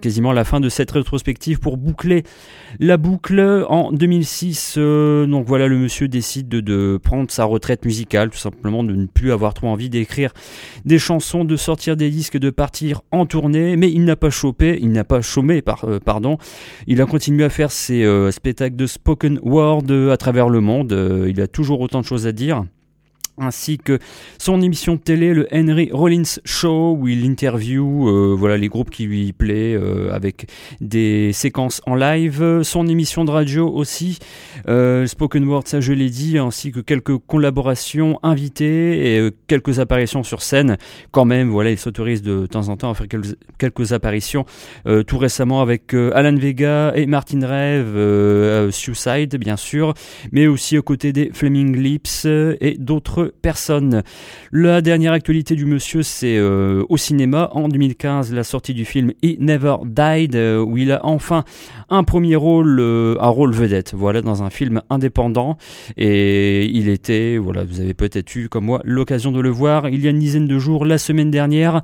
quasiment 0.00 0.32
la 0.32 0.44
fin 0.44 0.60
de 0.60 0.68
cette 0.68 0.90
rétrospective 0.90 1.60
pour 1.60 1.76
boucler 1.76 2.24
la 2.80 2.96
boucle. 2.96 3.66
En 3.68 3.92
2006, 3.92 4.74
euh, 4.78 5.26
donc 5.26 5.46
voilà, 5.46 5.66
le 5.66 5.78
monsieur 5.78 6.08
décide 6.08 6.48
de, 6.48 6.98
prendre 7.02 7.30
sa 7.30 7.44
retraite 7.44 7.84
musicale, 7.84 8.30
tout 8.30 8.38
simplement 8.38 8.84
de 8.84 8.94
ne 8.94 9.06
plus 9.06 9.32
avoir 9.32 9.54
trop 9.54 9.68
envie 9.68 9.88
d'écrire 9.88 10.32
des 10.84 10.98
chansons, 10.98 11.44
de 11.44 11.56
sortir 11.56 11.96
des 11.96 12.10
disques, 12.10 12.38
de 12.38 12.50
partir 12.50 13.02
en 13.10 13.26
tournée, 13.26 13.76
mais 13.76 13.90
il 13.90 14.04
n'a 14.04 14.16
pas 14.16 14.30
chopé, 14.30 14.78
il 14.80 14.92
n'a 14.92 15.04
pas 15.04 15.22
chômé, 15.22 15.62
par, 15.62 15.86
pardon. 16.04 16.38
Il 16.86 17.00
a 17.00 17.06
continué 17.06 17.44
à 17.44 17.50
faire 17.50 17.70
ses 17.70 18.06
spectacles 18.30 18.76
de 18.76 18.86
spoken 18.86 19.40
word 19.42 19.84
à 20.10 20.16
travers 20.16 20.48
le 20.48 20.60
monde. 20.60 21.26
Il 21.28 21.40
a 21.40 21.46
toujours 21.46 21.80
autant 21.80 22.00
de 22.00 22.06
choses 22.06 22.26
à 22.26 22.32
dire 22.32 22.64
ainsi 23.38 23.78
que 23.78 23.98
son 24.38 24.60
émission 24.60 24.94
de 24.94 25.00
télé, 25.00 25.34
le 25.34 25.48
Henry 25.52 25.90
Rollins 25.92 26.38
Show, 26.44 26.96
où 26.98 27.08
il 27.08 27.24
interview 27.24 28.08
euh, 28.08 28.34
voilà, 28.38 28.56
les 28.56 28.68
groupes 28.68 28.90
qui 28.90 29.04
lui 29.04 29.32
plaît 29.32 29.74
euh, 29.74 30.12
avec 30.12 30.46
des 30.80 31.32
séquences 31.32 31.80
en 31.86 31.94
live, 31.94 32.62
son 32.62 32.86
émission 32.86 33.24
de 33.24 33.30
radio 33.30 33.68
aussi, 33.68 34.18
euh, 34.68 35.06
Spoken 35.06 35.44
Word, 35.44 35.64
ça 35.66 35.80
je 35.80 35.92
l'ai 35.92 36.10
dit, 36.10 36.38
ainsi 36.38 36.72
que 36.72 36.80
quelques 36.80 37.16
collaborations 37.18 38.18
invitées 38.22 39.14
et 39.14 39.18
euh, 39.18 39.30
quelques 39.46 39.80
apparitions 39.80 40.22
sur 40.22 40.42
scène. 40.42 40.76
Quand 41.10 41.24
même, 41.24 41.50
voilà, 41.50 41.70
il 41.70 41.78
s'autorise 41.78 42.22
de 42.22 42.46
temps 42.46 42.68
en 42.68 42.76
temps 42.76 42.90
à 42.90 42.94
faire 42.94 43.08
quelques, 43.08 43.36
quelques 43.58 43.92
apparitions, 43.92 44.44
tout 45.06 45.18
récemment 45.18 45.60
avec 45.60 45.94
Alan 45.94 46.34
Vega 46.34 46.92
et 46.94 47.06
Martin 47.06 47.40
Rev, 47.40 47.96
euh, 47.96 48.70
Suicide 48.70 49.36
bien 49.36 49.56
sûr, 49.56 49.94
mais 50.32 50.46
aussi 50.46 50.78
aux 50.78 50.82
côtés 50.82 51.12
des 51.12 51.30
Flaming 51.32 51.76
Lips 51.76 52.26
et 52.26 52.76
d'autres 52.78 53.27
personnes. 53.42 54.02
La 54.52 54.80
dernière 54.80 55.12
actualité 55.12 55.54
du 55.54 55.64
monsieur, 55.66 56.02
c'est 56.02 56.36
euh, 56.36 56.84
au 56.88 56.96
cinéma. 56.96 57.50
En 57.52 57.68
2015, 57.68 58.32
la 58.32 58.44
sortie 58.44 58.74
du 58.74 58.84
film 58.84 59.12
He 59.22 59.38
Never 59.38 59.76
Died, 59.84 60.34
euh, 60.36 60.62
où 60.62 60.76
il 60.76 60.92
a 60.92 61.04
enfin 61.04 61.44
un 61.88 62.04
premier 62.04 62.36
rôle, 62.36 62.78
euh, 62.80 63.16
un 63.20 63.28
rôle 63.28 63.52
vedette, 63.52 63.94
voilà, 63.94 64.22
dans 64.22 64.42
un 64.42 64.50
film 64.50 64.82
indépendant. 64.90 65.56
Et 65.96 66.66
il 66.66 66.88
était, 66.88 67.36
voilà, 67.38 67.64
vous 67.64 67.80
avez 67.80 67.94
peut-être 67.94 68.34
eu, 68.36 68.48
comme 68.48 68.64
moi, 68.64 68.80
l'occasion 68.84 69.32
de 69.32 69.40
le 69.40 69.50
voir 69.50 69.88
il 69.88 70.02
y 70.02 70.06
a 70.06 70.10
une 70.10 70.18
dizaine 70.18 70.46
de 70.46 70.58
jours, 70.58 70.84
la 70.84 70.98
semaine 70.98 71.30
dernière, 71.30 71.82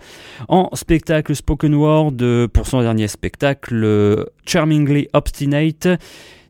en 0.49 0.69
spectacle 0.75 1.35
spoken 1.35 1.75
word 1.75 2.49
pour 2.53 2.67
son 2.67 2.81
dernier 2.81 3.09
spectacle, 3.09 4.27
Charmingly 4.47 5.09
Obstinate. 5.13 5.89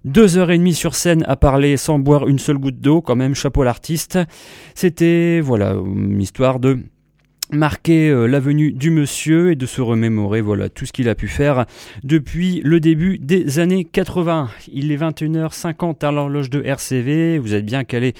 Deux 0.04 0.36
heures 0.36 0.50
et 0.50 0.58
demie 0.58 0.74
sur 0.74 0.94
scène 0.94 1.24
à 1.26 1.34
parler 1.34 1.78
sans 1.78 1.98
boire 1.98 2.28
une 2.28 2.38
seule 2.38 2.58
goutte 2.58 2.78
d'eau, 2.78 3.00
quand 3.00 3.16
même, 3.16 3.34
chapeau 3.34 3.62
à 3.62 3.64
l'artiste. 3.64 4.18
C'était, 4.74 5.40
voilà, 5.40 5.72
une 5.72 6.20
histoire 6.20 6.60
de 6.60 6.78
marquer 7.50 8.10
euh, 8.10 8.26
la 8.26 8.40
venue 8.40 8.72
du 8.72 8.90
monsieur 8.90 9.52
et 9.52 9.54
de 9.54 9.66
se 9.66 9.80
remémorer 9.80 10.40
voilà 10.40 10.70
tout 10.70 10.86
ce 10.86 10.92
qu'il 10.92 11.08
a 11.08 11.14
pu 11.14 11.28
faire 11.28 11.66
depuis 12.02 12.60
le 12.64 12.80
début 12.80 13.18
des 13.18 13.58
années 13.58 13.84
80. 13.84 14.50
Il 14.72 14.92
est 14.92 14.96
21h50 14.96 16.04
à 16.04 16.10
l'horloge 16.10 16.50
de 16.50 16.62
RCV, 16.62 17.38
vous 17.38 17.54
êtes 17.54 17.66
bien 17.66 17.84
calé 17.84 18.14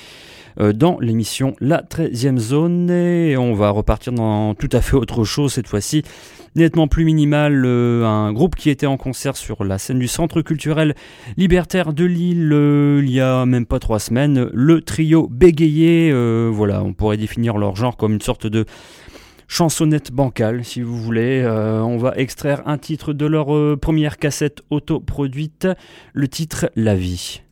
dans 0.58 0.98
l'émission 1.00 1.56
La 1.60 1.82
13e 1.82 2.38
zone 2.38 2.90
et 2.90 3.36
on 3.36 3.54
va 3.54 3.70
repartir 3.70 4.12
dans 4.12 4.54
tout 4.54 4.68
à 4.72 4.80
fait 4.80 4.94
autre 4.96 5.24
chose 5.24 5.52
cette 5.52 5.68
fois-ci 5.68 6.02
nettement 6.56 6.86
plus 6.86 7.04
minimal, 7.04 7.64
euh, 7.66 8.04
un 8.04 8.32
groupe 8.32 8.54
qui 8.54 8.70
était 8.70 8.86
en 8.86 8.96
concert 8.96 9.36
sur 9.36 9.64
la 9.64 9.78
scène 9.78 9.98
du 9.98 10.06
Centre 10.06 10.40
culturel 10.40 10.94
libertaire 11.36 11.92
de 11.92 12.04
Lille 12.04 12.52
euh, 12.52 13.00
il 13.02 13.10
y 13.10 13.20
a 13.20 13.44
même 13.44 13.66
pas 13.66 13.78
trois 13.80 13.98
semaines, 13.98 14.50
le 14.52 14.80
trio 14.80 15.28
bégayé, 15.28 16.10
euh, 16.12 16.50
voilà, 16.52 16.82
on 16.82 16.92
pourrait 16.92 17.16
définir 17.16 17.58
leur 17.58 17.74
genre 17.76 17.96
comme 17.96 18.14
une 18.14 18.20
sorte 18.20 18.46
de 18.46 18.64
chansonnette 19.48 20.12
bancale, 20.12 20.64
si 20.64 20.80
vous 20.80 20.96
voulez. 20.96 21.42
Euh, 21.42 21.80
on 21.80 21.98
va 21.98 22.14
extraire 22.16 22.62
un 22.66 22.78
titre 22.78 23.12
de 23.12 23.26
leur 23.26 23.54
euh, 23.54 23.76
première 23.76 24.18
cassette 24.18 24.62
autoproduite, 24.70 25.68
le 26.12 26.28
titre 26.28 26.70
La 26.76 26.94
vie. 26.94 27.42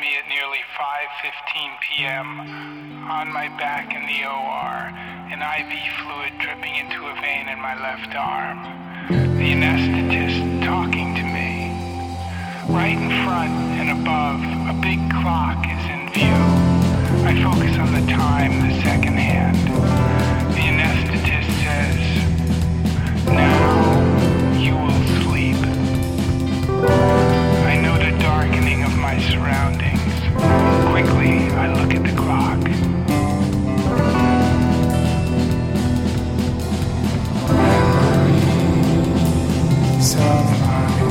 me 0.00 0.16
at 0.16 0.28
nearly 0.28 0.62
5:15 0.78 1.80
p.m. 1.80 2.40
on 3.10 3.32
my 3.32 3.48
back 3.58 3.92
in 3.92 4.06
the 4.06 4.24
OR, 4.24 4.88
an 5.28 5.40
IV 5.42 5.72
fluid 6.00 6.32
dripping 6.38 6.76
into 6.76 7.06
a 7.06 7.14
vein 7.20 7.48
in 7.48 7.60
my 7.60 7.74
left 7.76 8.14
arm. 8.14 8.62
The 9.36 9.52
anesthetist 9.52 10.64
talking 10.64 11.14
to 11.16 11.22
me. 11.22 11.72
Right 12.72 12.96
in 12.96 13.10
front 13.24 13.52
and 13.76 13.90
above, 14.00 14.40
a 14.70 14.76
big 14.80 15.00
clock 15.10 15.60
is 15.66 15.84
in 15.90 16.08
view. 16.14 16.40
I 17.28 17.32
focus 17.42 17.76
on 17.76 17.92
the 17.92 18.06
time, 18.12 18.68
the 18.68 18.80
second 18.82 19.18
hand. 19.18 19.81
surroundings. 29.52 30.00
Quickly, 30.90 31.32
I 31.52 31.66
look 31.74 31.92
at 31.94 32.02
the 32.02 32.14
clock. 32.16 32.60
Self-harming, 40.00 41.08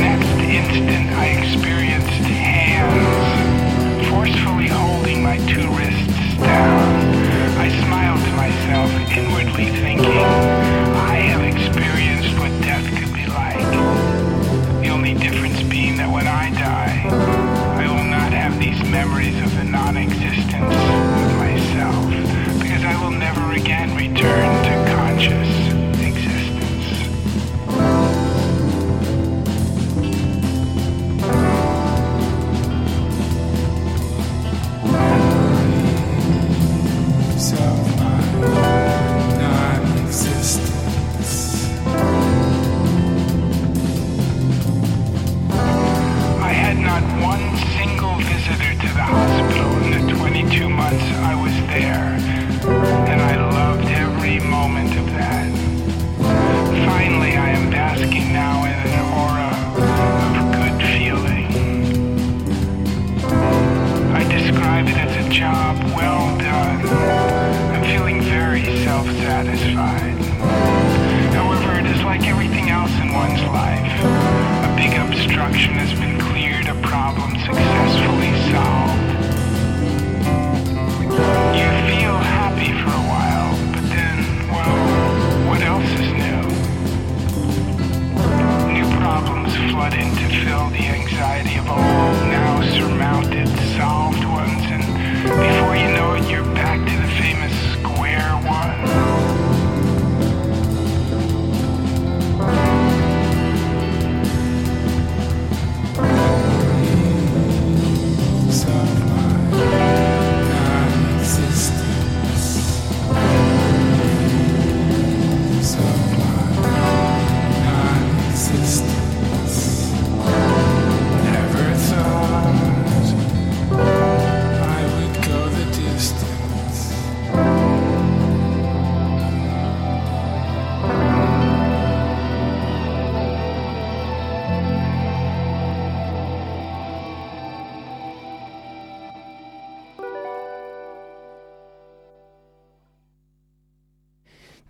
next 0.00 0.38
instant, 0.38 1.06
I 1.16 1.26
experienced 1.42 2.26
hands 2.46 4.08
forcefully 4.08 4.68
holding 4.68 5.22
my 5.22 5.36
two 5.38 5.68
wrists 5.76 6.36
down. 6.38 6.94
I 7.58 7.68
smiled 7.84 8.22
to 8.24 8.32
myself, 8.36 8.90
inwardly 9.16 9.66
thinking. 9.80 10.51
memories 18.92 19.40
of 19.40 19.56
the 19.56 19.64
non-existence 19.64 20.52
of 20.52 21.36
myself 21.38 22.04
because 22.60 22.84
I 22.84 22.94
will 23.02 23.10
never 23.10 23.52
again 23.52 23.96
return 23.96 24.64
to 24.64 24.92
conscious. 24.92 25.61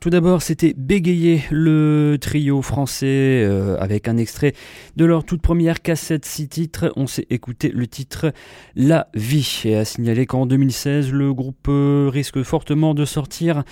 Tout 0.02 0.10
d'abord, 0.10 0.42
c'était 0.42 0.74
Bégayer, 0.76 1.44
le 1.52 2.16
trio 2.20 2.60
français, 2.60 3.44
euh, 3.46 3.76
avec 3.78 4.08
un 4.08 4.16
extrait 4.16 4.52
de 4.96 5.04
leur 5.04 5.22
toute 5.22 5.40
première 5.40 5.80
cassette, 5.80 6.24
six 6.24 6.48
titres. 6.48 6.92
On 6.96 7.06
s'est 7.06 7.28
écouté 7.30 7.68
le 7.68 7.86
titre 7.86 8.32
La 8.74 9.06
Vie. 9.14 9.62
Et 9.64 9.76
à 9.76 9.84
signaler 9.84 10.26
qu'en 10.26 10.44
2016, 10.44 11.12
le 11.12 11.32
groupe 11.32 11.68
euh, 11.68 12.10
risque 12.12 12.42
fortement 12.42 12.94
de 12.94 13.04
sortir 13.04 13.62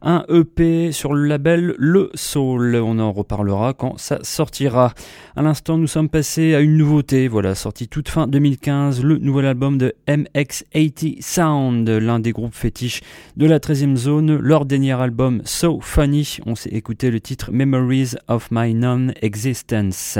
un 0.00 0.24
EP 0.28 0.92
sur 0.92 1.12
le 1.12 1.26
label 1.26 1.74
Le 1.76 2.12
Soul. 2.14 2.76
On 2.76 3.00
en 3.00 3.10
reparlera 3.10 3.74
quand 3.74 3.98
ça 3.98 4.20
sortira. 4.22 4.94
À 5.34 5.42
l'instant, 5.42 5.76
nous 5.76 5.88
sommes 5.88 6.08
passés 6.08 6.54
à 6.54 6.60
une 6.60 6.76
nouveauté. 6.76 7.26
Voilà, 7.26 7.56
sorti 7.56 7.88
toute 7.88 8.08
fin 8.08 8.28
2015, 8.28 9.02
le 9.02 9.18
nouvel 9.18 9.46
album 9.46 9.76
de 9.76 9.96
MX80 10.06 11.20
Sound, 11.20 11.88
l'un 11.88 12.20
des 12.20 12.30
groupes 12.30 12.54
fétiches 12.54 13.00
de 13.36 13.46
la 13.46 13.58
13e 13.58 13.96
zone. 13.96 14.36
Leur 14.36 14.66
dernier 14.66 14.92
album, 14.92 15.42
So 15.44 15.79
Funny. 15.80 16.38
On 16.46 16.54
s'est 16.54 16.70
écouté 16.70 17.10
le 17.10 17.20
titre 17.20 17.50
Memories 17.52 18.14
of 18.28 18.48
My 18.50 18.74
Non-Existence. 18.74 20.18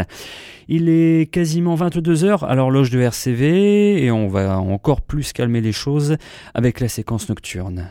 Il 0.68 0.88
est 0.88 1.30
quasiment 1.30 1.76
22h 1.76 2.44
à 2.46 2.54
l'horloge 2.54 2.90
de 2.90 3.00
RCV 3.00 4.04
et 4.04 4.10
on 4.10 4.28
va 4.28 4.58
encore 4.58 5.00
plus 5.00 5.32
calmer 5.32 5.60
les 5.60 5.72
choses 5.72 6.16
avec 6.54 6.80
la 6.80 6.88
séquence 6.88 7.28
nocturne. 7.28 7.90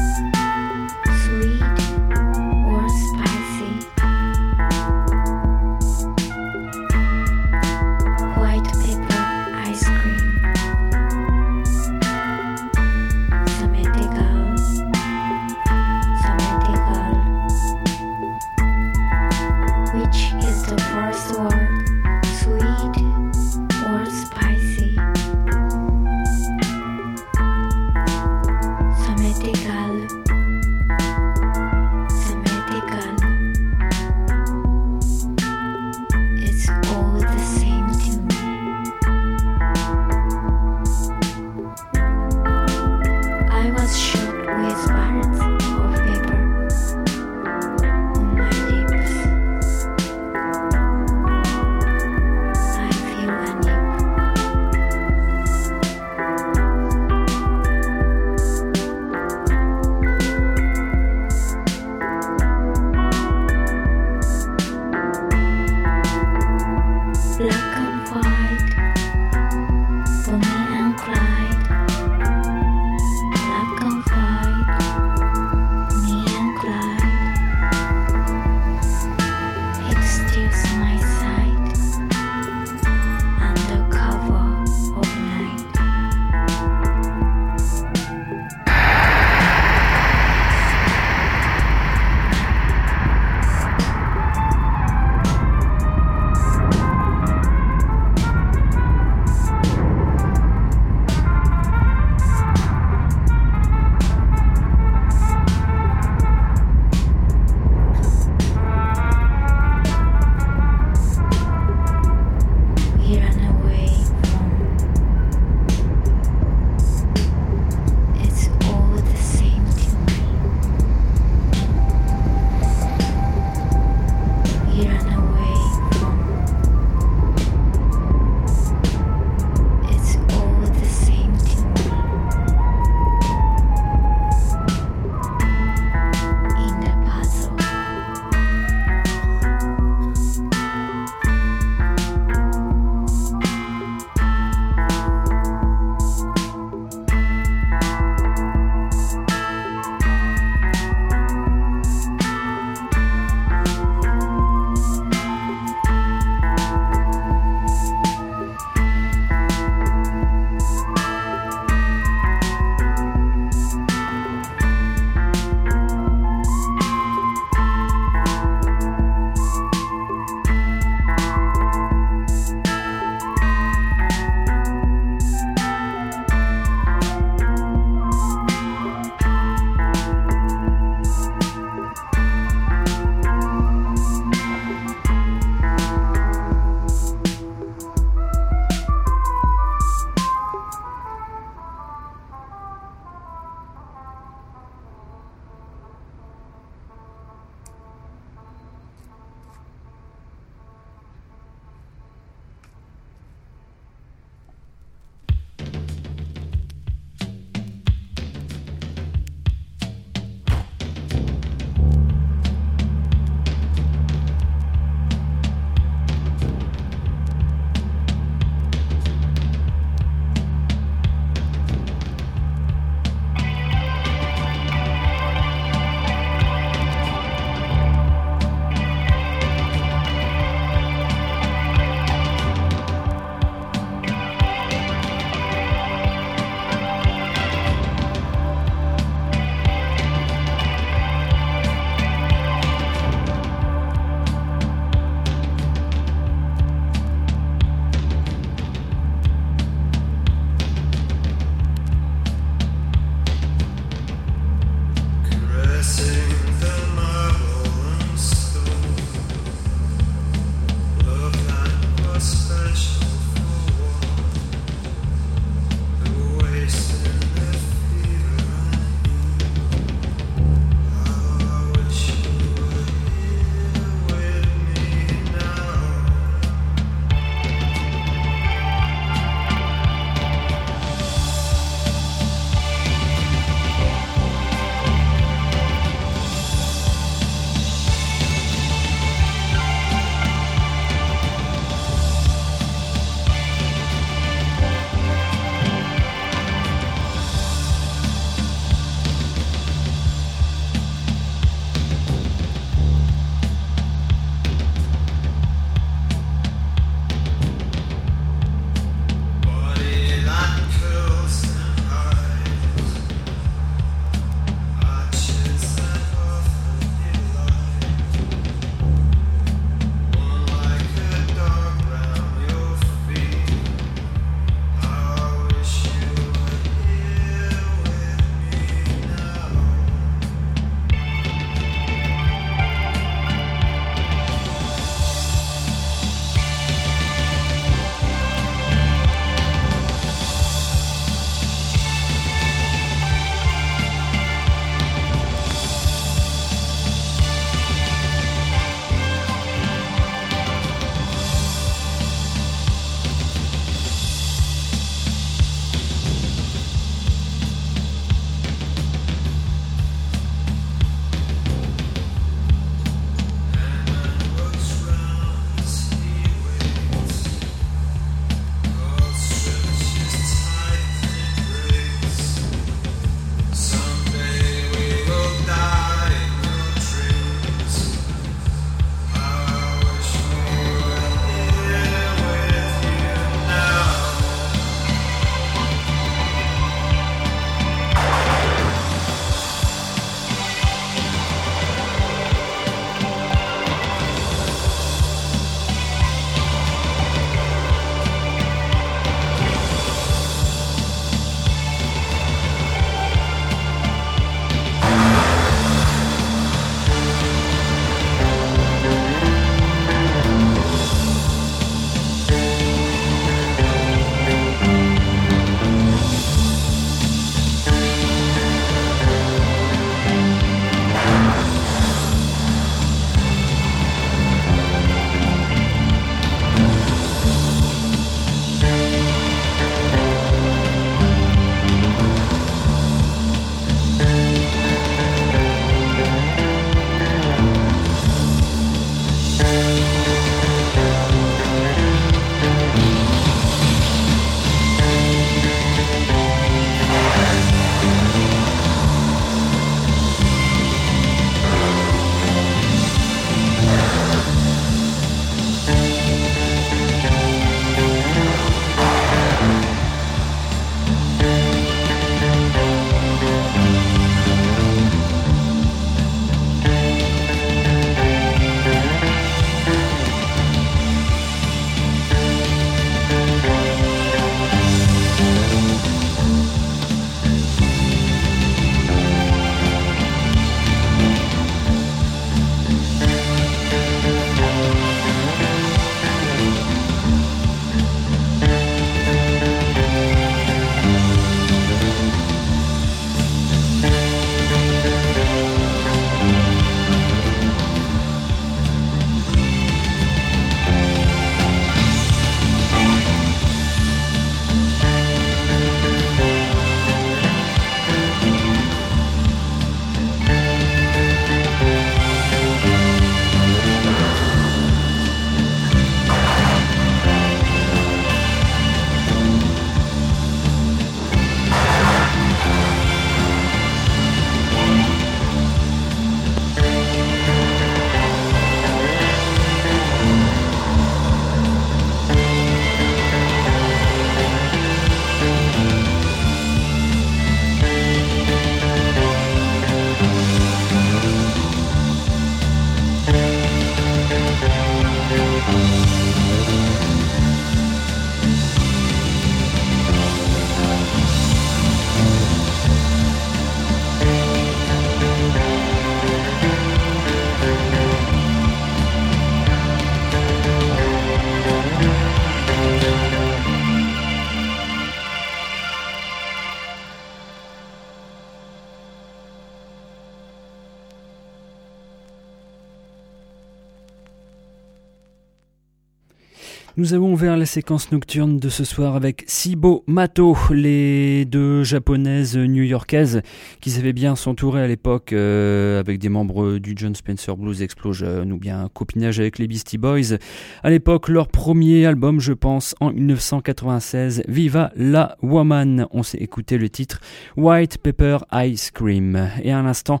Nous 576.82 576.94
avons 576.94 577.12
ouvert 577.12 577.36
la 577.36 577.46
séquence 577.46 577.92
nocturne 577.92 578.38
de 578.38 578.48
ce 578.48 578.64
soir 578.64 578.96
avec 578.96 579.22
Sibo 579.28 579.84
Mato, 579.86 580.36
les 580.50 581.24
deux 581.26 581.62
japonaises 581.62 582.36
new-yorkaises 582.36 583.22
qui 583.60 583.70
savaient 583.70 583.92
bien 583.92 584.16
s'entourer 584.16 584.62
à 584.62 584.66
l'époque 584.66 585.12
euh, 585.12 585.78
avec 585.78 586.00
des 586.00 586.08
membres 586.08 586.58
du 586.58 586.72
John 586.74 586.96
Spencer 586.96 587.36
Blues 587.36 587.62
Explosion 587.62 588.28
ou 588.28 588.36
bien 588.36 588.68
copinage 588.74 589.20
avec 589.20 589.38
les 589.38 589.46
Beastie 589.46 589.78
Boys. 589.78 590.16
À 590.64 590.70
l'époque, 590.70 591.08
leur 591.08 591.28
premier 591.28 591.86
album, 591.86 592.18
je 592.18 592.32
pense, 592.32 592.74
en 592.80 592.90
1996, 592.90 594.24
Viva 594.26 594.72
la 594.74 595.16
Woman. 595.22 595.86
On 595.92 596.02
s'est 596.02 596.18
écouté 596.18 596.58
le 596.58 596.68
titre 596.68 596.98
White 597.36 597.78
Pepper 597.78 598.18
Ice 598.32 598.72
Cream. 598.72 599.30
Et 599.44 599.52
à 599.52 599.62
l'instant, 599.62 600.00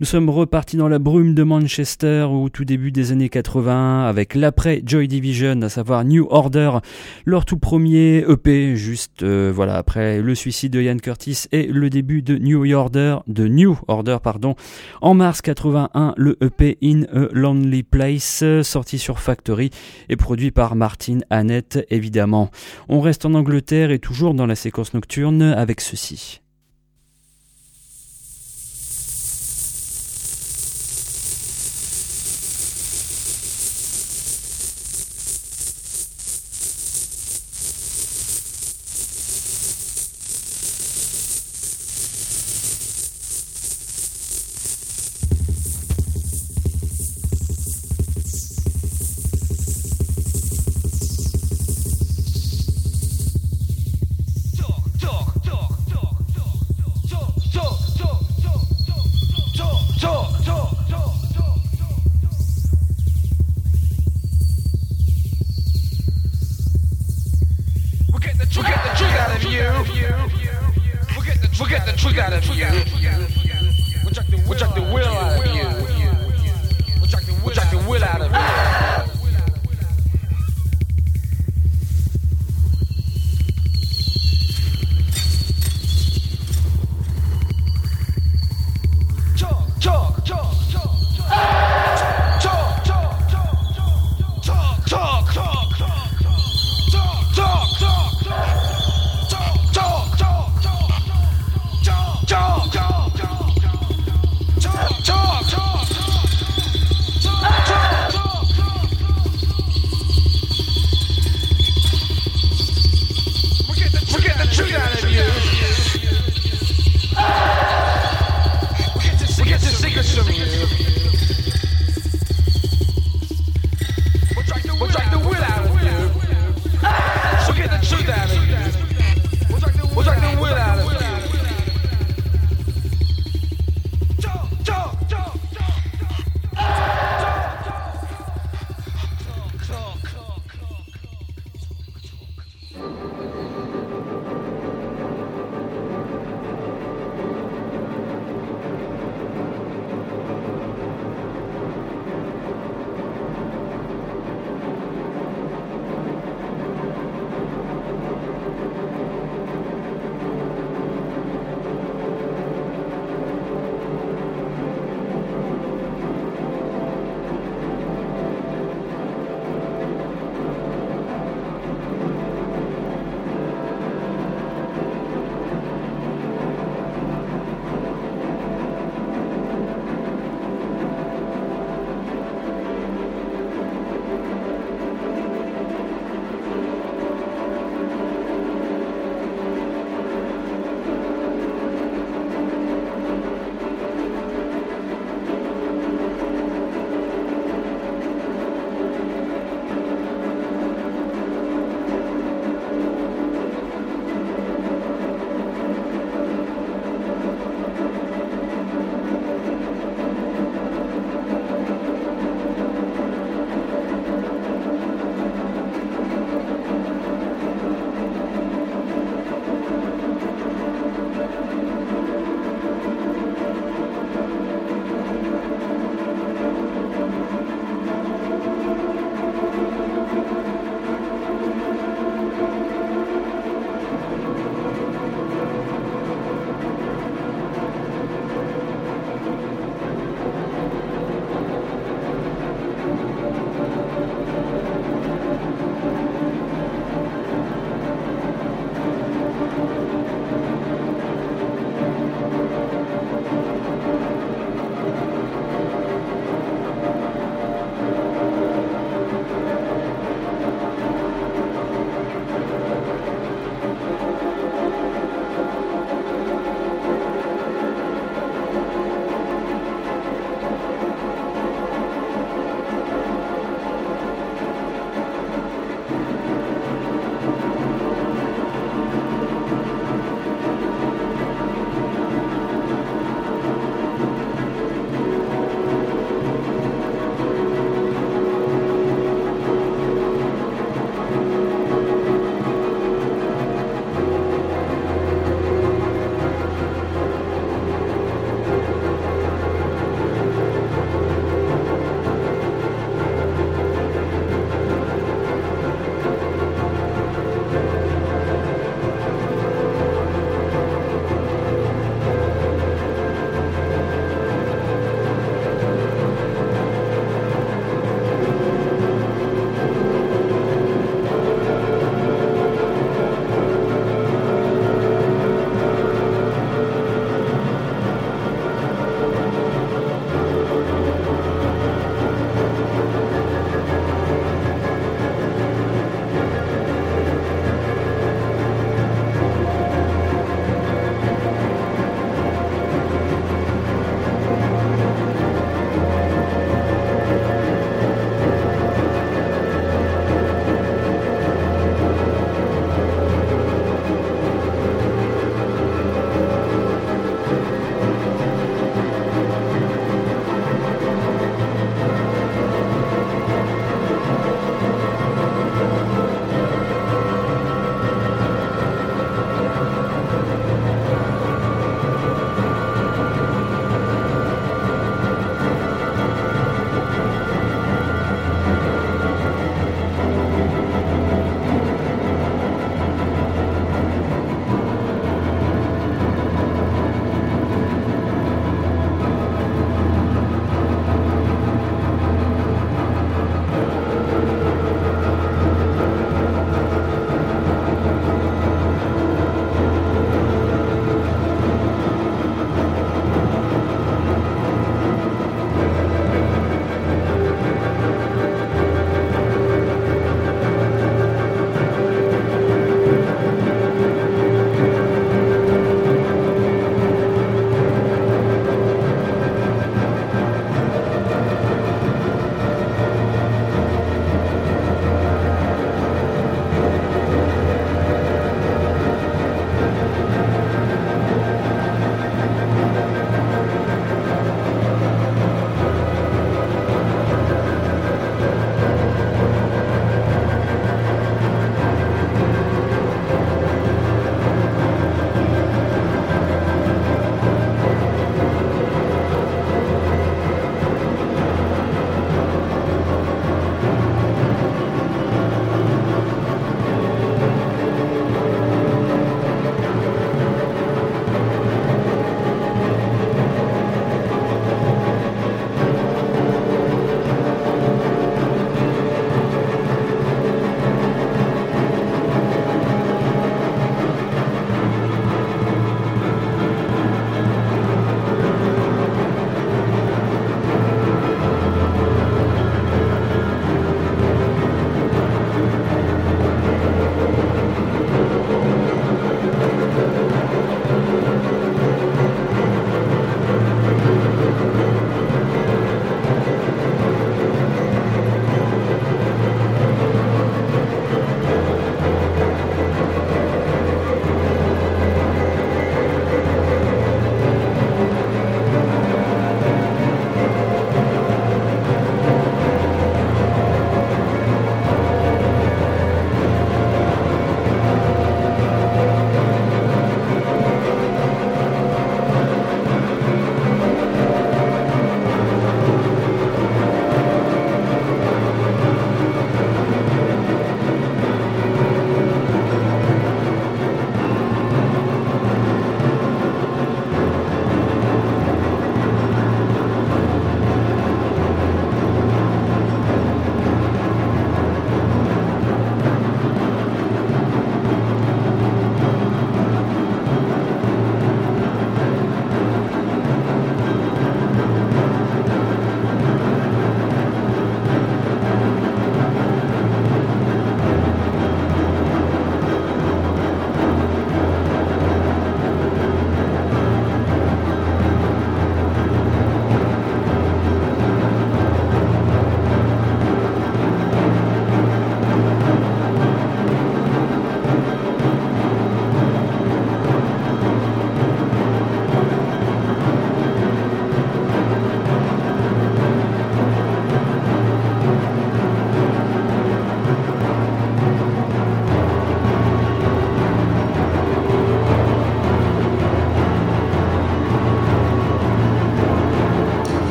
nous 0.00 0.06
sommes 0.06 0.30
repartis 0.30 0.78
dans 0.78 0.88
la 0.88 0.98
brume 0.98 1.34
de 1.34 1.42
Manchester 1.42 2.26
au 2.30 2.48
tout 2.48 2.64
début 2.64 2.90
des 2.90 3.12
années 3.12 3.28
80 3.28 4.06
avec 4.06 4.34
l'après 4.34 4.82
Joy 4.82 5.08
Division, 5.08 5.60
à 5.60 5.68
savoir 5.68 6.06
New 6.06 6.21
Order, 6.30 6.78
leur 7.24 7.44
tout 7.44 7.58
premier 7.58 8.24
EP, 8.28 8.76
juste 8.76 9.22
euh, 9.22 9.52
voilà 9.54 9.76
après 9.76 10.20
le 10.20 10.34
suicide 10.34 10.72
de 10.72 10.82
Ian 10.82 10.98
Curtis 10.98 11.44
et 11.52 11.66
le 11.66 11.90
début 11.90 12.22
de 12.22 12.36
New 12.36 12.70
Order, 12.74 13.18
de 13.26 13.48
New 13.48 13.78
Order 13.88 14.18
pardon, 14.22 14.54
en 15.00 15.14
mars 15.14 15.40
81, 15.42 16.14
le 16.16 16.36
EP 16.42 16.78
In 16.82 17.02
a 17.12 17.28
Lonely 17.32 17.82
Place, 17.82 18.44
sorti 18.62 18.98
sur 18.98 19.18
Factory 19.18 19.70
et 20.08 20.16
produit 20.16 20.50
par 20.50 20.76
Martin 20.76 21.20
Annette 21.30 21.86
évidemment. 21.90 22.50
On 22.88 23.00
reste 23.00 23.24
en 23.24 23.34
Angleterre 23.34 23.90
et 23.90 23.98
toujours 23.98 24.34
dans 24.34 24.46
la 24.46 24.56
séquence 24.56 24.94
nocturne 24.94 25.42
avec 25.42 25.80
ceci. 25.80 26.41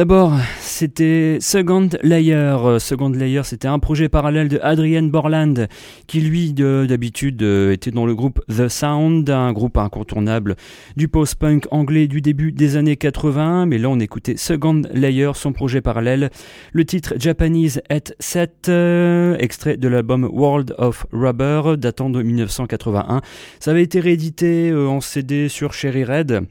D'abord, 0.00 0.32
c'était 0.60 1.36
Second 1.42 1.90
Layer. 2.02 2.56
Second 2.78 3.10
Layer, 3.10 3.42
c'était 3.44 3.68
un 3.68 3.78
projet 3.78 4.08
parallèle 4.08 4.48
de 4.48 4.58
Adrian 4.62 5.02
Borland, 5.02 5.66
qui 6.06 6.22
lui, 6.22 6.54
d'habitude, 6.54 7.42
euh, 7.42 7.72
était 7.72 7.90
dans 7.90 8.06
le 8.06 8.14
groupe 8.14 8.40
The 8.48 8.68
Sound, 8.68 9.28
un 9.28 9.52
groupe 9.52 9.76
incontournable 9.76 10.56
du 10.96 11.08
post-punk 11.08 11.66
anglais 11.70 12.08
du 12.08 12.22
début 12.22 12.50
des 12.50 12.78
années 12.78 12.96
80. 12.96 13.66
Mais 13.66 13.76
là, 13.76 13.90
on 13.90 14.00
écoutait 14.00 14.38
Second 14.38 14.80
Layer, 14.90 15.32
son 15.34 15.52
projet 15.52 15.82
parallèle. 15.82 16.30
Le 16.72 16.86
titre 16.86 17.12
Japanese 17.18 17.82
at 17.90 18.14
Set, 18.20 18.70
euh, 18.70 19.36
extrait 19.38 19.76
de 19.76 19.86
l'album 19.86 20.24
World 20.32 20.74
of 20.78 21.04
Rubber, 21.12 21.76
datant 21.76 22.08
de 22.08 22.22
1981. 22.22 23.20
Ça 23.58 23.72
avait 23.72 23.82
été 23.82 24.00
réédité 24.00 24.70
euh, 24.70 24.88
en 24.88 25.02
CD 25.02 25.50
sur 25.50 25.74
Cherry 25.74 26.04
Red. 26.04 26.46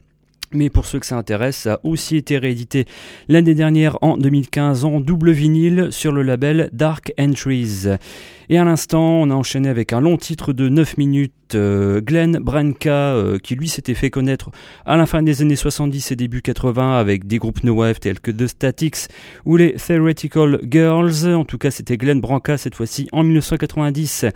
Mais 0.52 0.68
pour 0.68 0.84
ceux 0.84 0.98
que 0.98 1.06
ça 1.06 1.16
intéresse, 1.16 1.56
ça 1.56 1.74
a 1.74 1.80
aussi 1.84 2.16
été 2.16 2.36
réédité 2.36 2.84
l'année 3.28 3.54
dernière 3.54 3.98
en 4.02 4.16
2015 4.16 4.84
en 4.84 4.98
double 4.98 5.30
vinyle 5.30 5.88
sur 5.90 6.10
le 6.10 6.22
label 6.22 6.70
Dark 6.72 7.12
Entries. 7.18 7.86
Et 8.50 8.58
à 8.58 8.64
l'instant, 8.64 9.22
on 9.22 9.30
a 9.30 9.34
enchaîné 9.34 9.68
avec 9.68 9.92
un 9.92 10.00
long 10.00 10.16
titre 10.16 10.52
de 10.52 10.68
9 10.68 10.98
minutes 10.98 11.54
euh, 11.54 12.00
Glenn 12.00 12.38
Branca, 12.40 12.90
euh, 12.90 13.38
qui 13.38 13.54
lui 13.54 13.68
s'était 13.68 13.94
fait 13.94 14.10
connaître 14.10 14.50
à 14.84 14.96
la 14.96 15.06
fin 15.06 15.22
des 15.22 15.40
années 15.40 15.54
70 15.54 16.10
et 16.10 16.16
début 16.16 16.42
80 16.42 16.98
avec 16.98 17.28
des 17.28 17.38
groupes 17.38 17.62
no 17.62 17.74
wave 17.74 18.00
tels 18.00 18.18
que 18.18 18.32
The 18.32 18.48
Statics 18.48 19.06
ou 19.44 19.56
les 19.56 19.74
Theoretical 19.74 20.60
Girls. 20.68 21.32
En 21.32 21.44
tout 21.44 21.58
cas, 21.58 21.70
c'était 21.70 21.96
Glenn 21.96 22.20
Branca 22.20 22.58
cette 22.58 22.74
fois-ci 22.74 23.08
en 23.12 23.22
1990, 23.22 24.26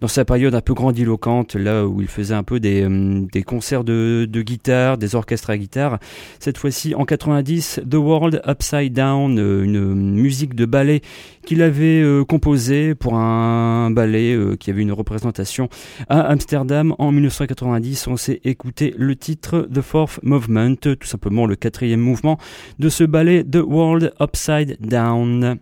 dans 0.00 0.08
sa 0.08 0.24
période 0.24 0.54
un 0.54 0.62
peu 0.62 0.72
grandiloquente, 0.72 1.54
là 1.54 1.86
où 1.86 2.00
il 2.00 2.08
faisait 2.08 2.34
un 2.34 2.44
peu 2.44 2.60
des, 2.60 2.84
euh, 2.84 3.42
concerts 3.46 3.84
de, 3.84 4.26
de, 4.28 4.40
guitare, 4.40 4.96
des 4.96 5.14
orchestres 5.14 5.50
guitare. 5.58 5.98
Cette 6.38 6.56
fois-ci 6.56 6.94
en 6.94 7.04
90, 7.04 7.80
The 7.88 7.94
World 7.94 8.42
Upside 8.46 8.92
Down, 8.92 9.38
une 9.38 10.12
musique 10.14 10.54
de 10.54 10.64
ballet 10.64 11.02
qu'il 11.44 11.62
avait 11.62 12.04
composée 12.28 12.94
pour 12.94 13.14
un 13.14 13.90
ballet 13.90 14.36
qui 14.58 14.70
avait 14.70 14.82
une 14.82 14.92
représentation 14.92 15.68
à 16.08 16.20
Amsterdam 16.20 16.94
en 16.98 17.12
1990. 17.12 18.06
On 18.08 18.16
s'est 18.16 18.40
écouté 18.44 18.94
le 18.96 19.16
titre 19.16 19.68
The 19.72 19.80
Fourth 19.80 20.20
Movement, 20.22 20.76
tout 20.76 20.96
simplement 21.02 21.46
le 21.46 21.56
quatrième 21.56 22.00
mouvement 22.00 22.38
de 22.78 22.88
ce 22.88 23.04
ballet 23.04 23.44
The 23.44 23.62
World 23.64 24.12
Upside 24.20 24.78
Down. 24.80 25.58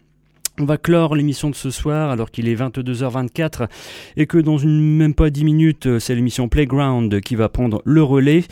On 0.58 0.64
va 0.64 0.78
clore 0.78 1.14
l'émission 1.14 1.50
de 1.50 1.54
ce 1.54 1.70
soir 1.70 2.10
alors 2.10 2.30
qu'il 2.30 2.48
est 2.48 2.54
22h24 2.54 3.68
et 4.16 4.24
que 4.24 4.38
dans 4.38 4.56
une 4.56 4.96
même 4.96 5.12
pas 5.12 5.28
10 5.28 5.44
minutes, 5.44 5.98
c'est 5.98 6.14
l'émission 6.14 6.48
Playground 6.48 7.20
qui 7.20 7.34
va 7.34 7.50
prendre 7.50 7.82
le 7.84 8.02
relais. 8.02 8.42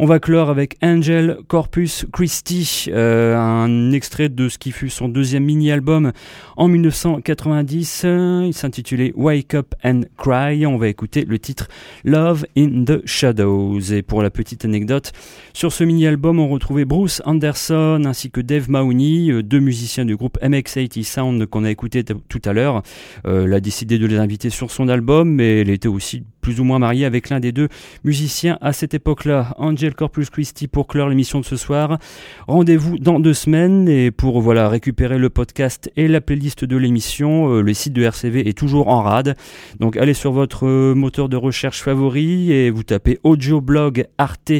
On 0.00 0.06
va 0.06 0.18
clore 0.18 0.50
avec 0.50 0.76
Angel 0.82 1.38
Corpus 1.46 2.04
Christi, 2.12 2.86
euh, 2.88 3.36
un 3.36 3.92
extrait 3.92 4.28
de 4.28 4.48
ce 4.48 4.58
qui 4.58 4.72
fut 4.72 4.90
son 4.90 5.08
deuxième 5.08 5.44
mini-album 5.44 6.10
en 6.56 6.66
1990. 6.66 8.06
Il 8.46 8.54
s'intitulait 8.54 9.12
Wake 9.14 9.54
Up 9.54 9.76
and 9.84 10.00
Cry. 10.18 10.66
On 10.66 10.78
va 10.78 10.88
écouter 10.88 11.24
le 11.24 11.38
titre 11.38 11.68
Love 12.02 12.44
in 12.58 12.84
the 12.84 13.06
Shadows. 13.06 13.92
Et 13.92 14.02
pour 14.02 14.24
la 14.24 14.30
petite 14.30 14.64
anecdote, 14.64 15.12
sur 15.52 15.72
ce 15.72 15.84
mini-album, 15.84 16.40
on 16.40 16.48
retrouvait 16.48 16.84
Bruce 16.84 17.22
Anderson 17.24 18.02
ainsi 18.04 18.32
que 18.32 18.40
Dave 18.40 18.68
Mahoney, 18.68 19.30
euh, 19.30 19.44
deux 19.44 19.60
musiciens 19.60 20.04
du 20.04 20.16
groupe 20.16 20.38
MX80 20.42 21.04
Sound 21.04 21.51
qu'on 21.52 21.62
a 21.64 21.70
écouté 21.70 22.02
tout 22.02 22.42
à 22.44 22.52
l'heure. 22.52 22.82
Euh, 23.26 23.44
elle 23.44 23.54
a 23.54 23.60
décidé 23.60 23.98
de 23.98 24.06
les 24.06 24.16
inviter 24.16 24.50
sur 24.50 24.72
son 24.72 24.88
album, 24.88 25.30
mais 25.30 25.60
elle 25.60 25.70
était 25.70 25.88
aussi 25.88 26.24
plus 26.42 26.60
ou 26.60 26.64
moins 26.64 26.78
mariée 26.78 27.06
avec 27.06 27.30
l'un 27.30 27.40
des 27.40 27.52
deux 27.52 27.68
musiciens 28.04 28.58
à 28.60 28.74
cette 28.74 28.92
époque-là. 28.92 29.54
Angel 29.56 29.94
Corpus 29.94 30.28
Christi 30.28 30.68
pour 30.68 30.86
clore 30.86 31.08
l'émission 31.08 31.40
de 31.40 31.46
ce 31.46 31.56
soir. 31.56 31.98
Rendez-vous 32.46 32.98
dans 32.98 33.20
deux 33.20 33.32
semaines 33.32 33.88
et 33.88 34.10
pour 34.10 34.42
voilà 34.42 34.68
récupérer 34.68 35.16
le 35.16 35.30
podcast 35.30 35.90
et 35.96 36.08
la 36.08 36.20
playlist 36.20 36.66
de 36.66 36.76
l'émission, 36.76 37.54
euh, 37.54 37.62
le 37.62 37.72
site 37.72 37.94
de 37.94 38.02
RCV 38.02 38.46
est 38.46 38.58
toujours 38.58 38.88
en 38.88 39.00
rade. 39.02 39.36
Donc 39.80 39.96
allez 39.96 40.14
sur 40.14 40.32
votre 40.32 40.66
euh, 40.66 40.94
moteur 40.94 41.30
de 41.30 41.36
recherche 41.36 41.82
favori 41.82 42.52
et 42.52 42.68
vous 42.70 42.82
tapez 42.82 43.18
audio 43.22 43.62
blog 43.62 44.06
Arte 44.18 44.52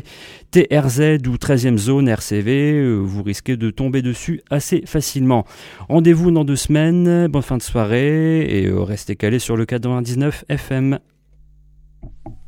TRZ 0.50 1.18
ou 1.26 1.36
13e 1.36 1.76
zone 1.76 2.08
RCV, 2.08 2.96
vous 3.02 3.22
risquez 3.22 3.56
de 3.56 3.70
tomber 3.70 4.02
dessus 4.02 4.42
assez 4.50 4.82
facilement. 4.86 5.44
Rendez-vous 5.88 6.30
dans 6.30 6.44
deux 6.44 6.56
semaines 6.56 7.26
bonne 7.28 7.42
fin 7.42 7.56
de 7.56 7.62
soirée 7.62 8.42
et 8.42 8.66
euh, 8.66 8.82
restez 8.82 9.16
calés 9.16 9.38
sur 9.38 9.56
le 9.56 9.66
99 9.66 10.44
FM. 10.48 10.98
Thank 12.02 12.14
you. 12.26 12.41